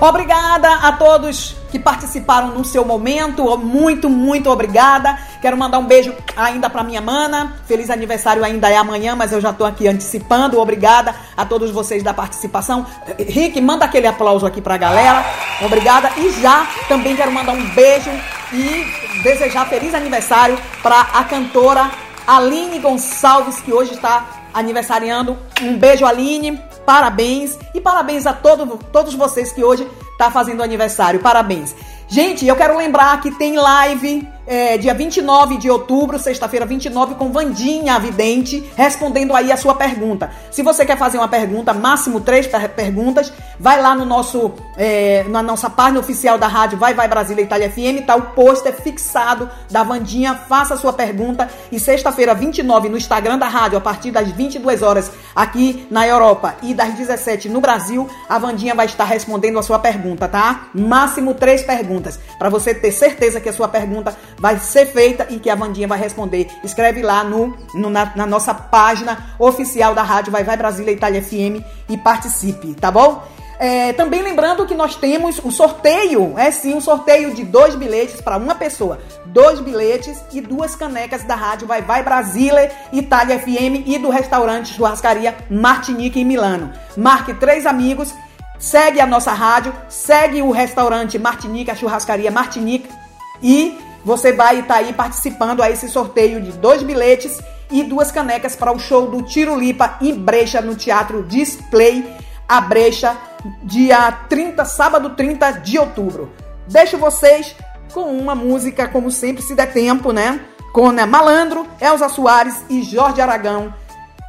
Obrigada 0.00 0.68
a 0.82 0.92
todos 0.94 1.54
que 1.70 1.78
participaram 1.78 2.48
no 2.48 2.64
seu 2.64 2.84
momento. 2.84 3.56
Muito, 3.56 4.10
muito 4.10 4.50
obrigada. 4.50 5.16
Quero 5.40 5.56
mandar 5.56 5.78
um 5.78 5.86
beijo 5.86 6.12
ainda 6.36 6.68
para 6.68 6.82
minha 6.82 7.00
mana. 7.00 7.54
Feliz 7.66 7.88
aniversário 7.88 8.44
ainda 8.44 8.68
é 8.68 8.76
amanhã, 8.76 9.14
mas 9.14 9.30
eu 9.30 9.40
já 9.40 9.52
tô 9.52 9.64
aqui 9.64 9.86
antecipando. 9.86 10.58
Obrigada 10.58 11.14
a 11.36 11.46
todos 11.46 11.70
vocês 11.70 12.02
da 12.02 12.12
participação. 12.12 12.84
Rick, 13.16 13.60
manda 13.60 13.84
aquele 13.84 14.08
aplauso 14.08 14.44
aqui 14.44 14.60
pra 14.60 14.76
galera. 14.76 15.24
Obrigada. 15.64 16.10
E 16.16 16.32
já 16.42 16.66
também 16.88 17.14
quero 17.14 17.30
mandar 17.30 17.52
um 17.52 17.64
beijo 17.70 18.10
e 18.52 19.22
desejar 19.22 19.66
feliz 19.68 19.94
aniversário 19.94 20.58
para 20.82 21.00
a 21.00 21.24
cantora 21.24 21.90
Aline 22.26 22.78
Gonçalves, 22.78 23.60
que 23.60 23.72
hoje 23.72 23.94
está 23.94 24.26
aniversariando. 24.52 25.38
Um 25.60 25.76
beijo, 25.76 26.04
Aline. 26.04 26.60
Parabéns 26.84 27.56
e 27.74 27.80
parabéns 27.80 28.26
a 28.26 28.32
todo, 28.32 28.78
todos 28.92 29.14
vocês 29.14 29.52
que 29.52 29.62
hoje 29.62 29.86
tá 30.18 30.30
fazendo 30.30 30.62
aniversário. 30.62 31.20
Parabéns. 31.20 31.74
Gente, 32.08 32.46
eu 32.46 32.56
quero 32.56 32.76
lembrar 32.76 33.20
que 33.20 33.30
tem 33.30 33.56
live 33.56 34.28
é, 34.46 34.76
dia 34.76 34.94
29 34.94 35.56
de 35.56 35.70
outubro, 35.70 36.18
sexta-feira 36.18 36.66
29, 36.66 37.14
com 37.14 37.30
Vandinha 37.30 37.98
Vidente, 37.98 38.70
respondendo 38.76 39.34
aí 39.34 39.52
a 39.52 39.56
sua 39.56 39.74
pergunta. 39.74 40.30
Se 40.50 40.62
você 40.62 40.84
quer 40.84 40.98
fazer 40.98 41.18
uma 41.18 41.28
pergunta, 41.28 41.72
máximo 41.72 42.20
três 42.20 42.46
per 42.46 42.68
perguntas, 42.70 43.32
vai 43.58 43.80
lá 43.80 43.94
no 43.94 44.04
nosso, 44.04 44.52
é, 44.76 45.24
na 45.28 45.42
nossa 45.42 45.70
página 45.70 46.00
oficial 46.00 46.38
da 46.38 46.46
rádio 46.46 46.78
Vai 46.78 46.94
Vai 46.94 47.08
Brasília 47.08 47.42
Itália 47.42 47.70
FM, 47.70 48.04
tá 48.06 48.16
o 48.16 48.22
pôster 48.32 48.74
fixado 48.74 49.48
da 49.70 49.82
Vandinha, 49.82 50.34
faça 50.34 50.74
a 50.74 50.76
sua 50.76 50.92
pergunta. 50.92 51.48
E 51.70 51.78
sexta-feira 51.78 52.34
29 52.34 52.88
no 52.88 52.96
Instagram 52.96 53.38
da 53.38 53.48
rádio, 53.48 53.78
a 53.78 53.80
partir 53.80 54.10
das 54.10 54.30
22 54.30 54.82
horas 54.82 55.10
aqui 55.34 55.86
na 55.90 56.06
Europa 56.06 56.56
e 56.62 56.74
das 56.74 56.92
17 56.94 57.48
no 57.48 57.60
Brasil, 57.60 58.08
a 58.28 58.38
Vandinha 58.38 58.74
vai 58.74 58.86
estar 58.86 59.04
respondendo 59.04 59.58
a 59.58 59.62
sua 59.62 59.78
pergunta, 59.78 60.28
tá? 60.28 60.68
Máximo 60.74 61.34
três 61.34 61.62
perguntas, 61.62 62.18
para 62.38 62.48
você 62.48 62.74
ter 62.74 62.92
certeza 62.92 63.40
que 63.40 63.48
a 63.48 63.52
sua 63.52 63.68
pergunta 63.68 64.16
vai 64.42 64.58
ser 64.58 64.86
feita 64.86 65.28
e 65.30 65.38
que 65.38 65.48
a 65.48 65.54
Vandinha 65.54 65.86
vai 65.86 65.96
responder. 65.96 66.48
Escreve 66.64 67.00
lá 67.00 67.22
no, 67.22 67.56
no 67.74 67.88
na, 67.88 68.10
na, 68.16 68.26
nossa 68.26 68.52
página 68.52 69.36
oficial 69.38 69.94
da 69.94 70.02
rádio 70.02 70.32
Vai 70.32 70.42
Vai 70.42 70.56
Brasília 70.56 70.90
Itália 70.90 71.22
FM 71.22 71.62
e 71.88 71.96
participe, 71.96 72.74
tá 72.74 72.90
bom? 72.90 73.22
É, 73.60 73.92
também 73.92 74.20
lembrando 74.20 74.66
que 74.66 74.74
nós 74.74 74.96
temos 74.96 75.38
o 75.44 75.52
sorteio, 75.52 76.36
é 76.36 76.50
sim, 76.50 76.74
um 76.74 76.80
sorteio 76.80 77.32
de 77.32 77.44
dois 77.44 77.76
bilhetes 77.76 78.20
para 78.20 78.36
uma 78.36 78.56
pessoa. 78.56 78.98
Dois 79.26 79.60
bilhetes 79.60 80.20
e 80.32 80.40
duas 80.40 80.74
canecas 80.74 81.22
da 81.22 81.36
rádio 81.36 81.68
Vai 81.68 81.80
Vai 81.80 82.02
Brasília, 82.02 82.72
Itália 82.92 83.38
FM 83.38 83.86
e 83.86 83.96
do 83.96 84.10
restaurante 84.10 84.74
Churrascaria 84.74 85.36
Martinique 85.48 86.18
em 86.18 86.24
Milano. 86.24 86.72
Marque 86.96 87.32
três 87.34 87.64
amigos, 87.64 88.12
segue 88.58 89.00
a 89.00 89.06
nossa 89.06 89.32
rádio, 89.32 89.72
segue 89.88 90.42
o 90.42 90.50
restaurante 90.50 91.16
Martinique, 91.16 91.70
a 91.70 91.76
Churrascaria 91.76 92.32
Martinique 92.32 92.90
e 93.40 93.78
você 94.04 94.32
vai 94.32 94.60
estar 94.60 94.74
tá 94.74 94.80
aí 94.80 94.92
participando 94.92 95.62
a 95.62 95.70
esse 95.70 95.88
sorteio 95.88 96.40
de 96.40 96.52
dois 96.52 96.82
bilhetes 96.82 97.38
e 97.70 97.82
duas 97.82 98.10
canecas 98.10 98.54
para 98.54 98.72
o 98.72 98.78
show 98.78 99.10
do 99.10 99.22
Tiro 99.22 99.58
Lipa 99.58 99.96
em 100.00 100.14
Brecha 100.14 100.60
no 100.60 100.74
Teatro 100.74 101.22
Display, 101.24 102.04
a 102.48 102.60
Brecha, 102.60 103.16
dia 103.62 104.12
30, 104.28 104.64
sábado 104.64 105.10
30 105.10 105.52
de 105.52 105.78
outubro. 105.78 106.30
Deixo 106.68 106.98
vocês 106.98 107.54
com 107.92 108.04
uma 108.04 108.34
música, 108.34 108.88
como 108.88 109.10
sempre, 109.10 109.42
se 109.42 109.54
der 109.54 109.72
tempo, 109.72 110.12
né? 110.12 110.40
Com 110.72 110.90
né, 110.90 111.04
Malandro, 111.06 111.66
Elza 111.80 112.08
Soares 112.08 112.64
e 112.68 112.82
Jorge 112.82 113.20
Aragão. 113.20 113.72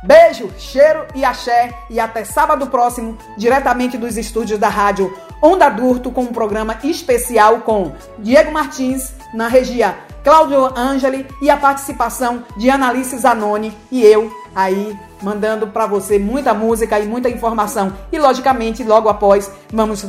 Beijo, 0.03 0.51
cheiro 0.57 1.05
e 1.15 1.23
axé 1.23 1.73
e 1.89 1.97
até 1.97 2.25
sábado 2.25 2.67
próximo, 2.67 3.17
diretamente 3.37 3.97
dos 3.97 4.17
estúdios 4.17 4.59
da 4.59 4.67
rádio 4.67 5.17
Onda 5.41 5.69
Durto, 5.69 6.11
com 6.11 6.23
um 6.23 6.33
programa 6.33 6.77
especial 6.83 7.61
com 7.61 7.93
Diego 8.19 8.51
Martins, 8.51 9.13
na 9.33 9.47
regia 9.47 9.97
Cláudio 10.23 10.65
Angeli 10.77 11.27
e 11.41 11.49
a 11.49 11.57
participação 11.57 12.43
de 12.55 12.69
Analice 12.69 13.17
Zanoni 13.17 13.75
e 13.91 14.03
eu 14.03 14.31
aí 14.55 14.97
mandando 15.21 15.67
para 15.67 15.85
você 15.87 16.19
muita 16.19 16.53
música 16.53 16.99
e 16.99 17.07
muita 17.07 17.29
informação. 17.29 17.93
E 18.11 18.19
logicamente, 18.19 18.83
logo 18.83 19.09
após, 19.09 19.51
vamos 19.71 20.05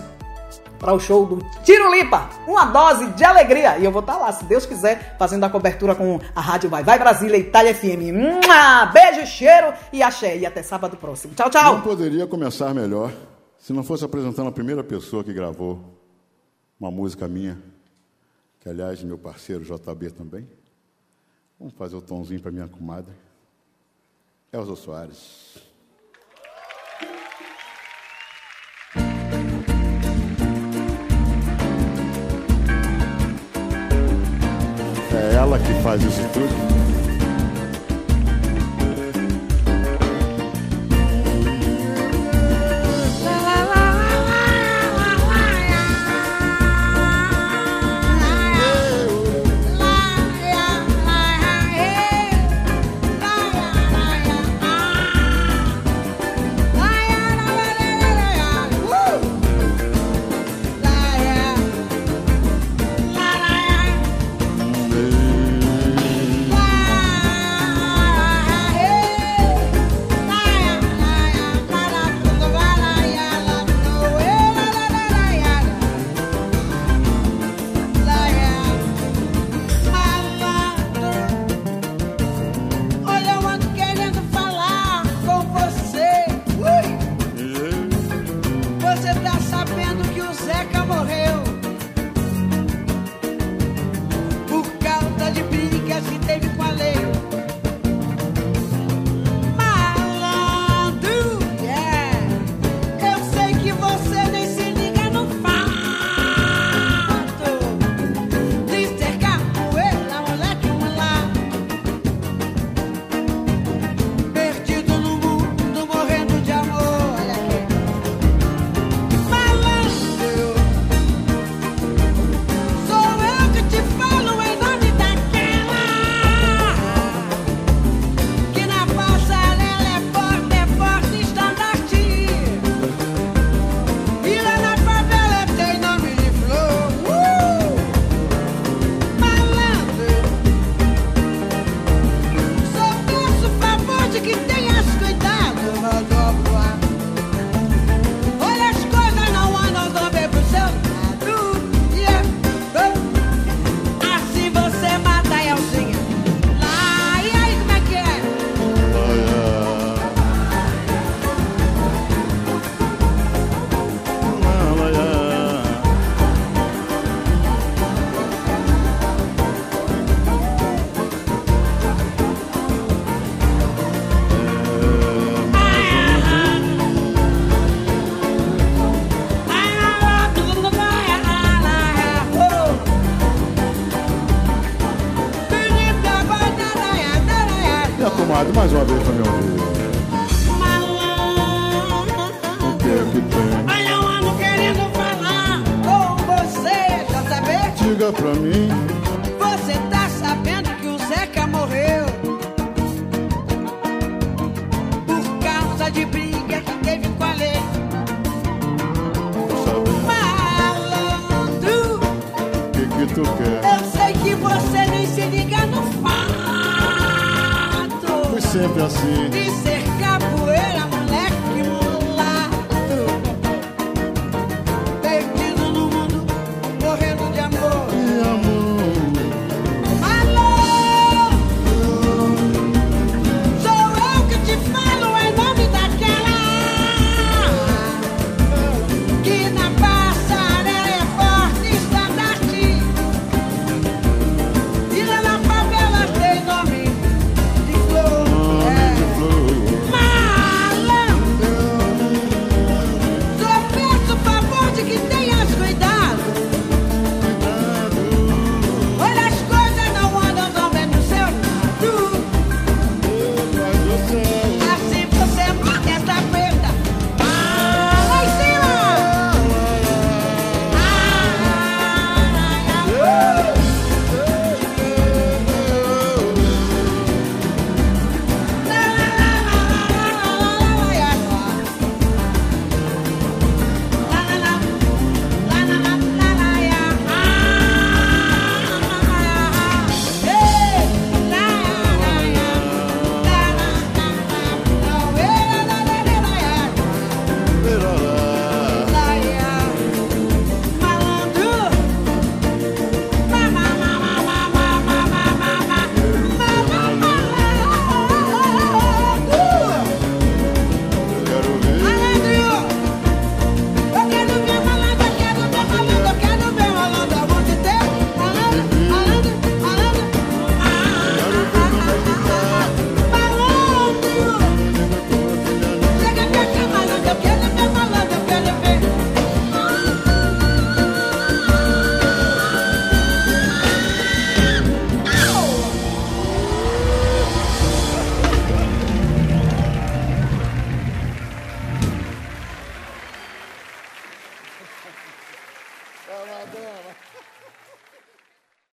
para 0.79 0.93
o 0.93 1.01
show 1.01 1.25
do 1.25 1.39
Tiro 1.63 1.91
Lipa, 1.95 2.29
uma 2.47 2.67
dose 2.67 3.07
de 3.13 3.25
alegria. 3.25 3.79
E 3.79 3.85
eu 3.85 3.91
vou 3.91 4.01
estar 4.01 4.15
tá 4.15 4.19
lá, 4.19 4.33
se 4.33 4.45
Deus 4.45 4.67
quiser, 4.67 5.17
fazendo 5.19 5.45
a 5.45 5.49
cobertura 5.49 5.95
com 5.95 6.21
a 6.35 6.41
Rádio 6.41 6.69
Vai 6.69 6.85
Vai 6.85 6.99
Brasília, 6.99 7.39
Itália 7.39 7.75
FM. 7.75 8.13
Mua! 8.13 8.87
Beijo, 8.93 9.27
cheiro 9.27 9.73
e 9.93 10.03
axé. 10.03 10.37
E 10.37 10.45
até 10.45 10.63
sábado 10.63 10.97
próximo. 10.97 11.35
Tchau, 11.35 11.49
tchau. 11.49 11.77
Não 11.77 11.81
poderia 11.81 12.27
começar 12.27 12.75
melhor 12.75 13.11
se 13.59 13.73
não 13.73 13.83
fosse 13.83 14.05
apresentando 14.05 14.49
a 14.49 14.53
primeira 14.53 14.85
pessoa 14.85 15.25
que 15.25 15.33
gravou 15.33 15.81
uma 16.79 16.91
música 16.91 17.27
minha, 17.27 17.57
que 18.65 18.71
aliás 18.71 19.03
meu 19.03 19.19
parceiro 19.19 19.63
JB 19.63 20.11
também. 20.13 20.49
Vamos 21.59 21.75
fazer 21.75 21.97
o 21.97 22.01
tomzinho 22.01 22.41
para 22.41 22.51
minha 22.51 22.67
comadre. 22.67 23.13
Elza 24.51 24.75
Soares. 24.75 25.59
É 35.13 35.35
ela 35.35 35.59
que 35.59 35.83
faz 35.83 36.03
isso 36.03 36.23
tudo. 36.33 36.84